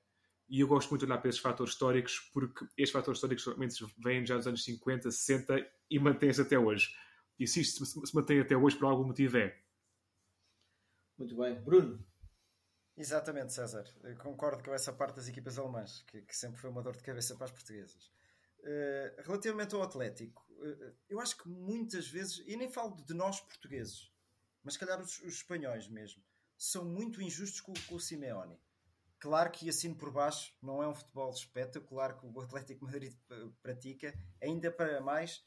E 0.48 0.60
eu 0.60 0.68
gosto 0.68 0.88
muito 0.90 1.04
de 1.04 1.12
olhar 1.12 1.20
para 1.20 1.28
esses 1.28 1.40
fatores 1.40 1.74
históricos 1.74 2.30
porque 2.32 2.64
estes 2.76 2.90
fatores 2.90 3.18
históricos 3.18 3.44
realmente 3.44 3.84
vêm 3.98 4.24
já 4.24 4.36
dos 4.36 4.46
anos 4.46 4.64
50, 4.64 5.10
60 5.10 5.70
e 5.90 5.98
mantêm-se 5.98 6.40
até 6.40 6.58
hoje. 6.58 6.94
E 7.38 7.46
se 7.46 7.60
isto 7.60 7.84
se 7.84 8.14
mantém 8.14 8.40
até 8.40 8.56
hoje, 8.56 8.76
por 8.76 8.86
algum 8.86 9.04
motivo 9.04 9.36
é. 9.36 9.60
Muito 11.18 11.36
bem. 11.36 11.54
Bruno? 11.62 12.07
Exatamente, 12.98 13.52
César. 13.52 13.84
Eu 14.02 14.16
concordo 14.16 14.64
com 14.64 14.74
essa 14.74 14.92
parte 14.92 15.14
das 15.14 15.28
equipas 15.28 15.56
alemãs, 15.56 16.02
que, 16.02 16.20
que 16.22 16.36
sempre 16.36 16.60
foi 16.60 16.68
uma 16.68 16.82
dor 16.82 16.96
de 16.96 17.02
cabeça 17.04 17.36
para 17.36 17.44
as 17.44 17.52
portuguesas. 17.52 18.10
Uh, 18.58 19.22
relativamente 19.22 19.72
ao 19.76 19.82
Atlético, 19.82 20.44
uh, 20.50 20.96
eu 21.08 21.20
acho 21.20 21.38
que 21.38 21.48
muitas 21.48 22.08
vezes, 22.08 22.42
e 22.44 22.56
nem 22.56 22.68
falo 22.68 22.96
de 22.96 23.14
nós 23.14 23.40
portugueses, 23.40 24.12
mas 24.64 24.76
calhar 24.76 25.00
os, 25.00 25.20
os 25.20 25.34
espanhóis 25.34 25.88
mesmo, 25.88 26.24
são 26.56 26.84
muito 26.84 27.22
injustos 27.22 27.60
com, 27.60 27.72
com, 27.86 27.94
o 27.94 28.00
Simeone. 28.00 28.60
Claro 29.20 29.52
que 29.52 29.68
assim 29.68 29.94
por 29.94 30.10
baixo 30.10 30.52
não 30.60 30.82
é 30.82 30.88
um 30.88 30.94
futebol 30.94 31.30
espetacular 31.30 32.18
que 32.18 32.26
o 32.26 32.40
Atlético 32.40 32.84
Madrid 32.84 33.14
pratica, 33.62 34.12
ainda 34.42 34.72
para 34.72 35.00
mais 35.00 35.40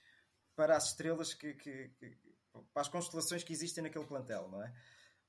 para 0.56 0.78
as 0.78 0.88
estrelas 0.88 1.34
que, 1.34 1.54
que, 1.56 1.90
que, 1.90 2.18
para 2.74 2.82
as 2.82 2.88
constelações 2.88 3.44
que 3.44 3.52
existem 3.52 3.84
naquele 3.84 4.06
plantel, 4.06 4.48
não 4.48 4.64
é? 4.64 4.74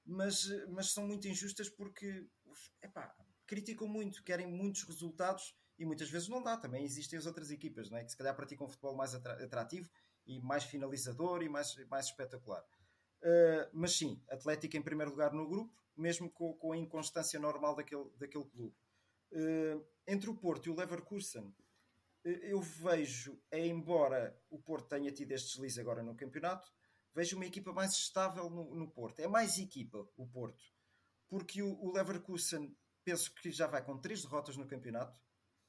Mas, 0.05 0.49
mas 0.69 0.93
são 0.93 1.07
muito 1.07 1.29
injustas 1.29 1.69
porque 1.69 2.27
epá, 2.83 3.15
criticam 3.47 3.87
muito, 3.87 4.23
querem 4.25 4.47
muitos 4.47 4.83
resultados 4.83 5.55
e 5.79 5.85
muitas 5.85 6.11
vezes 6.11 6.29
não 6.29 6.43
dá. 6.43 6.57
Também 6.57 6.85
existem 6.85 7.19
as 7.19 7.27
outras 7.27 7.51
equipas 7.51 7.91
não 7.91 7.99
é? 7.99 8.05
que 8.05 8.11
se 8.11 8.17
calhar 8.17 8.35
praticam 8.35 8.67
um 8.67 8.71
futebol 8.71 8.97
mais 8.97 9.15
atrativo 9.15 9.89
e 10.27 10.41
mais 10.41 10.65
finalizador 10.65 11.43
e 11.43 11.49
mais, 11.49 11.75
mais 11.87 12.07
espetacular. 12.07 12.65
Uh, 13.23 13.71
mas 13.73 13.93
sim, 13.93 14.21
Atlético 14.29 14.77
em 14.77 14.83
primeiro 14.83 15.13
lugar 15.13 15.33
no 15.33 15.49
grupo, 15.49 15.73
mesmo 15.97 16.31
com, 16.31 16.55
com 16.55 16.73
a 16.73 16.77
inconstância 16.77 17.39
normal 17.39 17.77
daquele, 17.77 18.11
daquele 18.17 18.45
clube. 18.47 18.75
Uh, 19.31 19.85
entre 20.07 20.29
o 20.29 20.35
Porto 20.35 20.67
e 20.67 20.71
o 20.71 20.75
Leverkusen, 20.75 21.45
uh, 21.45 21.55
eu 22.25 22.61
vejo, 22.61 23.41
embora 23.53 24.37
o 24.51 24.59
Porto 24.59 24.89
tenha 24.89 25.13
tido 25.13 25.33
este 25.33 25.53
deslize 25.53 25.81
agora 25.81 26.03
no 26.03 26.17
campeonato, 26.17 26.73
vejo 27.15 27.37
uma 27.37 27.47
equipa 27.47 27.73
mais 27.73 27.93
estável 27.93 28.49
no, 28.49 28.75
no 28.75 28.91
Porto. 28.91 29.21
É 29.21 29.29
mais 29.29 29.59
equipa 29.59 30.07
o 30.17 30.27
Porto, 30.27 30.63
porque 31.29 31.63
o, 31.63 31.79
o 31.81 31.93
Leverkusen 31.93 32.77
penso 33.05 33.33
que 33.35 33.51
já 33.51 33.67
vai 33.67 33.85
com 33.85 33.99
três 33.99 34.23
derrotas 34.23 34.57
no 34.57 34.67
campeonato 34.67 35.21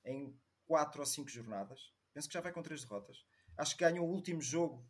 em 0.06 0.40
quatro 0.66 1.02
ou 1.02 1.06
cinco 1.06 1.30
jornadas. 1.30 1.94
Penso 2.14 2.28
que 2.28 2.34
já 2.34 2.42
vai 2.42 2.52
com 2.52 2.62
três 2.62 2.82
derrotas. 2.82 3.26
Acho 3.58 3.76
que 3.76 3.84
ganhou 3.84 4.08
o 4.08 4.12
último 4.12 4.42
jogo, 4.42 4.88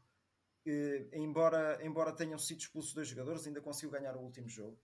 eh, 0.66 1.10
embora, 1.14 1.84
embora 1.86 2.16
tenham 2.16 2.38
sido 2.38 2.60
expulsos 2.60 2.94
dois 2.94 3.08
jogadores, 3.08 3.46
ainda 3.46 3.62
conseguiu 3.62 3.92
ganhar 3.92 4.16
o 4.16 4.22
último 4.22 4.50
jogo. 4.50 4.80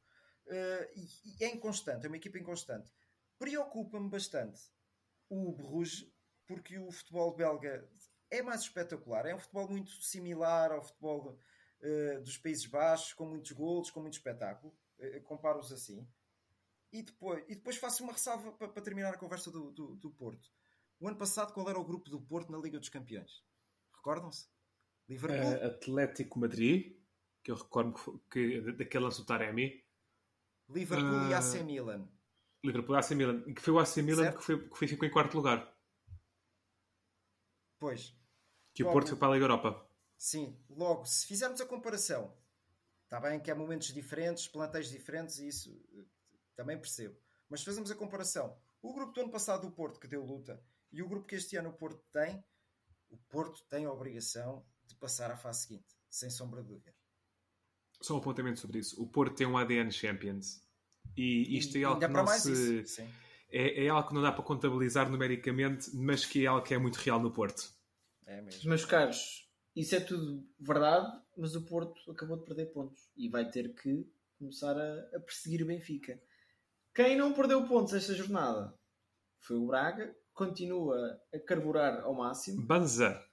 Eh, 0.48 0.94
e, 0.96 1.40
e, 1.40 1.44
é 1.44 1.54
inconstante, 1.54 2.06
é 2.06 2.08
uma 2.08 2.18
equipa 2.18 2.38
inconstante. 2.38 2.92
Preocupa-me 3.38 4.10
bastante 4.10 4.62
o 5.30 5.52
Bruges, 5.54 6.12
porque 6.46 6.80
o 6.80 6.92
futebol 6.92 7.36
belga 7.36 7.88
é 8.32 8.42
mais 8.42 8.62
espetacular. 8.62 9.26
É 9.26 9.36
um 9.36 9.40
futebol 9.40 9.70
muito 9.70 9.92
similar 10.02 10.72
ao 10.72 10.84
futebol 10.84 11.40
dos 12.24 12.38
Países 12.38 12.66
Baixos, 12.66 13.14
com 13.14 13.26
muitos 13.26 13.52
golos, 13.52 13.90
com 13.92 14.02
muito 14.02 14.14
espetáculo. 14.14 14.74
Comparo-os 15.24 15.72
assim. 15.72 16.08
E 16.92 17.04
depois, 17.04 17.44
e 17.48 17.56
depois 17.56 17.78
faço 17.78 18.04
uma 18.04 18.14
ressalva 18.14 18.52
para, 18.52 18.68
para 18.68 18.82
terminar 18.82 19.14
a 19.14 19.18
conversa 19.18 19.52
do, 19.52 19.72
do, 19.72 19.96
do, 19.96 20.10
Porto. 20.10 20.50
O 21.00 21.08
ano 21.08 21.18
passado, 21.18 21.54
qual 21.54 21.70
era 21.70 21.80
o 21.80 21.86
grupo 21.86 22.10
do 22.10 22.20
Porto 22.20 22.52
na 22.52 22.58
Liga 22.58 22.80
dos 22.80 22.90
Campeões? 22.90 23.44
Recordam-se? 23.96 24.48
Liverpool. 25.08 25.52
Uh, 25.52 25.66
Atlético 25.68 26.40
Madrid, 26.40 26.98
que 27.44 27.52
eu 27.52 27.56
recordo 27.56 27.94
que, 28.30 28.62
que 28.62 28.72
daquele 28.72 29.04
lance 29.04 29.20
do 29.20 29.26
Taremi. 29.26 29.84
Liverpool 30.68 31.28
uh, 31.28 31.30
e 31.30 31.34
AC 31.34 31.62
Milan. 31.64 32.10
Liverpool 32.64 32.96
e 32.96 33.00
AC 33.00 33.12
Milan. 33.12 33.54
Que 33.54 33.62
foi 33.62 33.74
o 33.74 33.80
AC 33.80 33.98
Milan 33.98 34.32
que, 34.32 34.44
foi, 34.44 34.70
que 34.70 34.78
foi, 34.78 34.88
ficou 34.88 35.08
em 35.08 35.12
quarto 35.12 35.36
lugar. 35.36 35.76
Pois. 37.78 38.16
Que 38.74 38.84
o 38.84 38.92
Porto 38.92 39.10
foi 39.10 39.18
para 39.18 39.30
a 39.30 39.34
Liga 39.34 39.46
Europa. 39.46 39.89
Sim. 40.20 40.62
Logo, 40.70 41.06
se 41.06 41.26
fizermos 41.26 41.62
a 41.62 41.66
comparação, 41.66 42.36
está 43.06 43.22
bem 43.22 43.40
que 43.40 43.50
há 43.50 43.56
momentos 43.56 43.94
diferentes, 43.94 44.50
plantéis 44.50 44.90
diferentes 44.90 45.40
e 45.40 45.48
isso 45.48 45.82
também 46.58 46.78
percebo. 46.78 47.18
Mas 47.48 47.62
se 47.62 47.66
fazemos 47.66 47.90
a 47.90 47.96
comparação, 47.96 48.56
o 48.82 48.94
grupo 48.94 49.14
do 49.14 49.22
ano 49.22 49.32
passado 49.32 49.66
do 49.66 49.72
Porto, 49.74 49.98
que 49.98 50.10
deu 50.10 50.24
luta, 50.24 50.62
e 50.92 51.02
o 51.02 51.08
grupo 51.08 51.26
que 51.26 51.36
este 51.36 51.56
ano 51.56 51.70
o 51.70 51.74
Porto 51.74 52.04
tem, 52.12 52.44
o 53.10 53.18
Porto 53.18 53.64
tem 53.70 53.86
a 53.86 53.92
obrigação 53.92 54.66
de 54.86 54.94
passar 54.96 55.32
à 55.32 55.38
fase 55.38 55.62
seguinte, 55.62 55.96
sem 56.10 56.30
sombra 56.30 56.62
de 56.62 56.68
dúvida. 56.68 56.94
Só 58.02 58.16
um 58.16 58.18
apontamento 58.18 58.60
sobre 58.60 58.80
isso. 58.80 59.02
O 59.02 59.08
Porto 59.08 59.38
tem 59.38 59.48
um 59.48 59.58
ADN 59.58 59.90
Champions. 59.90 60.62
E 61.16 61.58
isto 61.58 61.78
e 61.78 61.82
é 61.82 61.86
algo 61.86 62.00
que 62.00 62.08
não 62.08 62.28
se... 62.28 62.84
É, 63.52 63.86
é, 63.86 63.90
algo 63.90 64.10
que 64.10 64.14
não 64.14 64.22
dá 64.22 64.32
para 64.32 64.44
contabilizar 64.44 65.10
numericamente, 65.10 65.90
mas 65.96 66.24
que 66.24 66.44
é 66.44 66.48
algo 66.48 66.64
que 66.64 66.74
é 66.74 66.78
muito 66.78 66.98
real 66.98 67.20
no 67.20 67.32
Porto. 67.32 67.74
É 68.26 68.42
mesmo. 68.42 68.70
Meus 68.70 68.86
caros, 68.86 69.49
isso 69.80 69.96
é 69.96 70.02
tudo 70.02 70.46
verdade, 70.60 71.10
mas 71.38 71.56
o 71.56 71.66
Porto 71.66 72.12
acabou 72.12 72.38
de 72.38 72.44
perder 72.44 72.66
pontos 72.68 73.10
e 73.16 73.30
vai 73.30 73.50
ter 73.50 73.74
que 73.74 74.06
começar 74.38 74.78
a, 74.78 75.16
a 75.16 75.20
perseguir 75.22 75.64
o 75.64 75.68
Benfica. 75.68 76.22
Quem 76.94 77.16
não 77.16 77.34
perdeu 77.34 77.66
pontos 77.66 77.94
esta 77.94 78.14
jornada 78.14 78.78
foi 79.40 79.56
o 79.56 79.68
Braga, 79.68 80.14
continua 80.34 81.22
a 81.34 81.40
carburar 81.40 82.02
ao 82.02 82.14
máximo. 82.14 82.62
Banza. 82.62 83.26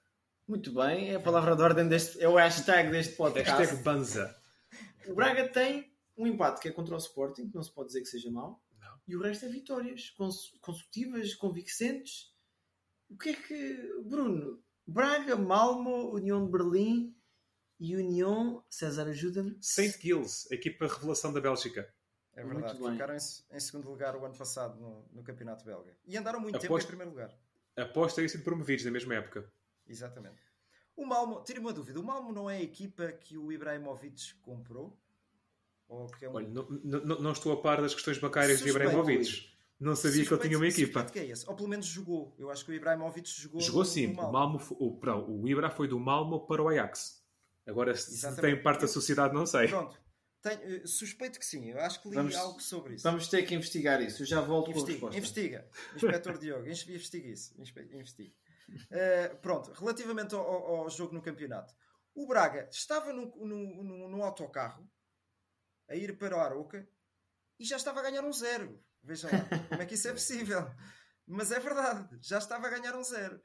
Muito 0.46 0.72
bem, 0.72 1.10
é 1.10 1.16
a 1.16 1.20
palavra 1.20 1.56
de 1.56 1.62
ordem 1.62 1.88
deste, 1.88 2.22
é 2.22 2.28
o 2.28 2.36
hashtag 2.36 2.92
deste 2.92 3.16
podcast. 3.16 3.50
Hashtag 3.50 3.82
Banza. 3.82 4.32
O 5.08 5.14
Braga 5.16 5.48
tem 5.48 5.92
um 6.16 6.28
empate 6.28 6.60
que 6.60 6.68
é 6.68 6.72
contra 6.72 6.94
o 6.94 6.98
Sporting, 6.98 7.48
que 7.48 7.56
não 7.56 7.62
se 7.64 7.74
pode 7.74 7.88
dizer 7.88 8.02
que 8.02 8.06
seja 8.06 8.30
mau, 8.30 8.62
não. 8.78 9.00
e 9.08 9.16
o 9.16 9.20
resto 9.20 9.46
é 9.46 9.48
vitórias 9.48 10.10
consecutivas, 10.60 11.34
convincentes. 11.34 12.32
O 13.08 13.16
que 13.16 13.30
é 13.30 13.34
que. 13.34 14.02
Bruno, 14.04 14.62
Braga, 14.86 15.36
Malmo, 15.36 16.14
União 16.14 16.44
de 16.44 16.50
Berlim 16.50 17.16
e 17.80 17.96
União. 17.96 18.64
César, 18.68 19.08
ajuda-me. 19.08 19.56
Saint 19.60 20.00
Gilles, 20.00 20.50
equipa 20.50 20.86
revelação 20.86 21.32
da 21.32 21.40
Bélgica. 21.40 21.92
É 22.34 22.44
verdade, 22.44 22.76
ficaram 22.76 23.14
em, 23.14 23.56
em, 23.56 23.60
segundo 23.60 23.88
lugar 23.88 24.14
o 24.14 24.24
ano 24.24 24.36
passado 24.36 24.78
no, 24.78 25.08
no 25.10 25.22
Campeonato 25.22 25.64
Belga. 25.64 25.96
E 26.06 26.18
andaram 26.18 26.38
muito 26.38 26.56
Aposto, 26.56 26.68
tempo 26.68 26.82
em 26.82 26.86
primeiro 26.86 27.10
lugar. 27.10 27.38
Após 27.74 28.14
terem 28.14 28.28
sido 28.28 28.44
promovidos 28.44 28.84
na 28.84 28.90
mesma 28.90 29.14
época. 29.14 29.50
Exatamente. 29.86 30.42
O 30.94 31.06
Malmo, 31.06 31.42
tire 31.42 31.58
uma 31.58 31.72
dúvida, 31.72 31.98
o 31.98 32.02
Malmo 32.02 32.32
não 32.32 32.48
é 32.48 32.58
a 32.58 32.62
equipa 32.62 33.10
que 33.12 33.38
o 33.38 33.50
Ibrahimovic 33.50 34.34
comprou? 34.36 34.98
Ou 35.88 36.06
que 36.08 36.26
é 36.26 36.28
um... 36.28 36.34
Olha, 36.34 36.48
não, 36.48 36.68
não, 36.68 37.20
não 37.20 37.32
estou 37.32 37.52
a 37.52 37.60
par 37.60 37.80
das 37.80 37.94
questões 37.94 38.18
bancárias 38.18 38.58
de 38.58 38.64
Suspeito. 38.64 38.90
Ibrahimovic. 38.90 39.55
Não 39.78 39.94
sabia 39.94 40.24
que 40.24 40.32
ele 40.32 40.40
tinha 40.42 40.56
uma 40.56 40.66
equipa. 40.66 41.04
que 41.04 41.18
é 41.18 41.26
esse. 41.26 41.46
Ou 41.48 41.54
pelo 41.54 41.68
menos 41.68 41.86
jogou. 41.86 42.34
Eu 42.38 42.50
acho 42.50 42.64
que 42.64 42.70
o 42.70 42.74
Ibrahimovic 42.74 43.28
jogou. 43.28 43.60
Jogou 43.60 43.82
no- 43.82 43.88
sim. 43.88 44.06
no 44.06 44.12
O, 44.12 44.16
Malmo. 44.16 44.32
Malmo, 44.32 44.58
fo- 44.58 44.76
o, 44.80 44.98
perdão, 44.98 45.26
o 45.40 45.46
Ibra 45.48 45.70
foi 45.70 45.86
do 45.86 45.98
Malmo 46.00 46.46
para 46.46 46.62
o 46.62 46.68
Ajax. 46.68 47.22
Agora, 47.66 47.94
se 47.96 48.36
tem 48.40 48.62
parte 48.62 48.82
da 48.82 48.88
sociedade, 48.88 49.34
não 49.34 49.44
sei. 49.44 49.68
Pronto. 49.68 50.00
Tenho, 50.40 50.76
eh, 50.76 50.86
suspeito 50.86 51.38
que 51.38 51.44
sim. 51.44 51.70
Eu 51.70 51.80
acho 51.80 52.00
que 52.00 52.08
li 52.08 52.14
Vamos- 52.14 52.36
algo 52.36 52.60
sobre 52.60 52.94
isso. 52.94 53.02
Vamos 53.02 53.26
ter 53.28 53.42
que 53.42 53.54
investigar 53.54 54.00
isso. 54.00 54.22
Eu 54.22 54.26
já 54.26 54.40
volto 54.40 54.66
com 54.66 54.70
a 54.70 54.74
Investiga, 54.74 54.92
resposta. 55.10 55.18
investiga. 55.18 55.70
Inspetor 55.96 56.38
Diogo, 56.38 56.66
inve- 56.68 56.94
investiga 56.94 57.28
isso. 57.28 57.54
Investiga. 57.92 58.32
Eh, 58.90 59.28
pronto, 59.42 59.72
relativamente 59.72 60.34
ao, 60.34 60.40
ao- 60.40 60.76
ao 60.84 60.90
jogo 60.90 61.12
no 61.14 61.20
campeonato. 61.22 61.74
O 62.14 62.26
Braga 62.26 62.68
estava 62.70 63.12
no, 63.12 63.26
no, 63.44 63.82
no- 63.84 64.08
no 64.08 64.22
autocarro 64.22 64.88
a 65.88 65.94
ir 65.96 66.16
para 66.16 66.36
o 66.36 66.40
Aroca 66.40 66.88
e 67.58 67.64
já 67.64 67.76
estava 67.76 68.00
a 68.00 68.02
ganhar 68.02 68.24
um 68.24 68.32
zero. 68.32 68.80
Vejam 69.06 69.30
lá, 69.30 69.68
como 69.68 69.82
é 69.82 69.86
que 69.86 69.94
isso 69.94 70.08
é 70.08 70.12
possível? 70.12 70.68
Mas 71.26 71.52
é 71.52 71.60
verdade, 71.60 72.18
já 72.20 72.38
estava 72.38 72.66
a 72.66 72.70
ganhar 72.70 72.96
um 72.96 73.04
zero. 73.04 73.40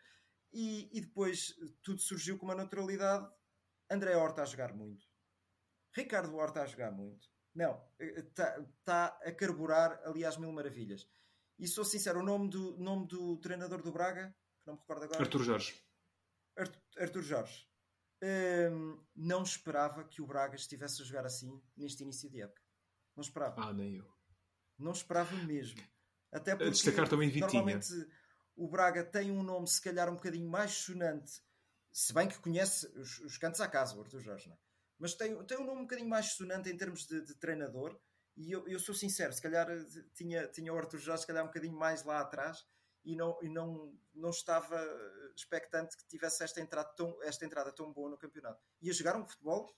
E, 0.51 0.89
e 0.91 1.01
depois 1.01 1.55
eh, 1.62 1.72
tudo 1.82 2.01
surgiu 2.01 2.38
com 2.38 2.45
uma 2.45 2.55
naturalidade. 2.55 3.32
André 3.89 4.16
Horta 4.16 4.41
a 4.41 4.45
jogar 4.45 4.74
muito. 4.74 5.05
Ricardo 5.95 6.36
Horta 6.36 6.62
a 6.64 6.66
jogar 6.66 6.91
muito. 6.91 7.28
Não, 7.53 7.82
está 7.99 8.66
tá 8.84 9.20
a 9.24 9.32
carburar 9.32 10.01
ali 10.05 10.26
às 10.26 10.38
mil 10.38 10.51
maravilhas. 10.51 11.07
E 11.59 11.68
sou 11.68 11.86
sincero, 11.86 12.20
o 12.20 12.24
nome 12.24 12.49
do, 12.49 12.78
nome 12.78 13.07
do 13.07 13.38
treinador 13.38 13.84
do 13.84 13.91
Braga, 13.91 14.36
que 14.62 14.68
não 14.68 14.74
me 14.74 14.80
recordo 14.80 15.03
agora, 15.03 15.22
Artur 15.22 15.43
Jorge. 15.43 15.84
Arthur, 16.57 16.82
Arthur 16.97 17.22
Jorge. 17.22 17.68
Hum, 18.24 19.03
não 19.16 19.43
esperava 19.43 20.03
que 20.03 20.22
o 20.22 20.28
Braga 20.28 20.55
estivesse 20.55 21.01
a 21.01 21.05
jogar 21.05 21.26
assim 21.26 21.62
neste 21.76 22.03
início 22.03 22.30
de 22.30 22.41
época. 22.41 22.62
Não 23.16 23.22
esperava. 23.22 23.62
Ah, 23.62 23.74
nem 23.74 23.95
eu. 23.95 24.20
Não 24.82 24.91
esperava 24.91 25.36
mesmo. 25.36 25.82
Até 26.32 26.55
porque 26.55 26.71
destacar 26.71 27.07
também 27.07 27.29
Vitinha. 27.29 27.47
normalmente 27.47 27.88
o 28.55 28.67
Braga 28.67 29.03
tem 29.03 29.32
um 29.32 29.43
nome 29.43 29.67
se 29.67 29.82
calhar 29.82 30.09
um 30.09 30.15
bocadinho 30.15 30.49
mais 30.49 30.71
sonante, 30.71 31.41
se 31.91 32.13
bem 32.13 32.27
que 32.27 32.39
conhece 32.39 32.88
os, 32.97 33.19
os 33.19 33.38
cantos 33.38 33.59
à 33.59 33.67
casa, 33.67 33.95
o 33.95 34.01
Arthur 34.01 34.21
Jorge, 34.21 34.47
não 34.47 34.55
é? 34.55 34.59
mas 35.01 35.15
tem, 35.15 35.36
tem 35.45 35.57
um 35.57 35.65
nome 35.65 35.79
um 35.79 35.84
bocadinho 35.84 36.07
mais 36.07 36.34
sonante 36.34 36.69
em 36.69 36.77
termos 36.77 37.07
de, 37.07 37.21
de 37.21 37.34
treinador. 37.36 37.99
E 38.38 38.51
eu, 38.51 38.65
eu 38.67 38.79
sou 38.79 38.93
sincero, 38.93 39.34
se 39.34 39.41
calhar 39.41 39.69
eh, 39.69 39.86
tinha, 40.13 40.47
tinha 40.47 40.71
o 40.71 40.77
Arthur 40.77 40.99
Jorge 40.99 41.21
se 41.21 41.27
calhar 41.27 41.43
um 41.43 41.47
bocadinho 41.47 41.75
mais 41.75 42.03
lá 42.03 42.21
atrás 42.21 42.63
e 43.03 43.15
não, 43.15 43.38
e 43.41 43.49
não, 43.49 43.97
não 44.13 44.29
estava 44.29 44.79
expectante 45.36 45.97
que 45.97 46.07
tivesse 46.07 46.43
esta 46.43 46.61
entrada, 46.61 46.88
tão, 46.95 47.17
esta 47.23 47.43
entrada 47.43 47.71
tão 47.71 47.91
boa 47.91 48.11
no 48.11 48.17
campeonato. 48.17 48.63
Ia 48.79 48.93
jogar 48.93 49.17
um 49.17 49.27
futebol 49.27 49.75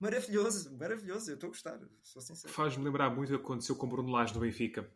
maravilhoso, 0.00 0.76
maravilhoso. 0.76 1.30
Eu 1.30 1.34
estou 1.34 1.48
a 1.48 1.50
gostar, 1.50 1.78
sou 2.02 2.20
sincero. 2.20 2.52
Faz-me 2.52 2.84
lembrar 2.84 3.10
muito 3.10 3.32
o 3.34 3.38
que 3.38 3.44
aconteceu 3.44 3.76
com 3.76 3.86
o 3.86 3.90
Bruno 3.90 4.10
Lage 4.10 4.32
do 4.32 4.40
Benfica. 4.40 4.90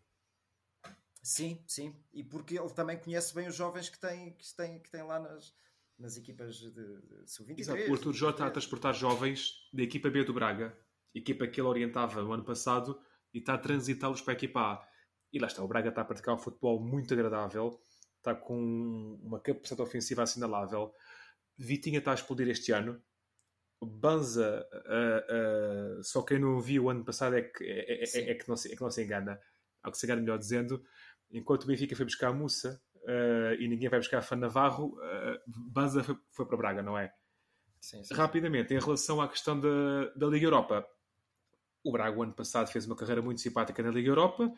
Sim, 1.22 1.62
sim. 1.66 1.96
E 2.12 2.22
porque 2.22 2.58
ele 2.58 2.70
também 2.70 2.98
conhece 2.98 3.34
bem 3.34 3.48
os 3.48 3.54
jovens 3.54 3.88
que 3.88 3.98
tem, 3.98 4.32
que 4.32 4.54
tem, 4.54 4.78
que 4.78 4.90
tem 4.90 5.02
lá 5.02 5.18
nas, 5.18 5.54
nas 5.98 6.16
equipas 6.16 6.56
de, 6.56 6.70
de 6.70 7.30
sub-23. 7.30 7.58
Exato. 7.58 7.90
O 7.90 7.94
Arthur 7.94 8.12
Jorge 8.12 8.34
está 8.34 8.46
a 8.46 8.50
transportar 8.50 8.94
jovens 8.94 9.52
da 9.72 9.82
equipa 9.82 10.10
B 10.10 10.24
do 10.24 10.34
Braga, 10.34 10.76
equipa 11.14 11.46
que 11.46 11.60
ele 11.60 11.68
orientava 11.68 12.22
no 12.22 12.32
ano 12.32 12.44
passado, 12.44 13.00
e 13.32 13.38
está 13.38 13.54
a 13.54 13.58
transitá-los 13.58 14.20
para 14.20 14.34
a 14.34 14.36
equipa 14.36 14.60
A. 14.60 14.88
E 15.32 15.38
lá 15.38 15.46
está, 15.46 15.62
o 15.64 15.68
Braga 15.68 15.88
está 15.88 16.02
a 16.02 16.04
praticar 16.04 16.34
um 16.34 16.38
futebol 16.38 16.78
muito 16.78 17.14
agradável, 17.14 17.80
está 18.18 18.34
com 18.34 19.18
uma 19.22 19.40
capacidade 19.40 19.82
ofensiva 19.82 20.22
assinalável. 20.22 20.94
Vitinha 21.56 22.00
está 22.00 22.12
a 22.12 22.14
explodir 22.14 22.48
este 22.48 22.70
ano. 22.70 23.02
Banza, 23.84 24.66
uh, 24.72 25.98
uh, 25.98 26.02
só 26.02 26.22
quem 26.22 26.38
não 26.38 26.60
viu 26.60 26.84
o 26.84 26.90
ano 26.90 27.04
passado 27.04 27.36
é 27.36 27.42
que, 27.42 27.64
é, 27.64 28.04
é, 28.04 28.30
é 28.30 28.34
que, 28.34 28.48
não 28.48 28.56
se, 28.56 28.72
é 28.72 28.76
que 28.76 28.82
não 28.82 28.90
se 28.90 29.02
engana. 29.02 29.40
Ao 29.82 29.90
que 29.90 29.98
se 29.98 30.06
engana, 30.06 30.22
melhor 30.22 30.38
dizendo, 30.38 30.82
enquanto 31.30 31.64
o 31.64 31.66
Benfica 31.66 31.94
foi 31.96 32.04
buscar 32.04 32.28
a 32.28 32.32
Mussa 32.32 32.80
uh, 32.96 33.54
e 33.60 33.68
ninguém 33.68 33.88
vai 33.88 33.98
buscar 33.98 34.18
a 34.18 34.22
Fan 34.22 34.36
Navarro, 34.36 34.96
Banza 35.46 36.02
foi, 36.02 36.16
foi 36.30 36.46
para 36.46 36.56
Braga, 36.56 36.82
não 36.82 36.98
é? 36.98 37.12
Sim, 37.80 38.02
sim. 38.02 38.14
Rapidamente, 38.14 38.72
em 38.72 38.78
relação 38.78 39.20
à 39.20 39.28
questão 39.28 39.60
da, 39.60 40.06
da 40.16 40.26
Liga 40.26 40.46
Europa, 40.46 40.86
o 41.84 41.92
Braga, 41.92 42.18
o 42.18 42.22
ano 42.22 42.32
passado, 42.32 42.72
fez 42.72 42.86
uma 42.86 42.96
carreira 42.96 43.20
muito 43.20 43.42
simpática 43.42 43.82
na 43.82 43.90
Liga 43.90 44.08
Europa 44.08 44.50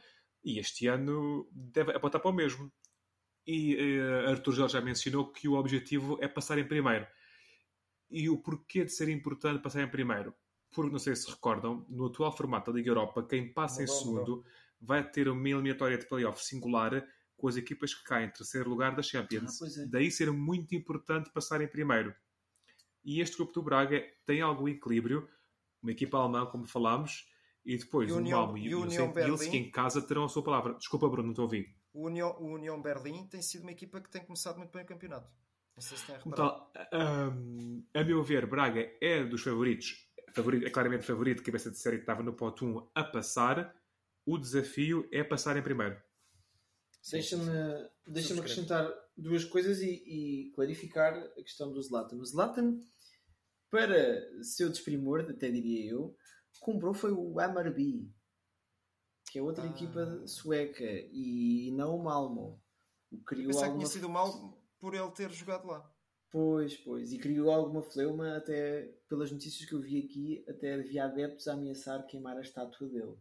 e 0.44 0.60
este 0.60 0.86
ano 0.86 1.48
deve 1.52 1.90
apontar 1.92 2.20
para 2.20 2.30
o 2.30 2.34
mesmo. 2.34 2.72
E 3.44 3.76
uh, 3.76 4.30
Arthur 4.30 4.52
Jorge 4.52 4.74
já 4.74 4.80
mencionou 4.80 5.32
que 5.32 5.48
o 5.48 5.54
objetivo 5.54 6.18
é 6.20 6.28
passar 6.28 6.56
em 6.58 6.66
primeiro. 6.66 7.06
E 8.10 8.28
o 8.30 8.38
porquê 8.38 8.84
de 8.84 8.92
ser 8.92 9.08
importante 9.08 9.62
passar 9.62 9.82
em 9.82 9.90
primeiro? 9.90 10.34
Porque, 10.72 10.92
não 10.92 10.98
sei 10.98 11.16
se 11.16 11.30
recordam, 11.30 11.84
no 11.88 12.06
atual 12.06 12.36
formato 12.36 12.70
da 12.70 12.76
Liga 12.76 12.90
Europa, 12.90 13.22
quem 13.22 13.52
passa 13.52 13.80
Mudou, 13.80 13.94
em 13.94 13.98
segundo 13.98 14.44
vai 14.80 15.08
ter 15.08 15.28
uma 15.28 15.48
eliminatória 15.48 15.98
de 15.98 16.06
playoff 16.06 16.44
singular 16.44 17.06
com 17.36 17.48
as 17.48 17.56
equipas 17.56 17.94
que 17.94 18.04
caem 18.04 18.28
em 18.28 18.30
terceiro 18.30 18.68
lugar 18.68 18.94
da 18.94 19.02
Champions. 19.02 19.60
Ah, 19.62 19.82
é. 19.82 19.86
Daí 19.86 20.10
ser 20.10 20.30
muito 20.32 20.74
importante 20.74 21.30
passar 21.30 21.60
em 21.60 21.68
primeiro. 21.68 22.14
E 23.04 23.20
este 23.20 23.36
grupo 23.36 23.52
do 23.52 23.62
Braga 23.62 24.02
tem 24.24 24.40
algum 24.40 24.68
equilíbrio, 24.68 25.28
uma 25.82 25.92
equipa 25.92 26.18
alemã, 26.18 26.46
como 26.46 26.66
falámos, 26.66 27.26
e 27.64 27.76
depois 27.76 28.10
o 28.10 28.20
Malmo 28.20 28.58
e 28.58 28.74
o 28.74 28.90
Saint-Gilles, 28.90 29.46
que 29.46 29.56
em 29.56 29.70
casa 29.70 30.00
terão 30.00 30.24
a 30.24 30.28
sua 30.28 30.42
palavra. 30.42 30.74
Desculpa, 30.74 31.08
Bruno, 31.08 31.28
não 31.28 31.34
te 31.34 31.40
ouvi. 31.40 31.74
O 31.92 32.06
União, 32.06 32.36
o 32.40 32.54
União 32.54 32.80
Berlim 32.80 33.26
tem 33.26 33.40
sido 33.40 33.62
uma 33.62 33.72
equipa 33.72 34.00
que 34.00 34.10
tem 34.10 34.24
começado 34.24 34.58
muito 34.58 34.72
bem 34.72 34.82
o 34.82 34.86
campeonato. 34.86 35.30
Não 35.76 35.82
sei 35.82 35.98
se 35.98 36.06
tem 36.06 36.16
tal, 36.32 36.72
hum, 37.34 37.84
a 37.92 38.02
meu 38.02 38.22
ver, 38.24 38.46
Braga 38.46 38.90
é 38.98 39.22
dos 39.24 39.42
favoritos, 39.42 40.08
favorito, 40.32 40.66
é 40.66 40.70
claramente 40.70 41.04
favorito, 41.04 41.42
cabeça 41.42 41.70
de 41.70 41.78
série 41.78 41.96
que 41.96 42.02
estava 42.02 42.22
no 42.22 42.32
pote 42.32 42.64
1 42.64 42.88
a 42.94 43.04
passar. 43.04 43.76
O 44.24 44.38
desafio 44.38 45.06
é 45.12 45.22
passar 45.22 45.56
em 45.56 45.62
primeiro. 45.62 46.00
Deixa-me 47.10 47.44
deixa 48.06 48.34
acrescentar 48.34 48.90
duas 49.16 49.44
coisas 49.44 49.80
e, 49.80 50.02
e 50.48 50.50
clarificar 50.52 51.14
a 51.14 51.42
questão 51.42 51.70
do 51.70 51.80
Zlatan. 51.80 52.16
O 52.16 52.24
Zlatan, 52.24 52.80
para 53.70 54.42
seu 54.42 54.68
desprimor, 54.70 55.20
até 55.20 55.50
diria 55.50 55.92
eu, 55.92 56.16
comprou 56.58 56.94
foi 56.94 57.12
o 57.12 57.38
Amarby, 57.38 58.10
que 59.30 59.38
é 59.38 59.42
outra 59.42 59.64
Ah. 59.64 59.70
equipa 59.70 60.26
sueca, 60.26 60.84
e 60.84 61.70
não 61.76 61.96
o 61.96 62.02
Malmo. 62.02 62.60
O 63.12 63.16
Eu 63.16 63.24
criou 63.24 63.46
pensava 63.48 63.66
que 63.66 63.70
alguma... 63.70 63.84
tinha 63.84 63.92
sido 63.92 64.08
mal 64.08 64.55
por 64.78 64.94
ele 64.94 65.10
ter 65.10 65.30
jogado 65.30 65.66
lá. 65.66 65.90
Pois, 66.30 66.76
pois. 66.76 67.12
E 67.12 67.18
criou 67.18 67.50
alguma 67.50 67.82
fleuma, 67.82 68.36
até 68.36 68.94
pelas 69.08 69.30
notícias 69.30 69.68
que 69.68 69.74
eu 69.74 69.80
vi 69.80 70.04
aqui, 70.04 70.44
até 70.48 70.74
havia 70.74 71.04
adeptos 71.04 71.48
a 71.48 71.54
ameaçar 71.54 72.06
queimar 72.06 72.36
a 72.36 72.40
estátua 72.40 72.88
dele. 72.88 73.16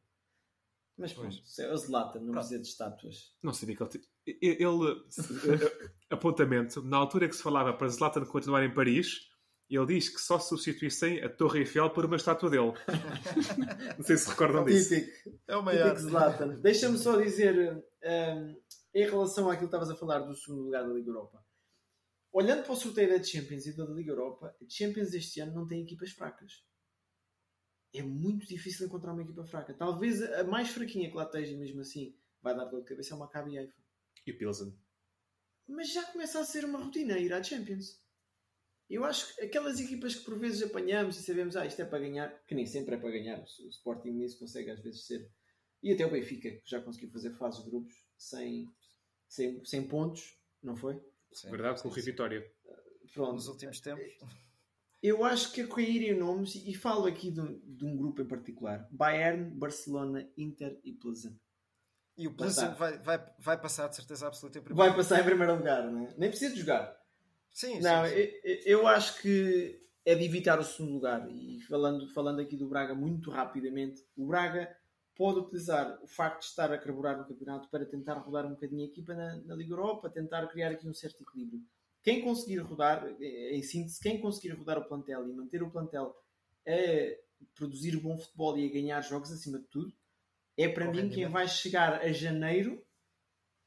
Mas 0.97 1.14
pronto, 1.14 1.36
é 1.60 1.74
o 1.74 1.78
Zlatan, 1.78 2.22
não 2.22 2.34
precisa 2.34 2.60
de 2.60 2.68
estátuas. 2.68 3.36
Não 3.43 3.53
sabia 3.53 3.76
que 3.76 3.84
ele. 4.26 4.64
Ele. 4.64 5.06
apontamento. 6.10 6.82
Na 6.82 6.97
altura 6.97 7.28
que 7.28 7.36
se 7.36 7.43
falava 7.43 7.74
para 7.74 7.89
Zlatan 7.89 8.26
continuar 8.26 8.64
em 8.64 8.74
Paris, 8.74 9.30
ele 9.70 9.86
diz 9.88 10.08
que 10.08 10.22
só 10.22 10.39
substituíssem 10.39 11.22
a 11.22 11.30
Torre 11.30 11.60
Eiffel 11.60 11.89
por 11.89 12.06
uma 12.06 12.16
estátua 12.16 12.49
dele. 12.49 12.74
Não 13.97 14.06
sei 14.06 14.16
se 14.16 14.30
recordam 14.30 14.64
disso. 14.64 14.95
Típico. 14.95 15.39
É 15.47 15.58
o 15.58 15.64
Típico 15.64 15.99
Zlatan. 15.99 16.47
Deixa-me 16.62 16.97
só 16.97 17.18
dizer, 17.18 17.84
hum, 18.03 18.56
em 18.93 19.06
relação 19.06 19.49
àquilo 19.49 19.70
que 19.70 19.76
estavas 19.76 19.89
a 19.89 19.95
falar 19.95 20.20
do 20.20 20.36
segundo 20.36 20.64
lugar 20.64 20.88
da 20.88 20.93
Liga 20.93 21.10
Europa. 21.10 21.45
Olhando 22.36 22.63
para 22.63 22.73
o 22.73 22.75
sorteio 22.75 23.07
da 23.07 23.23
Champions 23.23 23.65
e 23.65 23.77
da 23.77 23.86
Liga 23.86 24.11
Europa, 24.11 24.53
a 24.61 24.65
Champions 24.69 25.13
este 25.13 25.39
ano 25.39 25.53
não 25.53 25.65
tem 25.65 25.81
equipas 25.81 26.11
fracas. 26.11 26.65
É 27.93 28.03
muito 28.03 28.45
difícil 28.45 28.86
encontrar 28.86 29.13
uma 29.13 29.21
equipa 29.21 29.45
fraca. 29.45 29.73
Talvez 29.73 30.21
a 30.21 30.43
mais 30.43 30.67
fraquinha 30.67 31.09
que 31.09 31.15
lá 31.15 31.23
esteja, 31.23 31.57
mesmo 31.57 31.79
assim, 31.79 32.13
vai 32.41 32.53
dar 32.53 32.65
dor 32.65 32.81
de 32.81 32.89
cabeça 32.89 33.13
é 33.13 33.15
uma 33.15 33.27
Maccabi 33.27 33.57
Haifa. 33.57 33.81
E 34.27 34.33
o 34.33 34.38
Pilsen. 34.38 34.77
Mas 35.65 35.93
já 35.93 36.03
começa 36.11 36.38
a 36.41 36.43
ser 36.43 36.65
uma 36.65 36.77
rotina 36.77 37.17
ir 37.17 37.31
à 37.31 37.41
Champions. 37.41 38.03
Eu 38.89 39.05
acho 39.05 39.33
que 39.33 39.43
aquelas 39.43 39.79
equipas 39.79 40.15
que 40.15 40.25
por 40.25 40.38
vezes 40.38 40.61
apanhamos 40.61 41.17
e 41.17 41.23
sabemos, 41.23 41.55
ah, 41.55 41.65
isto 41.65 41.81
é 41.81 41.86
para 41.86 41.99
ganhar, 41.99 42.43
que 42.45 42.53
nem 42.53 42.65
sempre 42.65 42.95
é 42.95 42.97
para 42.97 43.11
ganhar, 43.11 43.39
o 43.39 43.69
Sporting 43.69 44.11
nisso 44.11 44.39
consegue 44.39 44.71
às 44.71 44.81
vezes 44.81 45.07
ser. 45.07 45.31
E 45.81 45.93
até 45.93 46.05
o 46.05 46.11
Benfica, 46.11 46.51
que 46.51 46.69
já 46.69 46.81
conseguiu 46.81 47.11
fazer 47.11 47.31
fases 47.38 47.63
de 47.63 47.69
grupos 47.69 47.95
sem, 48.17 48.69
sem, 49.25 49.63
sem 49.63 49.88
pontos, 49.88 50.38
não 50.61 50.75
foi? 50.75 51.01
Sim, 51.32 51.49
Verdade, 51.51 51.82
com 51.82 51.89
o 51.89 51.93
sim. 51.93 52.01
Vitória. 52.01 52.45
Pronto. 53.13 53.34
Nos 53.34 53.47
últimos 53.47 53.80
tempos. 53.80 54.03
Eu 55.03 55.23
acho 55.23 55.51
que 55.51 55.61
a 55.61 55.67
caírem 55.67 56.17
nomes, 56.17 56.55
e 56.55 56.73
falo 56.73 57.05
aqui 57.05 57.30
de, 57.30 57.39
um- 57.39 57.59
de 57.63 57.86
um 57.86 57.95
grupo 57.95 58.21
em 58.21 58.28
particular: 58.28 58.88
Bayern, 58.91 59.51
Barcelona, 59.55 60.28
Inter 60.38 60.80
e 60.84 60.93
Pleasant. 60.93 61.36
E 62.17 62.28
o 62.28 62.34
Pleasant 62.34 62.76
vai, 62.78 62.97
vai, 62.99 63.23
vai 63.38 63.59
passar 63.61 63.88
de 63.89 63.95
certeza 63.97 64.26
absoluta 64.28 64.57
em 64.57 64.61
primeiro. 64.63 64.89
Vai 64.89 64.97
passar 64.97 65.19
em 65.19 65.26
primeiro 65.26 65.55
lugar, 65.55 65.91
não 65.91 66.07
é? 66.07 66.13
Nem 66.17 66.30
precisa 66.30 66.53
de 66.53 66.59
jogar. 66.61 66.97
Sim, 67.53 67.80
Não, 67.82 68.05
sim, 68.05 68.11
sim. 68.15 68.15
eu, 68.43 68.80
eu 68.80 68.88
acho 68.88 69.21
que 69.21 69.82
é 70.05 70.15
de 70.15 70.23
evitar 70.23 70.59
o 70.59 70.63
segundo 70.63 70.93
lugar. 70.93 71.30
E 71.30 71.59
falando, 71.61 72.07
falando 72.13 72.39
aqui 72.39 72.55
do 72.57 72.67
Braga 72.69 72.95
muito 72.95 73.30
rapidamente, 73.30 74.01
o 74.15 74.26
Braga 74.28 74.76
pode 75.16 75.39
utilizar 75.39 75.97
o 76.03 76.07
facto 76.07 76.41
de 76.41 76.47
estar 76.47 76.72
a 76.72 76.78
carburar 76.78 77.18
no 77.18 77.26
campeonato 77.26 77.70
para 77.70 77.86
tentar 77.86 78.16
rodar 78.16 78.45
um 78.45 78.51
bocadinho 78.51 78.84
a 78.84 78.88
equipa 78.88 79.13
na, 79.13 79.38
na 79.38 79.55
Liga 79.55 79.74
Europa, 79.74 80.09
tentar 80.09 80.45
criar 80.47 80.72
aqui 80.72 80.88
um 80.88 80.93
certo 80.93 81.24
equilíbrio. 81.24 81.61
quem 82.03 82.22
conseguir 82.22 82.57
rodar, 82.57 83.07
em 83.20 83.63
síntese, 83.63 83.99
quem 83.99 84.20
conseguir 84.20 84.51
rodar 84.51 84.78
o 84.78 84.86
plantel 84.86 85.28
e 85.28 85.34
manter 85.34 85.63
o 85.63 85.72
plantel 85.72 86.16
a 86.68 87.26
produzir 87.55 87.97
bom 87.97 88.18
futebol 88.18 88.57
e 88.57 88.68
a 88.68 88.74
ganhar 88.74 89.01
jogos 89.01 89.32
acima 89.32 89.59
de 89.59 89.66
tudo, 89.66 89.93
é 90.57 90.68
para 90.68 90.91
mim 90.91 91.09
quem 91.09 91.28
vai 91.30 91.47
chegar 91.47 92.01
a 92.01 92.11
janeiro 92.11 92.84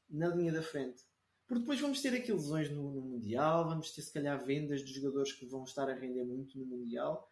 na 0.09 0.27
linha 0.27 0.51
da 0.51 0.61
frente. 0.61 1.03
Porque 1.47 1.61
depois 1.61 1.79
vamos 1.79 2.01
ter 2.01 2.13
aqui 2.13 2.31
lesões 2.31 2.69
no, 2.69 2.91
no, 2.91 3.01
Mundial, 3.01 3.67
vamos 3.67 3.91
ter 3.91 4.03
se 4.03 4.13
calhar 4.13 4.43
vendas 4.45 4.83
de 4.83 4.93
jogadores 4.93 5.33
que 5.33 5.47
vão 5.47 5.63
estar 5.63 5.89
a 5.89 5.95
render 5.95 6.23
muito 6.23 6.57
no 6.59 6.65
Mundial 6.65 7.27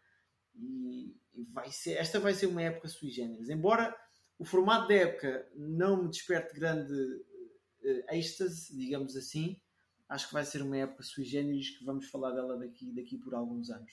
e, 0.56 1.16
e 1.36 1.44
vai 1.52 1.72
ser, 1.72 1.98
esta 1.98 2.20
vai 2.20 2.34
ser 2.34 2.48
uma 2.48 2.64
época 2.64 2.88
sui 2.88 3.10
generis. 3.10 3.50
Embora 3.50 3.96
o 4.40 4.46
formato 4.46 4.88
da 4.88 4.96
época 4.96 5.50
não 5.56 6.04
me 6.04 6.10
desperte 6.10 6.54
grande 6.54 6.94
uh, 6.94 8.14
êxtase, 8.14 8.76
digamos 8.78 9.16
assim, 9.16 9.60
acho 10.08 10.28
que 10.28 10.34
vai 10.34 10.46
ser 10.46 10.62
uma 10.62 10.78
época 10.78 11.04
sui 11.04 11.24
generis 11.24 11.78
que 11.78 11.84
vamos 11.84 12.10
falar 12.10 12.32
dela 12.32 12.58
daqui, 12.58 12.94
daqui 12.94 13.18
por 13.18 13.34
alguns 13.34 13.70
anos. 13.70 13.92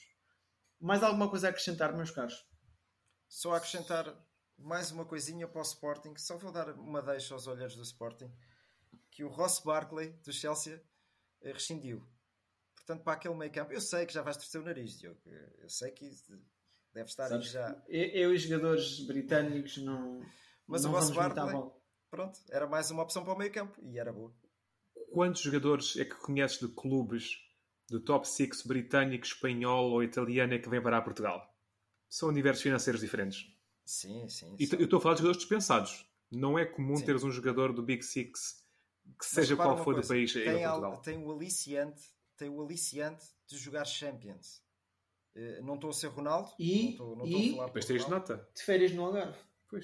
Mais 0.79 1.03
alguma 1.03 1.29
coisa 1.29 1.47
a 1.47 1.49
acrescentar, 1.49 1.95
meus 1.95 2.11
caros? 2.11 2.45
Só 3.27 3.53
acrescentar 3.53 4.15
mais 4.57 4.91
uma 4.91 5.05
coisinha 5.05 5.47
para 5.47 5.59
o 5.59 5.63
Sporting, 5.63 6.15
só 6.17 6.37
vou 6.37 6.51
dar 6.51 6.69
uma 6.77 7.01
deixa 7.01 7.33
aos 7.33 7.47
olhares 7.47 7.75
do 7.75 7.81
Sporting, 7.81 8.31
que 9.11 9.23
o 9.23 9.29
Ross 9.29 9.59
Barkley, 9.59 10.09
do 10.23 10.31
Chelsea, 10.31 10.81
eh, 11.41 11.51
rescindiu. 11.51 12.05
Portanto, 12.75 13.03
para 13.03 13.13
aquele 13.13 13.33
meio 13.33 13.51
campo, 13.51 13.73
eu 13.73 13.81
sei 13.81 14.05
que 14.05 14.13
já 14.13 14.21
vais 14.21 14.37
torcer 14.37 14.61
o 14.61 14.63
nariz, 14.63 14.99
Diogo. 14.99 15.19
Eu 15.57 15.69
sei 15.69 15.91
que 15.91 16.09
deve 16.95 17.09
estar 17.09 17.27
Sabes, 17.27 17.47
aí 17.47 17.53
já. 17.53 17.83
Eu 17.87 18.31
e 18.31 18.35
os 18.35 18.41
jogadores 18.41 19.01
britânicos 19.01 19.77
não. 19.77 20.21
Mas 20.65 20.83
não 20.83 20.91
o 20.91 20.93
Ross 20.93 21.11
Barkley, 21.11 21.63
pronto, 22.09 22.39
era 22.49 22.65
mais 22.65 22.89
uma 22.89 23.03
opção 23.03 23.23
para 23.23 23.33
o 23.33 23.37
meio 23.37 23.51
campo 23.51 23.79
e 23.83 23.99
era 23.99 24.11
boa. 24.11 24.33
Quantos 25.11 25.41
jogadores 25.41 25.95
é 25.97 26.05
que 26.05 26.15
conheces 26.15 26.59
de 26.59 26.67
clubes 26.69 27.37
do 27.87 27.99
top 27.99 28.27
6 28.27 28.63
britânico, 28.63 29.25
espanhol 29.25 29.91
ou 29.91 30.03
italiano 30.03 30.53
é 30.53 30.59
que 30.59 30.69
vem 30.69 30.81
para 30.81 31.01
Portugal? 31.01 31.53
São 32.09 32.29
universos 32.29 32.63
financeiros 32.63 33.01
diferentes. 33.01 33.45
Sim, 33.85 34.27
sim. 34.27 34.55
E 34.57 34.67
eu 34.73 34.85
estou 34.85 34.97
a 34.97 35.01
falar 35.01 35.15
de 35.15 35.19
jogadores 35.19 35.41
dispensados. 35.41 36.09
Não 36.31 36.57
é 36.57 36.65
comum 36.65 36.95
sim. 36.95 37.05
teres 37.05 37.23
um 37.23 37.31
jogador 37.31 37.71
do 37.71 37.83
Big 37.83 38.03
Six 38.03 38.65
que 39.19 39.25
seja 39.25 39.55
qual 39.55 39.77
for 39.83 40.01
do 40.01 40.07
país 40.07 40.33
tem, 40.33 40.45
Portugal. 40.45 41.01
tem 41.01 41.23
o 41.23 41.31
aliciante, 41.31 42.03
tem 42.35 42.49
o 42.49 42.63
aliciante 42.63 43.25
de 43.47 43.57
jogar 43.57 43.85
Champions. 43.85 44.64
Uh, 45.35 45.63
não 45.65 45.75
estou 45.75 45.89
a 45.89 45.93
ser 45.93 46.07
Ronaldo 46.07 46.51
e, 46.57 46.83
não 46.83 46.89
estou, 46.91 47.15
não 47.17 47.27
e 47.27 47.49
a 47.49 47.51
falar 47.55 47.65
depois 47.65 47.85
tens 47.85 48.07
nota. 48.07 48.49
De 48.55 48.63
férias 48.63 48.91
no 48.93 49.05
Algarve. 49.05 49.37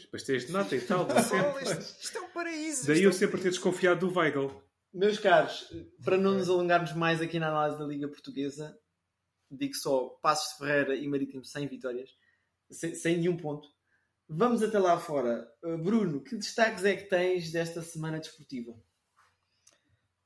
Pois, 0.10 0.24
tens 0.24 0.46
de 0.46 0.52
nota 0.52 0.76
e 0.76 0.82
tal. 0.82 1.08
isto, 1.62 2.02
isto, 2.02 2.18
é 2.18 2.22
um 2.22 2.30
paraíso. 2.30 2.88
Daí 2.88 3.04
eu 3.04 3.10
é 3.10 3.14
sempre 3.14 3.40
um 3.40 3.44
ter 3.44 3.50
desconfiado 3.50 4.08
do 4.08 4.18
Weigl. 4.18 4.64
Meus 4.94 5.20
caros, 5.20 5.70
para 6.04 6.18
não 6.18 6.34
nos 6.34 6.50
alongarmos 6.50 6.94
mais 6.94 7.22
aqui 7.22 7.40
na 7.40 7.50
análise 7.50 7.80
da 7.80 7.86
Liga 7.86 8.08
Portuguesa, 8.08 8.78
digo 9.50 9.74
só 9.76 10.10
Passos 10.22 10.54
de 10.54 10.58
Ferreira 10.60 10.96
e 10.96 11.08
Marítimo 11.08 11.44
sem 11.44 11.68
vitórias, 11.68 12.10
sem, 12.70 12.94
sem 12.96 13.18
nenhum 13.18 13.38
ponto. 13.38 13.68
Vamos 14.30 14.64
até 14.64 14.80
lá 14.80 14.98
fora. 14.98 15.46
Uh, 15.64 15.78
Bruno, 15.78 16.22
que 16.22 16.38
destaques 16.38 16.86
é 16.86 16.96
que 16.96 17.10
tens 17.10 17.52
desta 17.52 17.82
semana 17.82 18.20
desportiva? 18.20 18.74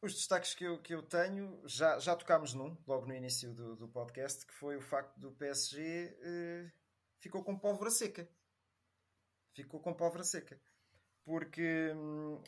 Os 0.06 0.14
destaques 0.14 0.54
que 0.54 0.64
eu, 0.64 0.80
que 0.80 0.94
eu 0.94 1.02
tenho, 1.02 1.60
já, 1.66 1.98
já 1.98 2.16
tocámos 2.16 2.54
num, 2.54 2.78
logo 2.86 3.08
no 3.08 3.16
início 3.16 3.52
do, 3.56 3.76
do 3.76 3.88
podcast, 3.88 4.46
que 4.46 4.54
foi 4.54 4.78
o 4.78 4.82
facto 4.82 5.20
do 5.20 5.32
PSG 5.32 6.16
eh, 6.22 6.72
ficou 7.18 7.44
com 7.44 7.58
pólvora 7.58 7.90
seca. 7.90 8.30
Ficou 9.56 9.80
com 9.80 9.96
pólvora 9.96 10.24
seca. 10.24 10.62
Porque 11.24 11.92
hum, 11.96 12.40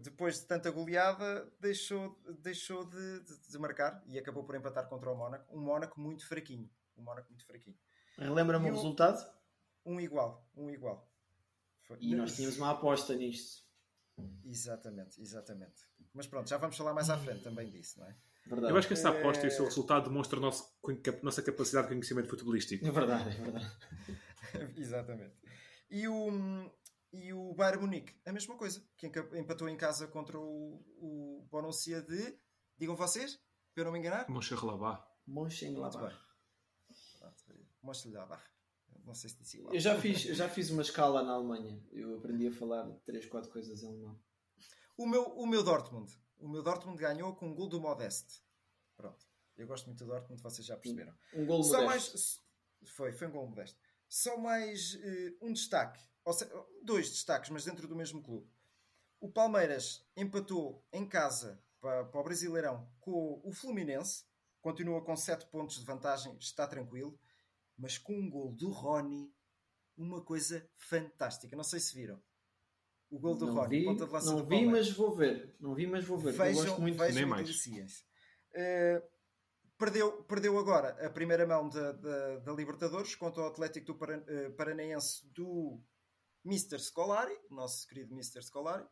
depois 0.00 0.40
de 0.40 0.46
tanta 0.46 0.70
goleada, 0.70 1.52
deixou, 1.60 2.18
deixou 2.40 2.86
de, 2.86 3.20
de, 3.24 3.50
de, 3.50 3.58
marcar 3.58 4.02
e 4.06 4.18
acabou 4.18 4.42
por 4.42 4.54
empatar 4.54 4.88
contra 4.88 5.12
o 5.12 5.14
Mónaco. 5.14 5.54
Um 5.54 5.60
Mónaco 5.60 6.00
muito 6.00 6.26
fraquinho. 6.26 6.70
Um 6.96 7.02
Mónaco 7.02 7.28
muito 7.28 7.44
fraquinho. 7.44 7.76
Relembra-me 8.16 8.70
o 8.70 8.74
resultado? 8.74 9.22
Um 9.84 10.00
igual, 10.00 10.48
um 10.56 10.70
igual. 10.70 11.06
Foi. 11.82 11.98
E 12.00 12.14
nós 12.14 12.34
tínhamos 12.34 12.56
uma 12.56 12.70
aposta 12.70 13.14
nisto. 13.14 13.70
Exatamente, 14.46 15.20
exatamente. 15.20 15.91
Mas 16.14 16.26
pronto, 16.26 16.48
já 16.48 16.58
vamos 16.58 16.76
falar 16.76 16.92
mais 16.92 17.08
à 17.08 17.18
frente 17.18 17.42
também 17.42 17.70
disso, 17.70 18.00
não 18.00 18.06
é? 18.06 18.16
Verdade. 18.46 18.72
Eu 18.72 18.76
acho 18.76 18.88
que 18.88 18.94
essa 18.94 19.10
aposta 19.10 19.46
é... 19.46 19.48
e 19.48 19.52
o 19.52 19.56
seu 19.56 19.64
resultado 19.64 20.08
demonstra 20.08 20.38
a 20.38 20.42
nossa, 20.42 20.64
nossa 21.22 21.42
capacidade 21.42 21.88
de 21.88 21.94
conhecimento 21.94 22.28
futebolístico. 22.28 22.86
É 22.86 22.90
verdade, 22.90 23.30
é 23.30 23.42
verdade. 23.42 23.72
exatamente. 24.76 25.34
E 25.90 26.08
o, 26.08 26.30
e 27.12 27.32
o 27.32 27.54
Bayern 27.54 27.82
Munique, 27.82 28.14
a 28.26 28.32
mesma 28.32 28.56
coisa, 28.56 28.82
que 28.96 29.06
empatou 29.06 29.68
em 29.68 29.76
casa 29.76 30.06
contra 30.08 30.38
o, 30.38 30.84
o 30.98 31.46
Borussia 31.50 32.02
de, 32.02 32.36
digam 32.76 32.96
vocês, 32.96 33.40
para 33.74 33.82
eu 33.82 33.84
não 33.86 33.92
me 33.92 33.98
enganar? 33.98 34.28
Mönchengladbach. 34.28 35.02
Mönchengladbach. 35.26 36.16
Mönchengladbach. 37.82 38.42
Não 39.04 39.14
sei 39.14 39.30
se 39.30 39.38
disse 39.38 39.58
igual. 39.58 39.74
Eu 39.74 39.80
já 39.80 39.98
fiz, 39.98 40.20
já 40.20 40.48
fiz 40.48 40.70
uma 40.70 40.82
escala 40.82 41.22
na 41.22 41.32
Alemanha. 41.32 41.82
Eu 41.90 42.18
aprendi 42.18 42.46
a 42.46 42.52
falar 42.52 42.88
3, 43.04 43.26
4 43.26 43.50
coisas 43.50 43.82
em 43.82 43.88
alemão. 43.88 44.18
O 44.96 45.06
meu, 45.06 45.24
o 45.24 45.46
meu 45.46 45.62
Dortmund. 45.62 46.12
O 46.38 46.48
meu 46.48 46.62
Dortmund 46.62 46.98
ganhou 46.98 47.34
com 47.34 47.48
um 47.48 47.54
gol 47.54 47.68
do 47.68 47.80
Modeste. 47.80 48.42
Pronto. 48.96 49.26
Eu 49.56 49.66
gosto 49.66 49.86
muito 49.86 50.04
do 50.04 50.10
Dortmund, 50.10 50.42
vocês 50.42 50.66
já 50.66 50.76
perceberam. 50.76 51.14
Um 51.34 51.46
gol 51.46 51.62
Só 51.62 51.82
modesto. 51.82 52.12
mais 52.12 52.40
Foi, 52.94 53.12
foi 53.12 53.26
um 53.26 53.32
gol 53.32 53.48
modesto. 53.48 53.78
Só 54.08 54.36
mais 54.36 54.94
uh, 54.94 55.36
um 55.40 55.52
destaque. 55.52 56.02
Ou 56.24 56.32
seja, 56.32 56.52
dois 56.82 57.10
destaques, 57.10 57.50
mas 57.50 57.64
dentro 57.64 57.86
do 57.86 57.96
mesmo 57.96 58.22
clube. 58.22 58.50
O 59.20 59.30
Palmeiras 59.30 60.04
empatou 60.16 60.84
em 60.92 61.08
casa 61.08 61.62
para, 61.80 62.04
para 62.04 62.20
o 62.20 62.24
Brasileirão 62.24 62.90
com 63.00 63.40
o 63.44 63.52
Fluminense. 63.52 64.24
Continua 64.60 65.04
com 65.04 65.16
7 65.16 65.46
pontos 65.46 65.78
de 65.78 65.84
vantagem, 65.84 66.36
está 66.38 66.66
tranquilo 66.66 67.18
mas 67.76 67.98
com 67.98 68.14
um 68.14 68.30
gol 68.30 68.52
do 68.52 68.70
Rony, 68.70 69.34
uma 69.96 70.22
coisa 70.22 70.68
fantástica. 70.76 71.56
Não 71.56 71.64
sei 71.64 71.80
se 71.80 71.94
viram. 71.94 72.22
O 73.12 73.18
gol 73.18 73.36
do 73.36 73.44
não 73.44 73.54
Rony, 73.56 73.80
vi, 73.80 73.84
ponta 73.84 74.06
de 74.06 74.10
lança 74.10 74.32
Não 74.32 74.46
vi, 74.46 74.64
mas 74.64 74.90
vou 74.90 75.14
ver. 75.14 75.54
Não 75.60 75.74
vi, 75.74 75.86
mas 75.86 76.02
vou 76.02 76.16
ver. 76.16 76.32
Vejam, 76.32 76.46
Eu 76.46 76.54
gosto 76.54 76.80
muito 76.80 76.96
vejam 76.96 77.14
nem 77.14 77.26
mais. 77.26 77.46
Uh, 77.50 79.02
perdeu, 79.76 80.22
perdeu 80.22 80.58
agora 80.58 80.96
a 81.06 81.10
primeira 81.10 81.46
mão 81.46 81.68
da, 81.68 81.92
da, 81.92 82.38
da 82.38 82.52
Libertadores 82.54 83.14
contra 83.14 83.42
o 83.42 83.46
Atlético 83.46 83.88
do 83.88 83.94
Paran 83.96 84.20
uh, 84.20 84.52
Paranaense 84.54 85.26
do 85.30 85.78
Mr. 86.42 86.78
Scolari, 86.78 87.38
nosso 87.50 87.86
querido 87.86 88.14
Mr. 88.14 88.42
Scolari, 88.42 88.86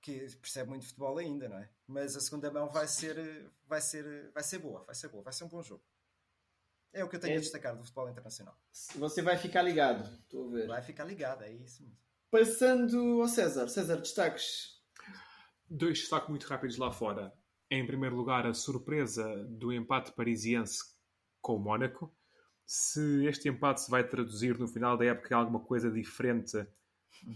que 0.00 0.34
percebe 0.36 0.70
muito 0.70 0.86
futebol 0.86 1.18
ainda, 1.18 1.46
não 1.46 1.58
é? 1.58 1.68
Mas 1.86 2.16
a 2.16 2.20
segunda 2.22 2.50
mão 2.50 2.70
vai 2.70 2.88
ser, 2.88 3.52
vai 3.68 3.82
ser, 3.82 4.30
vai 4.32 4.42
ser 4.42 4.60
boa, 4.60 4.82
vai 4.84 4.94
ser 4.94 5.08
boa, 5.08 5.22
vai 5.22 5.32
ser 5.34 5.44
um 5.44 5.48
bom 5.48 5.62
jogo. 5.62 5.84
É 6.90 7.04
o 7.04 7.08
que 7.08 7.16
eu 7.16 7.20
tenho 7.20 7.34
É- 7.34 7.36
a 7.36 7.40
destacar 7.40 7.76
do 7.76 7.82
futebol 7.82 8.08
internacional. 8.08 8.58
Você 8.96 9.20
vai 9.20 9.36
ficar 9.36 9.60
ligado. 9.60 10.10
Estou 10.20 10.48
a 10.48 10.52
ver. 10.52 10.66
Vai 10.66 10.80
ficar 10.80 11.04
ligado, 11.04 11.44
é 11.44 11.52
isso 11.52 11.82
mesmo. 11.82 12.00
Passando 12.32 13.20
ao 13.20 13.28
César. 13.28 13.68
César, 13.68 13.96
destaques. 13.96 14.80
Dois 15.68 15.98
destaques 15.98 16.30
muito 16.30 16.46
rápidos 16.46 16.78
lá 16.78 16.90
fora. 16.90 17.30
Em 17.70 17.86
primeiro 17.86 18.16
lugar, 18.16 18.46
a 18.46 18.54
surpresa 18.54 19.22
do 19.50 19.70
empate 19.70 20.12
parisiense 20.12 20.82
com 21.42 21.56
o 21.56 21.58
Mónaco. 21.58 22.10
Se 22.64 23.26
este 23.26 23.50
empate 23.50 23.82
se 23.82 23.90
vai 23.90 24.02
traduzir 24.02 24.58
no 24.58 24.66
final 24.66 24.96
da 24.96 25.04
época 25.04 25.34
em 25.34 25.36
alguma 25.36 25.60
coisa 25.60 25.90
diferente 25.90 26.66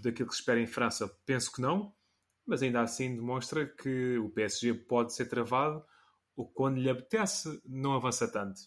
daquilo 0.03 0.31
que 0.31 0.35
se 0.35 0.41
espera 0.41 0.61
em 0.61 0.67
França, 0.67 1.07
penso 1.27 1.53
que 1.53 1.61
não. 1.61 1.95
Mas 2.47 2.63
ainda 2.63 2.81
assim 2.81 3.17
demonstra 3.17 3.67
que 3.67 4.17
o 4.17 4.31
PSG 4.31 4.73
pode 4.73 5.13
ser 5.13 5.27
travado 5.27 5.85
ou 6.35 6.49
quando 6.49 6.79
lhe 6.79 6.89
apetece 6.89 7.61
não 7.67 7.93
avança 7.93 8.27
tanto. 8.27 8.63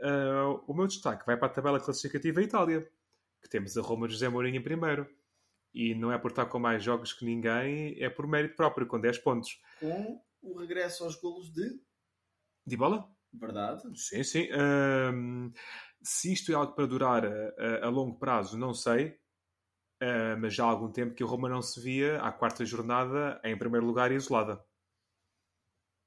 Uh, 0.00 0.64
o 0.66 0.74
meu 0.74 0.88
destaque 0.88 1.24
vai 1.24 1.36
para 1.36 1.46
a 1.46 1.54
tabela 1.54 1.78
classificativa 1.78 2.42
Itália, 2.42 2.90
que 3.40 3.48
temos 3.48 3.78
a 3.78 3.82
Roma 3.82 4.08
de 4.08 4.14
José 4.14 4.28
Mourinho 4.28 4.56
em 4.56 4.62
primeiro. 4.62 5.08
E 5.74 5.94
não 5.94 6.12
é 6.12 6.18
por 6.18 6.30
estar 6.30 6.46
com 6.46 6.58
mais 6.58 6.82
jogos 6.84 7.12
que 7.12 7.24
ninguém, 7.24 8.00
é 8.00 8.08
por 8.08 8.26
mérito 8.28 8.54
próprio, 8.54 8.86
com 8.86 9.00
10 9.00 9.18
pontos. 9.18 9.60
Com 9.80 10.22
o 10.40 10.56
regresso 10.58 11.02
aos 11.04 11.16
golos 11.16 11.52
de. 11.52 11.80
De 12.66 12.76
bola? 12.76 13.10
Verdade. 13.32 13.82
Sim, 13.98 14.22
sim. 14.22 14.48
Um, 14.52 15.52
se 16.02 16.32
isto 16.32 16.52
é 16.52 16.54
algo 16.54 16.72
para 16.74 16.86
durar 16.86 17.24
a, 17.26 17.86
a- 17.86 17.88
longo 17.88 18.16
prazo, 18.18 18.56
não 18.56 18.72
sei. 18.72 19.18
Uh, 20.02 20.36
mas 20.40 20.54
já 20.54 20.64
há 20.64 20.68
algum 20.68 20.90
tempo 20.92 21.14
que 21.14 21.22
a 21.22 21.26
Roma 21.26 21.48
não 21.48 21.62
se 21.62 21.80
via 21.80 22.20
à 22.20 22.30
quarta 22.30 22.64
jornada 22.64 23.40
em 23.42 23.56
primeiro 23.58 23.86
lugar 23.86 24.12
e 24.12 24.14
isolada. 24.16 24.64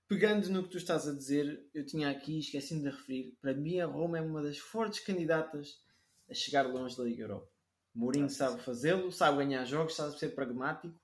Pegando 0.07 0.49
no 0.49 0.63
que 0.63 0.69
tu 0.69 0.77
estás 0.77 1.07
a 1.07 1.13
dizer, 1.13 1.69
eu 1.73 1.85
tinha 1.85 2.09
aqui, 2.09 2.39
esqueci-me 2.39 2.81
de 2.81 2.89
referir, 2.89 3.37
para 3.41 3.53
mim 3.53 3.79
a 3.79 3.85
Roma 3.85 4.17
é 4.17 4.21
uma 4.21 4.41
das 4.41 4.57
fortes 4.57 5.01
candidatas 5.01 5.81
a 6.29 6.33
chegar 6.33 6.63
longe 6.65 6.95
da 6.95 7.03
Liga 7.03 7.23
Europa. 7.23 7.51
Mourinho 7.97 8.29
sabe 8.29 8.61
fazê-lo, 8.61 9.11
sabe 9.11 9.39
ganhar 9.39 9.65
jogos, 9.65 9.95
sabe 9.95 10.17
ser 10.19 10.35
pragmático 10.35 10.95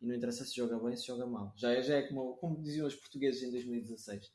e 0.00 0.06
não 0.06 0.14
interessa 0.14 0.46
se 0.46 0.56
joga 0.56 0.78
bem, 0.78 0.96
se 0.96 1.06
joga 1.06 1.26
mal. 1.26 1.52
Já 1.56 1.72
é, 1.72 1.82
já 1.82 1.96
é 1.96 2.02
como, 2.08 2.36
como 2.38 2.62
diziam 2.62 2.86
os 2.86 2.94
portugueses 2.94 3.42
em 3.42 3.50
2016. 3.50 4.32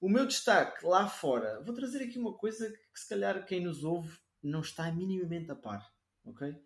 O 0.00 0.08
meu 0.08 0.26
destaque 0.26 0.84
lá 0.86 1.06
fora, 1.06 1.62
vou 1.62 1.74
trazer 1.74 2.02
aqui 2.02 2.18
uma 2.18 2.32
coisa 2.32 2.70
que 2.70 2.98
se 2.98 3.06
calhar 3.06 3.44
quem 3.44 3.62
nos 3.62 3.84
ouve 3.84 4.18
não 4.42 4.62
está 4.62 4.90
minimamente 4.90 5.50
a 5.50 5.54
par, 5.54 5.92
ok? 6.24 6.56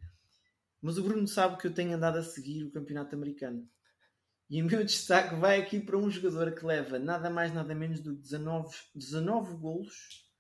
Mas 0.81 0.99
o 0.99 1.03
Bruno 1.03 1.27
sabe 1.27 1.61
que 1.61 1.67
eu 1.67 1.75
tenho 1.75 1.97
andado 1.97 2.19
a 2.19 2.23
seguir 2.23 2.63
o 2.63 2.71
campeonato 2.71 3.17
americano. 3.17 3.69
E 4.49 4.63
o 4.63 4.67
meu 4.67 4.85
destaque 4.87 5.35
vai 5.35 5.61
aqui 5.61 5.81
para 5.81 5.99
um 5.99 6.09
jogador 6.09 6.55
que 6.55 6.65
leva 6.65 6.97
nada 6.97 7.29
mais 7.29 7.53
nada 7.53 7.75
menos 7.75 7.99
do 7.99 8.15
que 8.15 8.23
19, 8.23 8.73
19 8.95 9.57
golos 9.57 10.31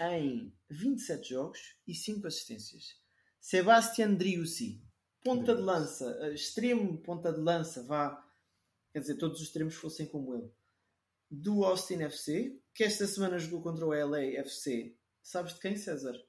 em 0.00 0.56
27 0.70 1.30
jogos 1.30 1.76
e 1.88 1.92
5 1.92 2.24
assistências. 2.28 3.04
Sebastian 3.46 4.14
Driussi, 4.14 4.82
ponta 5.22 5.54
de 5.54 5.62
lança, 5.62 6.18
eh, 6.20 6.34
extremo 6.34 6.98
ponta 6.98 7.32
de 7.32 7.38
lança, 7.38 7.84
vá, 7.84 8.20
quer 8.92 8.98
dizer, 8.98 9.18
todos 9.18 9.38
os 9.40 9.46
extremos 9.46 9.76
fossem 9.76 10.04
como 10.04 10.34
ele, 10.34 10.50
do 11.30 11.64
Austin 11.64 12.02
FC, 12.02 12.60
que 12.74 12.82
esta 12.82 13.06
semana 13.06 13.38
jogou 13.38 13.62
contra 13.62 13.86
o 13.86 13.92
LA 13.92 14.22
FC. 14.40 14.96
Sabes 15.22 15.54
de 15.54 15.60
quem, 15.60 15.76
César? 15.76 16.20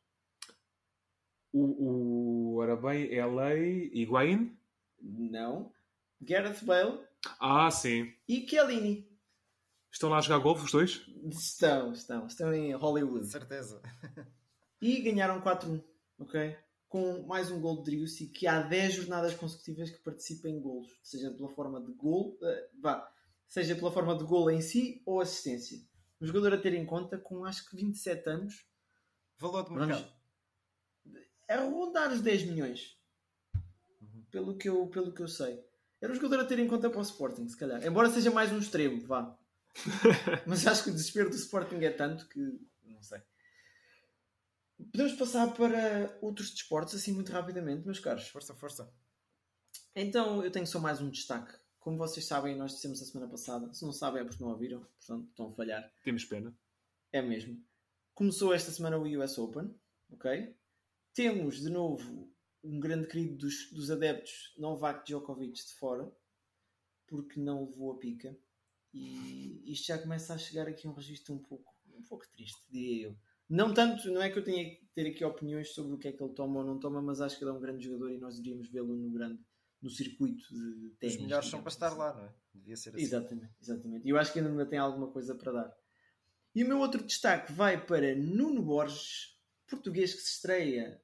O, 1.52 2.54
o 2.54 2.58
ora 2.58 2.76
bem, 2.76 3.10
LA, 3.20 3.56
Higuaín? 3.94 4.56
Não. 5.02 5.74
Gareth 6.22 6.64
Bale 6.64 7.04
Ah, 7.40 7.72
sim. 7.72 8.14
e 8.28 8.48
Chiellini. 8.48 9.10
Estão 9.92 10.10
lá 10.12 10.20
a 10.20 10.22
jogar 10.22 10.38
golfe 10.38 10.66
os 10.66 10.72
dois? 10.72 11.02
Estão, 11.32 11.94
estão, 11.94 12.28
estão 12.28 12.54
em 12.54 12.74
Hollywood. 12.76 13.26
Certeza. 13.28 13.82
E 14.80 15.02
ganharam 15.02 15.42
4-1, 15.42 15.84
ok? 16.20 16.56
Com 16.88 17.26
mais 17.28 17.52
um 17.52 17.60
gol 17.60 17.78
de 17.78 17.92
Driussi, 17.92 18.28
que 18.28 18.48
há 18.48 18.62
10 18.62 18.94
jornadas 18.94 19.34
consecutivas 19.34 19.90
que 19.90 20.00
participa 20.00 20.48
em 20.48 20.60
golos, 20.60 20.88
seja 21.04 21.30
pela 21.32 21.50
forma 21.50 21.82
de 21.84 21.92
gol, 21.92 22.38
eh, 22.42 22.70
vá, 22.82 23.12
seja 23.46 23.76
pela 23.76 23.92
forma 23.92 24.18
de 24.18 24.24
gol 24.24 24.50
em 24.50 24.62
si 24.62 25.02
ou 25.06 25.20
assistência. 25.20 25.80
Um 26.22 26.26
jogador 26.26 26.54
a 26.54 26.58
ter 26.58 26.74
em 26.74 26.86
conta 26.86 27.18
com 27.18 27.44
acho 27.46 27.70
que 27.70 27.76
27 27.76 28.30
anos, 28.30 28.66
Valor 29.38 29.66
de 29.66 29.72
mercado. 29.74 30.12
a 31.48 31.58
rondar 31.58 32.12
os 32.12 32.22
10 32.22 32.44
milhões. 32.46 32.98
Pelo 34.32 34.58
que, 34.58 34.68
eu, 34.70 34.88
pelo 34.88 35.14
que 35.14 35.22
eu 35.22 35.28
sei. 35.28 35.64
Era 36.02 36.12
um 36.12 36.16
jogador 36.16 36.42
a 36.42 36.46
ter 36.46 36.60
em 36.60 36.68
conta 36.68 36.90
para 36.90 37.00
o 37.00 37.04
Sporting, 37.04 37.48
se 37.48 37.58
calhar. 37.58 37.86
Embora 37.86 38.10
seja 38.10 38.32
mais 38.32 38.52
um 38.52 38.60
extremo, 38.60 39.06
vá. 39.06 39.38
Mas 40.46 40.66
acho 40.66 40.84
que 40.84 40.90
o 40.90 40.94
desespero 40.94 41.30
do 41.30 41.36
Sporting 41.36 41.78
é 41.78 41.92
tanto 41.92 42.28
que 42.28 42.40
não 42.84 43.02
sei. 43.02 43.22
Podemos 44.98 45.14
passar 45.16 45.54
para 45.54 46.18
outros 46.24 46.50
desportos 46.50 46.96
assim 46.96 47.12
muito 47.12 47.32
rapidamente, 47.32 47.86
meus 47.86 48.00
caros. 48.00 48.28
Força, 48.30 48.56
força. 48.56 48.92
Então 49.96 50.44
eu 50.44 50.50
tenho 50.50 50.66
só 50.66 50.80
mais 50.80 51.00
um 51.00 51.12
destaque. 51.12 51.56
Como 51.80 52.00
vocês 52.00 52.26
sabem, 52.26 52.56
nós 52.58 52.72
dissemos 52.72 53.00
a 53.00 53.06
semana 53.06 53.30
passada. 53.30 53.72
Se 53.76 53.86
não 53.86 53.94
sabem 53.94 54.24
é 54.24 54.26
porque 54.26 54.44
não 54.44 54.50
ouviram, 54.50 54.80
portanto 54.80 55.30
estão 55.30 55.50
a 55.50 55.54
falhar. 55.54 55.94
Temos 56.04 56.26
pena. 56.26 56.52
É 57.12 57.22
mesmo. 57.22 57.64
Começou 58.16 58.52
esta 58.52 58.72
semana 58.72 58.98
o 58.98 59.04
US 59.04 59.38
Open, 59.38 59.72
ok? 60.10 60.58
Temos 61.14 61.62
de 61.62 61.70
novo 61.70 62.34
um 62.64 62.80
grande 62.80 63.08
querido 63.08 63.38
dos, 63.38 63.72
dos 63.72 63.92
adeptos, 63.92 64.56
Novak 64.58 65.06
Djokovic, 65.06 65.64
de 65.64 65.74
fora, 65.76 66.12
porque 67.06 67.40
não 67.40 67.66
levou 67.66 67.92
a 67.92 68.00
pica. 68.00 68.36
E 68.92 69.62
isto 69.72 69.86
já 69.86 70.00
começa 70.00 70.34
a 70.34 70.40
chegar 70.40 70.68
aqui 70.68 70.88
a 70.88 70.90
um 70.90 70.94
registro 70.96 71.36
um 71.36 71.40
pouco, 71.44 71.72
um 71.94 72.02
pouco 72.02 72.28
triste, 72.30 72.66
diria 72.68 73.10
eu. 73.10 73.27
Não 73.50 73.74
tanto, 73.74 74.10
não 74.12 74.22
é 74.22 74.30
que 74.30 74.38
eu 74.40 74.44
tenha 74.44 74.64
que 74.70 74.86
ter 74.94 75.08
aqui 75.08 75.24
opiniões 75.24 75.70
sobre 75.74 75.94
o 75.94 75.98
que 75.98 76.08
é 76.08 76.12
que 76.12 76.22
ele 76.22 76.34
toma 76.34 76.60
ou 76.60 76.66
não 76.66 76.80
toma, 76.80 77.02
mas 77.02 77.22
acho 77.22 77.38
que 77.38 77.44
ele 77.44 77.52
é 77.52 77.54
um 77.54 77.60
grande 77.60 77.86
jogador 77.86 78.12
e 78.12 78.18
nós 78.18 78.36
deveríamos 78.38 78.70
vê-lo 78.70 78.96
no 78.96 79.10
grande 79.10 79.40
no 79.82 79.90
circuito 79.90 80.44
de 80.54 80.88
Os 80.88 80.98
ténis. 80.98 81.22
melhores 81.22 81.50
são 81.50 81.62
para 81.62 81.70
estar 81.72 81.88
assim. 81.88 81.98
lá, 81.98 82.14
não 82.14 82.26
é? 82.26 82.34
Devia 82.54 82.76
ser 82.76 82.90
assim. 82.90 83.02
Exatamente, 83.02 83.54
exatamente. 83.62 84.08
E 84.08 84.10
eu 84.10 84.18
acho 84.18 84.34
que 84.34 84.40
ainda 84.40 84.66
tem 84.66 84.80
alguma 84.80 85.08
coisa 85.12 85.36
para 85.36 85.52
dar. 85.52 85.78
E 86.56 86.64
o 86.64 86.68
meu 86.68 86.80
outro 86.80 87.04
destaque 87.04 87.54
vai 87.54 87.86
para 87.86 88.16
Nuno 88.16 88.64
Borges, 88.64 89.40
português 89.68 90.14
que 90.14 90.22
se 90.22 90.32
estreia 90.32 91.00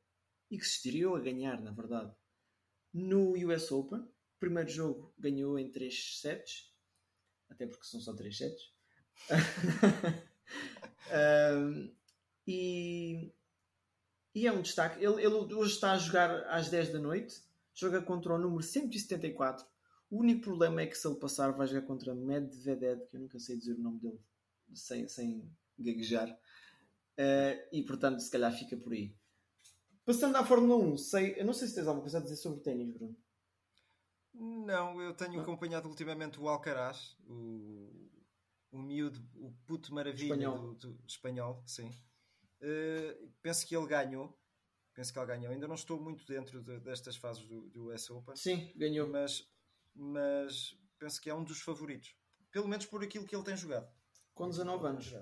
e 0.49 0.57
que 0.57 0.65
se 0.65 0.77
estreou 0.77 1.15
a 1.15 1.19
ganhar, 1.19 1.61
na 1.61 1.71
verdade, 1.71 2.11
no 2.91 3.33
US 3.47 3.71
Open. 3.71 4.07
Primeiro 4.39 4.69
jogo 4.69 5.13
ganhou 5.17 5.57
em 5.59 5.71
3 5.71 6.19
sets, 6.19 6.73
até 7.49 7.67
porque 7.67 7.85
são 7.85 8.01
só 8.01 8.13
3 8.13 8.35
sets. 8.35 8.73
Ahm, 11.11 11.91
e, 12.47 13.31
e 14.35 14.47
é 14.47 14.51
um 14.51 14.61
destaque. 14.61 15.03
Ele, 15.03 15.21
ele 15.23 15.53
hoje 15.53 15.73
está 15.73 15.93
a 15.93 15.97
jogar 15.97 16.29
às 16.47 16.69
10 16.69 16.91
da 16.91 16.99
noite, 16.99 17.41
joga 17.73 18.01
contra 18.01 18.33
o 18.33 18.37
número 18.37 18.61
174. 18.63 19.65
O 20.09 20.19
único 20.19 20.41
problema 20.41 20.81
é 20.81 20.87
que 20.87 20.95
se 20.97 21.07
ele 21.07 21.15
passar 21.19 21.51
vai 21.51 21.67
jogar 21.67 21.87
contra 21.87 22.13
Medvedev, 22.13 23.07
que 23.07 23.15
eu 23.15 23.21
nunca 23.21 23.39
sei 23.39 23.57
dizer 23.57 23.73
o 23.73 23.81
nome 23.81 23.99
dele 23.99 24.19
sem, 24.73 25.07
sem 25.07 25.51
gaguejar. 25.77 26.37
Eh, 27.17 27.69
e 27.71 27.83
portanto, 27.83 28.19
se 28.19 28.29
calhar 28.29 28.51
fica 28.55 28.77
por 28.77 28.93
aí. 28.93 29.15
Passando 30.05 30.35
à 30.35 30.45
Fórmula 30.45 30.75
1, 30.75 30.97
sei, 30.97 31.33
eu 31.39 31.45
não 31.45 31.53
sei 31.53 31.67
se 31.67 31.75
tens 31.75 31.87
alguma 31.87 32.01
coisa 32.03 32.17
a 32.17 32.21
dizer 32.21 32.35
sobre 32.35 32.59
ténis, 32.59 32.89
Bruno. 32.91 33.15
Não, 34.33 34.99
eu 35.01 35.13
tenho 35.13 35.39
acompanhado 35.39 35.87
ultimamente 35.87 36.39
o 36.39 36.49
Alcaraz, 36.49 37.15
o, 37.27 38.09
o 38.71 38.79
miúdo, 38.79 39.19
o 39.35 39.51
puto 39.65 39.93
maravilha 39.93 40.33
Espanhol. 40.33 40.57
Do, 40.57 40.73
do- 40.73 40.99
espanhol, 41.07 41.63
sim. 41.65 41.89
Eh, 42.66 43.18
penso 43.41 43.68
que 43.68 43.76
ele 43.76 43.86
ganhou. 43.88 44.39
Penso 44.93 45.11
que 45.11 45.20
ele 45.20 45.26
ganhou. 45.28 45.51
Ainda 45.51 45.68
não 45.68 45.76
estou 45.76 45.99
muito 45.99 46.26
dentro 46.26 46.64
de- 46.64 46.80
destas 46.80 47.18
fases 47.18 47.43
do, 47.45 47.68
do 47.70 47.93
US 47.93 48.09
Open. 48.09 48.36
Sim, 48.36 48.72
ganhou. 48.76 49.07
Mas, 49.07 49.45
mas 49.93 50.78
penso 50.97 51.20
que 51.22 51.30
é 51.30 51.36
um 51.36 51.43
dos 51.43 51.59
favoritos. 51.61 52.16
Pelo 52.51 52.68
menos 52.68 52.86
por 52.86 53.03
aquilo 53.03 53.26
que 53.26 53.36
ele 53.36 53.43
tem 53.43 53.57
jogado. 53.57 53.91
Com 54.34 54.47
19 54.49 54.86
anos. 54.88 55.14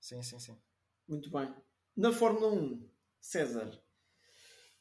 Sim, 0.00 0.22
sim, 0.22 0.38
sim. 0.38 0.58
Muito 1.06 1.30
bem. 1.30 1.54
Na 1.96 2.12
Fórmula 2.12 2.48
1, 2.52 2.90
César, 3.20 3.70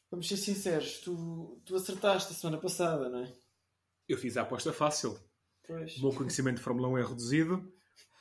vamos 0.10 0.28
ser 0.28 0.38
sinceros, 0.38 0.99
tu, 1.01 1.62
tu 1.66 1.76
acertaste 1.76 2.32
a 2.32 2.36
semana 2.36 2.60
passada, 2.60 3.10
não 3.10 3.24
é? 3.24 3.34
Eu 4.07 4.18
fiz 4.18 4.38
a 4.38 4.41
aposta 4.43 4.72
fácil. 4.74 5.20
Pois. 5.68 5.97
O 5.97 6.01
meu 6.07 6.18
conhecimento 6.18 6.57
de 6.57 6.64
Fórmula 6.64 6.88
1 6.88 6.97
é 6.97 7.05
reduzido. 7.05 7.74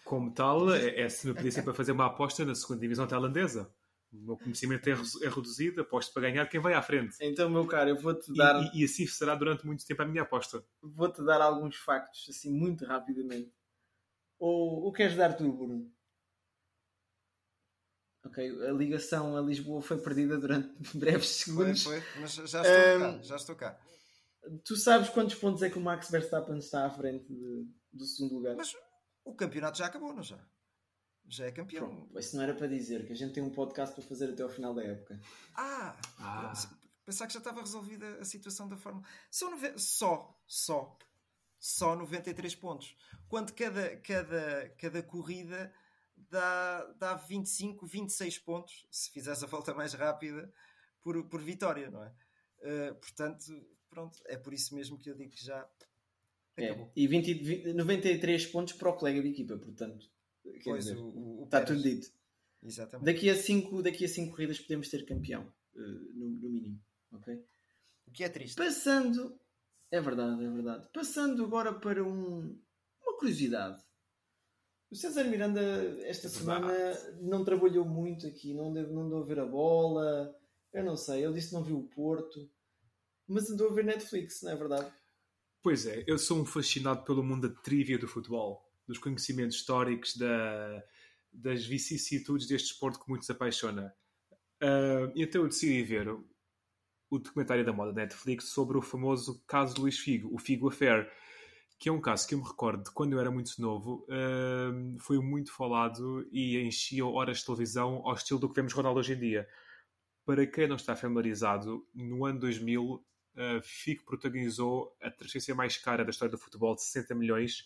Como 0.04 0.32
tal, 0.32 0.72
é, 0.74 1.00
é 1.02 1.08
se 1.08 1.26
me 1.26 1.34
pedissem 1.34 1.62
para 1.62 1.74
fazer 1.74 1.92
uma 1.92 2.06
aposta 2.06 2.44
na 2.44 2.54
segunda 2.54 2.80
divisão 2.80 3.06
tailandesa. 3.06 3.72
O 4.12 4.16
meu 4.16 4.36
conhecimento 4.38 4.88
é, 4.88 4.92
é 4.92 5.28
reduzido. 5.28 5.80
Aposto 5.82 6.12
para 6.12 6.22
ganhar 6.22 6.46
quem 6.48 6.60
vai 6.60 6.74
à 6.74 6.82
frente. 6.82 7.16
Então, 7.20 7.48
meu 7.50 7.66
caro, 7.66 7.90
eu 7.90 7.96
vou-te 7.96 8.32
E, 8.32 8.36
dar, 8.36 8.62
e- 8.74 8.80
e 8.80 8.84
assim 8.84 9.06
será 9.06 9.34
durante 9.34 9.66
muito 9.66 9.84
tempo 9.86 10.02
a 10.02 10.06
minha 10.06 10.22
aposta. 10.22 10.64
vou-te 10.82 11.22
dar 11.24 11.40
alguns 11.42 11.76
factos, 11.76 12.26
assim, 12.28 12.50
muito 12.50 12.84
rapidamente. 12.86 13.52
Ou, 14.38 14.84
ou 14.84 14.92
queres 14.92 15.16
dar 15.16 15.34
tu, 15.36 15.52
Bruno? 15.52 15.92
Ok, 18.24 18.38
a 18.68 18.72
ligação 18.72 19.36
a 19.36 19.40
Lisboa 19.40 19.80
foi 19.80 19.98
perdida 19.98 20.38
durante 20.38 20.68
breves 20.96 21.28
Foi, 21.44 21.44
segundos. 21.44 21.82
foi, 21.82 22.02
mas 22.20 22.34
já 22.34 22.62
estou 22.62 22.82
cá. 22.98 23.08
Ahm, 23.08 23.22
Já 23.22 23.36
estou 23.36 23.56
cá. 23.56 23.80
Tu 24.64 24.76
sabes 24.76 25.08
quantos 25.10 25.34
pontos 25.34 25.62
é 25.62 25.70
que 25.70 25.78
o 25.78 25.80
Max 25.80 26.10
Verstappen 26.10 26.58
está 26.58 26.86
à 26.86 26.90
frente 26.90 27.26
de- 27.28 27.66
do 27.92 28.04
segundo 28.04 28.34
lugar? 28.36 28.56
Mas 28.56 28.74
o 29.24 29.34
campeonato 29.34 29.78
já 29.78 29.86
acabou, 29.86 30.12
não 30.14 30.22
já? 30.22 30.38
Já 31.28 31.46
é 31.46 31.52
campeão. 31.52 31.86
Pronto, 31.88 32.18
isso 32.18 32.36
não 32.36 32.42
era 32.42 32.54
para 32.54 32.66
dizer 32.66 33.06
que 33.06 33.12
a 33.12 33.16
gente 33.16 33.34
tem 33.34 33.42
um 33.42 33.50
podcast 33.50 33.94
para 33.94 34.04
fazer 34.04 34.30
até 34.30 34.42
ao 34.42 34.48
final 34.48 34.74
da 34.74 34.82
época. 34.82 35.20
Ah, 35.54 35.94
Ah. 36.18 36.52
pensar 37.04 37.26
que 37.26 37.32
já 37.34 37.38
estava 37.38 37.60
resolvida 37.60 38.18
a 38.18 38.24
situação 38.24 38.68
da 38.68 38.76
Fórmula. 38.76 39.06
São 39.30 39.50
nove... 39.50 39.78
Só, 39.78 40.38
só, 40.46 40.96
só 41.58 41.94
93 41.96 42.54
pontos. 42.54 42.96
Quando 43.28 43.52
cada, 43.52 43.96
cada, 43.98 44.68
cada 44.78 45.02
corrida 45.02 45.72
dá, 46.16 46.84
dá 46.98 47.14
25, 47.14 47.86
26 47.86 48.38
pontos, 48.38 48.86
se 48.90 49.10
fizeres 49.10 49.42
a 49.42 49.46
volta 49.46 49.74
mais 49.74 49.92
rápida, 49.92 50.50
por, 51.02 51.22
por 51.28 51.40
vitória, 51.42 51.90
não 51.90 52.02
é? 52.02 52.12
Uh, 52.60 52.94
portanto, 52.96 53.44
pronto, 53.88 54.18
é 54.26 54.36
por 54.36 54.52
isso 54.52 54.74
mesmo 54.74 54.98
que 54.98 55.08
eu 55.10 55.14
digo 55.14 55.30
que 55.30 55.44
já 55.44 55.68
É, 56.56 56.70
acabou. 56.70 56.90
e 56.96 57.06
20, 57.06 57.34
20 57.34 57.72
93 57.74 58.46
pontos 58.46 58.72
para 58.74 58.88
o 58.90 58.94
colega 58.96 59.22
de 59.22 59.28
equipa, 59.28 59.56
portanto. 59.58 60.10
Quer 60.42 60.70
Pois, 60.70 60.84
dizer, 60.84 60.96
o- 60.98 61.40
o- 61.40 61.44
está 61.44 61.60
Pérez. 61.60 61.76
tudo 61.76 61.88
dito. 61.88 62.12
Exatamente. 62.62 63.04
Daqui 63.06 63.30
a 63.30 63.36
5 63.36 63.82
daqui 63.82 64.04
a 64.04 64.08
cinco 64.08 64.32
corridas 64.32 64.58
podemos 64.58 64.88
ter 64.88 65.04
campeão, 65.04 65.52
eh, 65.76 65.78
no, 66.14 66.28
no 66.30 66.48
mínimo. 66.50 66.80
ok? 67.12 67.42
O 68.06 68.10
que 68.10 68.24
é 68.24 68.28
triste. 68.28 68.56
Passando, 68.56 69.38
é 69.90 70.00
verdade, 70.00 70.44
é 70.44 70.50
verdade. 70.50 70.88
Passando 70.92 71.44
agora 71.44 71.72
para 71.72 72.02
um- 72.04 72.58
uma 73.02 73.16
curiosidade. 73.18 73.82
O 74.90 74.96
César 74.96 75.24
Miranda 75.24 75.60
esta 76.06 76.26
É 76.26 76.30
semana 76.30 76.66
verdade. 76.66 77.22
não 77.22 77.44
trabalhou 77.44 77.84
muito 77.84 78.26
aqui, 78.26 78.54
não 78.54 78.72
deu, 78.72 78.88
não 78.90 79.08
deu 79.08 79.18
a 79.18 79.24
ver 79.24 79.38
a 79.40 79.46
bola. 79.46 80.34
Eu 80.72 80.82
não 80.84 80.96
sei, 80.96 81.24
ele 81.24 81.34
disse 81.34 81.48
que 81.48 81.54
não 81.54 81.62
viu 81.64 81.78
o 81.78 81.88
Porto, 81.88 82.50
mas 83.26 83.50
andou 83.50 83.68
a 83.70 83.72
ver 83.72 83.84
Netflix, 83.84 84.42
não 84.42 84.50
é 84.52 84.56
verdade? 84.56 84.92
Pois 85.62 85.86
é, 85.86 86.04
eu 86.06 86.18
sou 86.18 86.38
um 86.40 86.44
fascinado 86.46 87.04
pelo 87.04 87.22
mundo 87.22 87.48
da 87.48 87.62
trivia 87.62 87.98
do 87.98 88.08
futebol, 88.08 88.67
dos 88.88 88.98
conhecimentos 88.98 89.56
históricos, 89.56 90.16
da- 90.16 90.82
das 91.30 91.64
vicissitudes 91.64 92.48
deste 92.48 92.72
esporte 92.72 92.98
que 92.98 93.08
muitos 93.08 93.28
apaixona. 93.28 93.94
Ah, 94.60 95.12
então 95.14 95.42
eu 95.42 95.48
decidi 95.48 95.82
ver 95.82 96.08
o, 96.08 97.18
documentário 97.18 97.64
da 97.64 97.72
moda 97.72 97.92
Netflix 97.92 98.46
sobre 98.46 98.76
o 98.76 98.82
famoso 98.82 99.42
caso 99.46 99.74
de 99.74 99.80
Luís 99.80 99.98
Figo, 99.98 100.34
o 100.34 100.38
Figo 100.38 100.68
Affair, 100.68 101.10
que 101.78 101.88
é 101.88 101.92
um 101.92 102.00
caso 102.00 102.26
que 102.26 102.34
eu 102.34 102.38
me 102.38 102.44
recordo 102.44 102.84
de 102.84 102.90
quando 102.90 103.12
eu 103.12 103.20
era 103.20 103.30
muito 103.30 103.60
novo, 103.60 104.06
ah, 104.10 104.72
foi 105.00 105.18
muito 105.20 105.52
falado 105.52 106.26
e 106.32 106.58
enchia 106.58 107.06
horas 107.06 107.38
de 107.38 107.44
televisão 107.46 108.02
ao 108.04 108.14
estilo 108.14 108.40
do 108.40 108.48
que 108.48 108.56
vemos 108.56 108.72
Ronaldo 108.72 109.00
hoje 109.00 109.12
em 109.14 109.18
dia. 109.18 109.48
Para 110.24 110.46
quem 110.46 110.68
não 110.68 110.76
está 110.76 110.94
familiarizado, 110.96 111.86
no 111.94 112.24
ano 112.26 112.40
2000 112.40 113.04
uh, 113.38 113.62
Figo 113.62 114.04
protagonizou 114.04 114.94
a 115.00 115.10
transferência 115.10 115.54
mais 115.54 115.76
cara 115.78 116.04
da 116.04 116.10
história 116.10 116.32
do 116.32 116.38
futebol 116.38 116.74
de 116.74 116.82
60 116.82 117.14
milhões 117.14 117.64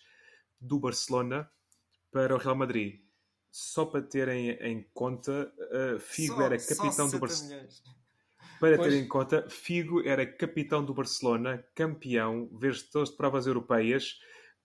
do 0.62 0.78
Barcelona 0.78 1.50
para 2.10 2.34
o 2.34 2.38
Real 2.38 2.54
Madrid. 2.54 3.00
Só 3.50 3.84
para 3.84 4.00
terem 4.00 4.50
em 4.50 4.88
conta, 4.94 5.52
uh, 5.58 5.98
Figo 5.98 6.36
Só- 6.36 6.42
era 6.42 6.56
capitão 6.56 7.06
do 7.06 7.10
60 7.10 7.18
Barcelona. 7.18 7.68
Para 8.58 8.76
Pois. 8.76 8.92
ter 8.92 8.98
em 8.98 9.08
conta, 9.08 9.48
Figo 9.50 10.06
era 10.06 10.24
capitão 10.24 10.84
do 10.84 10.94
Barcelona, 10.94 11.64
campeão, 11.74 12.48
vencedor 12.58 13.04
de 13.04 13.16
provas 13.16 13.46
europeias 13.46 14.18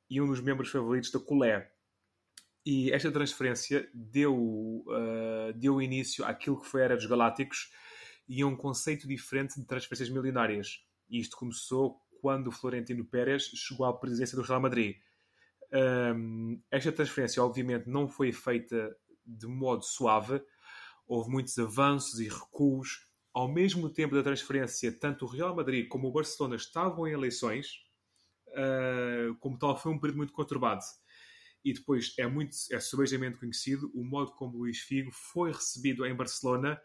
e 0.09 0.21
um 0.21 0.27
dos 0.27 0.39
membros 0.39 0.69
favoritos 0.69 1.11
da 1.11 1.19
Colé. 1.19 1.69
E 2.65 2.91
esta 2.91 3.11
transferência 3.11 3.89
deu, 3.93 4.85
ah, 4.89 5.51
deu 5.55 5.81
início 5.81 6.23
àquilo 6.25 6.59
que 6.59 6.67
foi 6.67 6.81
a 6.81 6.85
Era 6.85 6.95
dos 6.95 7.05
Galácticos 7.05 7.71
e 8.27 8.41
a 8.41 8.47
um 8.47 8.55
conceito 8.55 9.07
diferente 9.07 9.59
de 9.59 9.65
transferências 9.65 10.09
milionárias. 10.09 10.85
E 11.09 11.19
isto 11.19 11.35
começou 11.35 11.99
quando 12.21 12.47
o 12.47 12.51
Florentino 12.51 13.03
Pérez 13.05 13.43
chegou 13.55 13.85
à 13.85 13.97
presidência 13.97 14.35
do 14.35 14.43
Real 14.43 14.61
Madrid. 14.61 14.97
Ahm, 15.71 16.61
esta 16.71 16.91
transferência, 16.91 17.43
obviamente, 17.43 17.87
não 17.89 18.07
foi 18.07 18.31
feita 18.31 18.95
de 19.25 19.47
modo 19.47 19.83
suave. 19.83 20.41
Houve 21.07 21.29
muitos 21.29 21.57
avanços 21.57 22.19
e 22.19 22.27
recuos. 22.27 23.07
Ao 23.33 23.47
mesmo 23.51 23.89
tempo 23.89 24.15
da 24.15 24.23
transferência, 24.23 24.91
tanto 24.99 25.25
o 25.25 25.27
Real 25.27 25.55
Madrid 25.55 25.87
como 25.87 26.07
o 26.07 26.11
Barcelona 26.11 26.55
estavam 26.55 27.07
em 27.07 27.13
eleições. 27.13 27.67
Ah, 28.55 29.35
como 29.39 29.57
tal, 29.57 29.77
foi 29.77 29.91
um 29.91 29.99
período 29.99 30.17
muito 30.17 30.33
conturbado. 30.33 30.81
E 31.63 31.73
depois 31.73 32.13
é 32.17 32.27
muito 32.27 32.55
é 32.71 32.79
subejamente 32.79 33.37
conhecido 33.39 33.91
o 33.93 34.03
modo 34.03 34.31
como 34.33 34.57
Luís 34.57 34.79
Figo 34.79 35.11
foi 35.11 35.51
recebido 35.51 36.05
em 36.05 36.15
Barcelona 36.15 36.79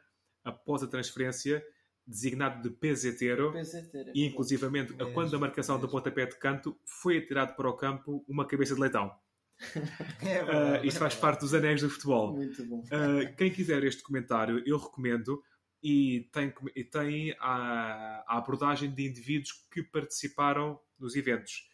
após 0.45 0.83
a 0.83 0.89
transferência, 0.89 1.64
designado 2.07 2.62
de 2.62 2.74
peseteiro, 2.74 3.53
PZT. 3.53 4.12
e 4.14 4.24
inclusivamente, 4.26 4.94
a 5.00 5.07
quando 5.12 5.30
da 5.30 5.38
marcação 5.38 5.78
do 5.80 5.88
pontapé 5.88 6.26
de 6.26 6.36
canto, 6.36 6.76
foi 6.84 7.18
atirado 7.18 7.55
para 7.55 7.68
o 7.68 7.76
campo 7.76 8.24
uma 8.28 8.46
cabeça 8.46 8.74
de 8.74 8.80
leitão. 8.80 9.12
É 10.22 10.38
Ah, 10.40 10.44
verdade. 10.44 10.88
isto 10.88 10.98
faz 10.98 11.14
parte 11.14 11.40
dos 11.40 11.55
anéis 11.55 11.80
do 11.82 11.88
futebol. 11.90 12.34
Muito 12.34 12.64
bom. 12.66 12.80
Uh, 12.80 13.36
quem 13.36 13.50
quiser 13.53 13.84
este 13.84 14.03
comentário, 14.03 14.62
eu 14.66 14.76
recomendo. 14.78 15.42
E 15.84 16.28
tem, 16.32 16.53
e 16.76 16.84
tem 16.84 17.34
a, 17.40 18.24
a 18.28 18.38
abordagem 18.38 18.88
de 18.94 19.05
indivíduos 19.09 19.53
que 19.70 19.82
participaram 19.82 20.78
nos 20.98 21.16
eventos. 21.16 21.68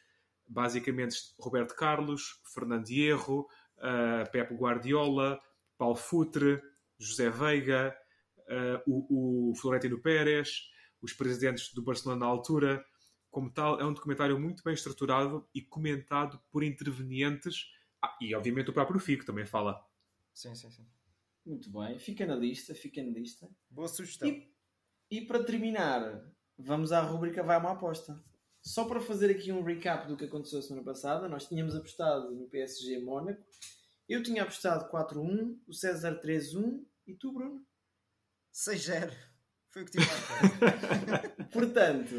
Basicamente, 0.46 1.16
Roberto 1.38 1.74
Carlos, 1.76 2.40
Fernando 2.54 2.88
Hierro, 2.88 3.46
uh, 3.76 4.30
Pepe 4.32 4.54
Guardiola, 4.54 5.38
Paulo 5.76 5.94
Futre, 5.96 6.58
José 6.98 7.28
Veiga, 7.28 7.94
uh, 7.94 8.07
o, 8.86 9.50
o 9.50 9.54
Florentino 9.54 10.00
Pérez, 10.00 10.70
os 11.00 11.12
presidentes 11.12 11.72
do 11.72 11.82
Barcelona 11.82 12.20
na 12.20 12.26
altura. 12.26 12.84
Como 13.30 13.52
tal, 13.52 13.80
é 13.80 13.84
um 13.84 13.92
documentário 13.92 14.38
muito 14.38 14.62
bem 14.64 14.74
estruturado 14.74 15.46
e 15.54 15.60
comentado 15.60 16.40
por 16.50 16.62
intervenientes. 16.62 17.66
Ah, 18.02 18.16
e, 18.20 18.34
obviamente, 18.34 18.70
o 18.70 18.72
próprio 18.72 18.98
Fico 18.98 19.24
também 19.24 19.44
fala. 19.44 19.78
Sim, 20.32 20.54
sim, 20.54 20.70
sim. 20.70 20.86
Muito 21.44 21.70
bem. 21.70 21.98
Fica 21.98 22.26
na 22.26 22.36
lista, 22.36 22.74
fica 22.74 23.02
na 23.02 23.10
lista. 23.10 23.48
Boa 23.70 23.88
sugestão. 23.88 24.28
E, 24.28 24.52
e 25.10 25.20
para 25.22 25.42
terminar, 25.42 26.24
vamos 26.58 26.92
à 26.92 27.00
rubrica 27.00 27.42
Vai 27.42 27.58
uma 27.58 27.72
aposta. 27.72 28.22
Só 28.62 28.84
para 28.84 29.00
fazer 29.00 29.30
aqui 29.30 29.52
um 29.52 29.62
recap 29.62 30.06
do 30.08 30.16
que 30.16 30.24
aconteceu 30.24 30.58
a 30.58 30.62
semana 30.62 30.84
passada, 30.84 31.28
nós 31.28 31.46
tínhamos 31.46 31.74
apostado 31.74 32.34
no 32.34 32.48
PSG 32.48 32.98
Mónaco. 33.00 33.42
Eu 34.08 34.22
tinha 34.22 34.42
apostado 34.42 34.90
4-1, 34.90 35.58
o 35.66 35.72
César 35.72 36.20
3-1 36.20 36.84
e 37.06 37.14
tu, 37.14 37.32
Bruno? 37.32 37.64
6-0. 38.52 39.12
Foi 39.70 39.82
o 39.82 39.84
que 39.84 39.92
tive 39.92 40.04
lá. 40.06 41.46
Portanto, 41.52 42.14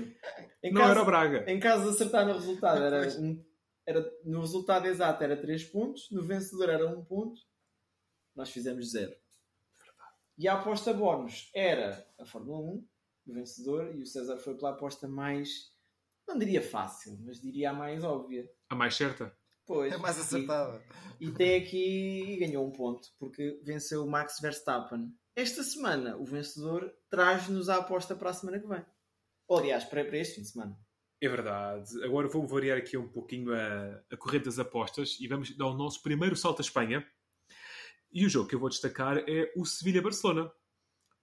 em 0.64 0.72
Não 0.72 0.82
caso, 0.82 0.92
era 0.92 1.02
o 1.02 1.06
Braga. 1.06 1.52
em 1.52 1.60
caso 1.60 1.84
de 1.84 1.90
acertar 1.90 2.26
no 2.26 2.34
resultado, 2.34 2.84
era 2.84 3.08
um, 3.20 3.44
era, 3.88 4.12
no 4.24 4.42
resultado 4.42 4.86
exato 4.88 5.24
era 5.24 5.36
3 5.40 5.64
pontos, 5.66 6.10
no 6.12 6.24
vencedor 6.24 6.70
era 6.70 6.88
1 6.88 7.06
ponto, 7.06 7.40
nós 8.36 8.50
fizemos 8.50 8.92
0. 8.92 9.14
E 10.38 10.48
a 10.48 10.54
aposta 10.54 10.94
bónus 10.94 11.50
era 11.54 12.08
a 12.20 12.26
Fórmula 12.26 12.60
1, 12.60 12.88
o 13.28 13.34
vencedor, 13.34 13.96
e 13.96 14.02
o 14.04 14.06
César 14.06 14.38
foi 14.38 14.56
pela 14.56 14.72
aposta 14.72 15.08
mais, 15.08 15.72
não 16.28 16.38
diria 16.38 16.62
fácil, 16.62 17.18
mas 17.26 17.42
diria 17.42 17.72
a 17.72 17.74
mais 17.74 18.04
óbvia. 18.04 18.50
A 18.70 18.76
mais 18.76 18.96
certa? 18.96 19.36
Pois. 19.66 19.92
É 19.94 19.98
mais 19.98 20.18
E- 20.18 20.22
acertada. 20.22 20.82
E 21.20 21.30
tem 21.32 21.62
aqui 21.62 22.24
e 22.34 22.38
ganhou 22.38 22.66
um 22.66 22.72
ponto, 22.72 23.08
porque 23.20 23.60
venceu 23.66 24.04
o 24.06 24.10
Max 24.10 24.40
Verstappen. 24.40 25.14
Esta 25.40 25.64
semana, 25.64 26.18
o 26.18 26.26
vencedor 26.26 26.94
traz-nos 27.10 27.70
a 27.70 27.78
aposta 27.78 28.14
para 28.14 28.30
a 28.30 28.34
semana 28.34 28.60
que 28.60 28.68
vem. 28.68 28.86
Ou, 29.48 29.60
aliás, 29.60 29.86
para, 29.86 30.04
para 30.04 30.18
este 30.18 30.36
fim 30.36 30.42
de 30.42 30.50
semana. 30.50 30.78
É 31.22 31.30
verdade. 31.30 32.04
Agora 32.04 32.28
vou 32.28 32.46
variar 32.46 32.78
aqui 32.78 32.98
um 32.98 33.08
pouquinho 33.08 33.54
a, 33.54 34.04
a 34.12 34.18
corrente 34.18 34.44
das 34.44 34.60
apostas 34.60 35.16
e 35.18 35.30
vamos 35.30 35.56
dar 35.56 35.68
o 35.68 35.74
nosso 35.74 36.04
primeiro 36.04 36.36
salto 36.36 36.60
à 36.60 36.62
Espanha. 36.62 37.08
E 38.12 38.26
o 38.26 38.30
jogo 38.30 38.50
que 38.50 38.56
eu 38.56 38.60
vou 38.60 38.68
destacar 38.68 39.20
é 39.30 39.50
o 39.56 39.64
Sevilha-Barcelona. 39.66 40.52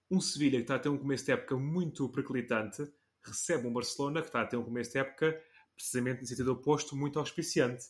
Um 0.09 0.19
Sevilha 0.19 0.57
que 0.57 0.63
está 0.63 0.77
a 0.77 0.79
ter 0.79 0.89
um 0.89 0.97
começo 0.97 1.23
de 1.23 1.33
época 1.33 1.55
muito 1.55 2.09
periclitante, 2.09 2.91
recebe 3.23 3.67
um 3.67 3.73
Barcelona 3.73 4.21
que 4.21 4.29
está 4.29 4.41
a 4.41 4.47
ter 4.47 4.57
um 4.57 4.63
começo 4.63 4.93
de 4.93 4.97
época 4.97 5.39
precisamente 5.75 6.21
no 6.21 6.25
sentido 6.25 6.53
oposto, 6.53 6.95
muito 6.95 7.19
auspiciante. 7.19 7.85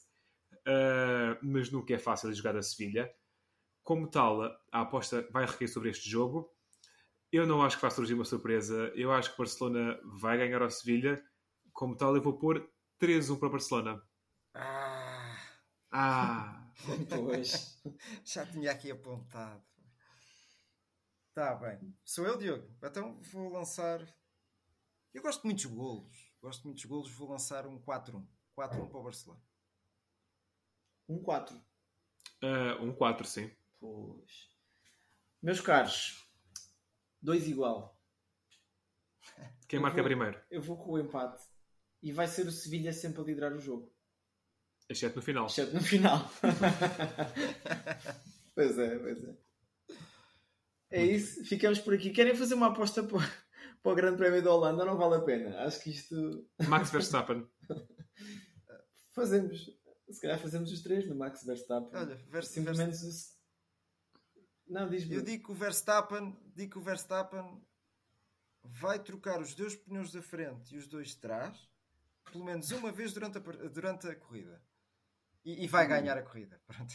Ah, 0.65 1.39
mas 1.41 1.71
nunca 1.71 1.93
é 1.93 1.97
fácil 1.97 2.33
jogar 2.33 2.57
a 2.57 2.61
Sevilha. 2.61 3.09
Como 3.87 4.05
tal, 4.05 4.43
a 4.69 4.81
aposta 4.81 5.25
vai 5.31 5.45
recair 5.45 5.69
sobre 5.69 5.89
este 5.89 6.09
jogo. 6.09 6.53
Eu 7.31 7.47
não 7.47 7.61
acho 7.61 7.77
que 7.77 7.81
vai 7.81 7.89
surgir 7.89 8.15
uma 8.15 8.25
surpresa. 8.25 8.91
Eu 8.93 9.13
acho 9.13 9.29
que 9.29 9.35
o 9.35 9.37
Barcelona 9.37 9.97
vai 10.03 10.37
ganhar 10.37 10.61
ao 10.61 10.69
Sevilha. 10.69 11.23
Como 11.71 11.95
tal, 11.95 12.13
eu 12.13 12.21
vou 12.21 12.37
pôr 12.37 12.69
3-1 12.99 13.39
para 13.39 13.47
o 13.47 13.51
Barcelona. 13.51 14.03
Ah, 14.53 15.37
Ah! 15.89 16.69
Pois. 17.09 17.81
já 18.25 18.45
tinha 18.45 18.73
aqui 18.73 18.91
apontado. 18.91 19.63
Tá 21.33 21.55
bem. 21.55 21.95
Sou 22.03 22.25
eu, 22.25 22.37
Diogo. 22.37 22.69
Então 22.83 23.21
vou 23.31 23.49
lançar. 23.49 24.05
Eu 25.13 25.21
gosto 25.21 25.45
muito 25.45 25.63
dos 25.65 25.73
golos. 25.73 26.33
Gosto 26.41 26.65
muito 26.65 26.75
dos 26.75 26.85
golos. 26.85 27.11
Vou 27.11 27.29
lançar 27.29 27.65
um 27.65 27.79
4-1. 27.79 28.27
4-1 28.53 28.89
para 28.89 28.99
o 28.99 29.03
Barcelona. 29.03 29.41
Um 31.07 31.23
4. 31.23 31.57
Ah, 32.43 32.77
um 32.81 32.93
4, 32.93 33.25
sim. 33.25 33.49
Pois. 33.79 34.47
Meus 35.41 35.61
caros, 35.61 36.27
2 37.21 37.47
igual. 37.47 37.95
Quem 39.67 39.77
Eu 39.77 39.81
marca 39.81 39.97
vou- 39.97 40.05
primeiro? 40.05 40.41
Eu 40.49 40.61
vou 40.61 40.77
com 40.77 40.91
o 40.93 40.99
empate. 40.99 41.43
E 42.01 42.11
vai 42.11 42.27
ser 42.27 42.47
o 42.47 42.51
Sevilha 42.51 42.93
sempre 42.93 43.21
a 43.21 43.25
liderar 43.25 43.53
o 43.53 43.59
jogo. 43.59 43.93
Exceto 44.89 45.17
no 45.17 45.21
final. 45.21 45.47
Exceto 45.47 45.73
no 45.73 45.81
final. 45.81 46.31
pois 48.55 48.77
é, 48.77 48.99
pois 48.99 49.23
é. 49.23 49.37
É 50.89 51.05
isso. 51.05 51.43
Ficamos 51.45 51.79
por 51.79 51.93
aqui. 51.93 52.11
Querem 52.11 52.35
fazer 52.35 52.53
uma 52.53 52.67
aposta 52.67 53.03
para, 53.03 53.19
para 53.83 53.91
o 53.91 53.95
Grande 53.95 54.17
Prémio 54.17 54.41
da 54.41 54.53
Holanda? 54.53 54.85
Não 54.85 54.97
vale 54.97 55.15
a 55.15 55.21
pena. 55.21 55.59
Acho 55.63 55.81
que 55.83 55.89
isto. 55.89 56.47
Max 56.69 56.91
Verstappen. 56.91 57.45
Fazemos. 59.13 59.69
Se 60.09 60.21
calhar 60.21 60.39
fazemos 60.39 60.71
os 60.71 60.81
três 60.81 61.05
no 61.07 61.15
Max 61.15 61.43
Verstappen. 61.43 61.99
Olha, 61.99 62.15
Vers- 62.29 62.47
Simplesmente. 62.47 62.95
Não, 64.67 64.89
diz 64.89 65.09
Eu 65.09 65.21
digo 65.21 65.45
que 65.45 65.51
o 65.51 65.55
Verstappen, 65.55 66.35
digo 66.55 66.73
que 66.73 66.77
o 66.77 66.81
Verstappen 66.81 67.61
vai 68.63 68.99
trocar 68.99 69.39
os 69.39 69.55
dois 69.55 69.75
pneus 69.75 70.11
da 70.11 70.21
frente 70.21 70.75
e 70.75 70.77
os 70.77 70.87
dois 70.87 71.09
de 71.09 71.17
trás, 71.17 71.69
pelo 72.31 72.43
menos 72.43 72.69
uma 72.71 72.91
vez 72.91 73.13
durante 73.13 73.37
a, 73.37 73.41
durante 73.41 74.07
a 74.07 74.15
corrida. 74.15 74.61
E, 75.45 75.63
e 75.63 75.67
vai 75.67 75.87
ganhar 75.87 76.17
a 76.17 76.21
corrida. 76.21 76.59
Pronto. 76.67 76.93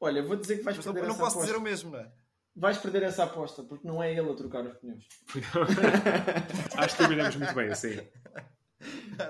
Olha, 0.00 0.22
vou 0.22 0.36
dizer 0.36 0.58
que 0.58 0.62
vais 0.64 0.76
Mas 0.76 0.86
não, 0.86 0.92
perder 0.92 1.08
não 1.08 1.14
essa 1.14 1.22
posso 1.24 1.36
aposta. 1.38 1.52
dizer 1.52 1.58
o 1.58 1.62
mesmo, 1.62 1.90
não 1.92 2.00
é? 2.00 2.12
Vais 2.56 2.78
perder 2.78 3.02
essa 3.04 3.24
aposta, 3.24 3.62
porque 3.62 3.86
não 3.86 4.02
é 4.02 4.12
ele 4.12 4.30
a 4.30 4.34
trocar 4.34 4.64
os 4.66 4.76
pneus. 4.78 5.06
Acho 6.76 6.96
que 6.96 7.02
terminamos 7.02 7.36
muito 7.36 7.54
bem 7.54 7.70
assim. 7.70 7.96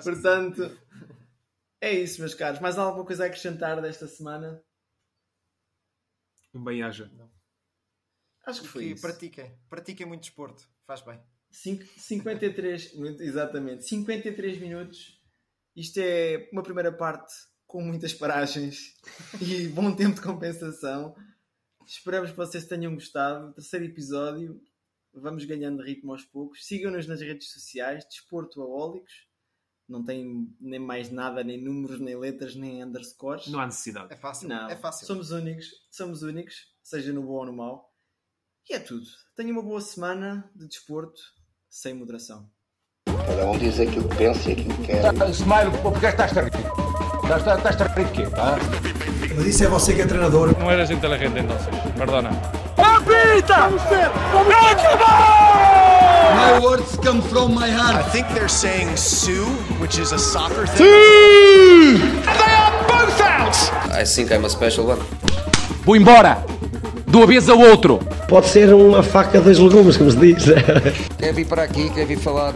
Portanto, 0.02 0.78
é 1.80 1.92
isso, 1.92 2.20
meus 2.20 2.34
caros. 2.34 2.60
Mais 2.60 2.78
alguma 2.78 3.04
coisa 3.04 3.24
a 3.24 3.26
acrescentar 3.26 3.80
desta 3.82 4.06
semana? 4.06 4.62
Um 6.56 6.64
bem-aja. 6.64 7.10
Acho 8.46 8.62
que 8.62 8.68
foi 8.68 8.84
Que 8.84 8.92
isso. 8.92 9.02
pratiquem. 9.02 9.58
Pratiquem 9.68 10.06
muito 10.06 10.20
desporto. 10.22 10.68
Faz 10.86 11.00
bem. 11.02 11.20
Cinco- 11.50 11.84
53 11.96 12.94
minutos, 12.94 13.20
exatamente. 13.20 13.84
53 13.84 14.58
minutos. 14.58 15.20
Isto 15.74 15.98
é 15.98 16.48
uma 16.52 16.62
primeira 16.62 16.92
parte 16.92 17.32
com 17.66 17.82
muitas 17.82 18.14
paragens 18.14 18.94
e 19.42 19.68
bom 19.68 19.94
tempo 19.94 20.14
de 20.14 20.20
compensação. 20.22 21.14
Esperamos 21.84 22.30
que 22.30 22.36
vocês 22.36 22.66
tenham 22.66 22.94
gostado. 22.94 23.52
Terceiro 23.54 23.84
episódio. 23.84 24.60
Vamos 25.12 25.44
ganhando 25.44 25.82
ritmo 25.82 26.12
aos 26.12 26.24
poucos. 26.24 26.66
Sigam-nos 26.66 27.06
nas 27.06 27.20
redes 27.20 27.50
sociais, 27.52 28.04
Desporto 28.04 28.60
Aólicos. 28.60 29.25
Não 29.88 30.04
tem 30.04 30.48
nem 30.60 30.80
mais 30.80 31.10
nada, 31.10 31.44
nem 31.44 31.62
números, 31.62 32.00
nem 32.00 32.16
letras, 32.18 32.56
nem 32.56 32.82
underscores. 32.82 33.46
Não 33.46 33.60
há 33.60 33.66
necessidade. 33.66 34.12
É 34.12 34.16
fácil. 34.16 34.48
Não, 34.48 34.68
É 34.68 34.76
fácil. 34.76 35.06
somos 35.06 35.30
únicos, 35.30 35.66
somos 35.92 36.22
únicos, 36.22 36.54
seja 36.82 37.12
no 37.12 37.22
bom 37.22 37.34
ou 37.34 37.46
no 37.46 37.52
mau. 37.52 37.88
E 38.68 38.74
é 38.74 38.80
tudo. 38.80 39.06
Tenha 39.36 39.52
uma 39.52 39.62
boa 39.62 39.80
semana 39.80 40.50
de 40.56 40.66
desporto 40.66 41.20
sem 41.68 41.94
moderação. 41.94 42.50
Cada 43.06 43.46
um 43.46 43.56
diz 43.58 43.78
aquilo 43.78 44.08
que 44.08 44.16
pensa 44.16 44.48
e 44.48 44.52
aquilo 44.54 44.74
que 44.78 44.86
quer. 44.86 45.02
Smile, 45.30 45.70
porque 45.82 46.06
estás 46.06 46.36
a 46.36 46.42
rir? 46.42 46.50
Estás, 47.22 47.80
a 47.80 47.86
rir 47.94 48.04
de 48.06 48.12
quê? 48.12 48.30
Tá? 48.30 48.56
Mas 49.36 49.46
isso 49.46 49.64
é 49.64 49.68
você 49.68 49.94
que 49.94 50.02
é 50.02 50.06
treinador. 50.06 50.58
No 50.58 50.68
eres 50.70 50.90
inteligente 50.90 51.38
entonces, 51.38 51.68
perdona. 51.96 52.30
My 56.36 56.58
words 56.60 56.96
come 57.02 57.20
from 57.22 57.54
my 57.54 57.66
I 57.66 57.70
heart. 57.70 58.10
think 58.12 58.26
they're 58.34 58.48
saying 58.48 58.96
Sue, 58.96 59.44
which 59.80 59.98
is 59.98 60.12
a 60.12 60.18
soccer 60.18 60.66
thing. 60.66 60.86
I 63.92 64.04
think 64.04 64.30
I'm 64.32 64.44
a 64.44 64.48
special 64.50 64.86
one. 64.86 65.00
Vou 65.84 65.96
embora! 65.96 66.44
Do 67.06 67.22
avesso 67.22 67.52
ao 67.52 67.58
outro! 67.60 67.98
Pode 68.28 68.48
ser 68.48 68.72
uma 68.74 69.02
faca 69.02 69.40
dos 69.40 69.58
legumes, 69.58 69.96
como 69.96 70.10
se 70.10 70.16
diz. 70.16 70.44
Quer 71.18 71.32
vir 71.32 71.46
para 71.46 71.62
aqui, 71.62 71.88
quer 71.90 72.04
vir 72.06 72.18
falar 72.18 72.54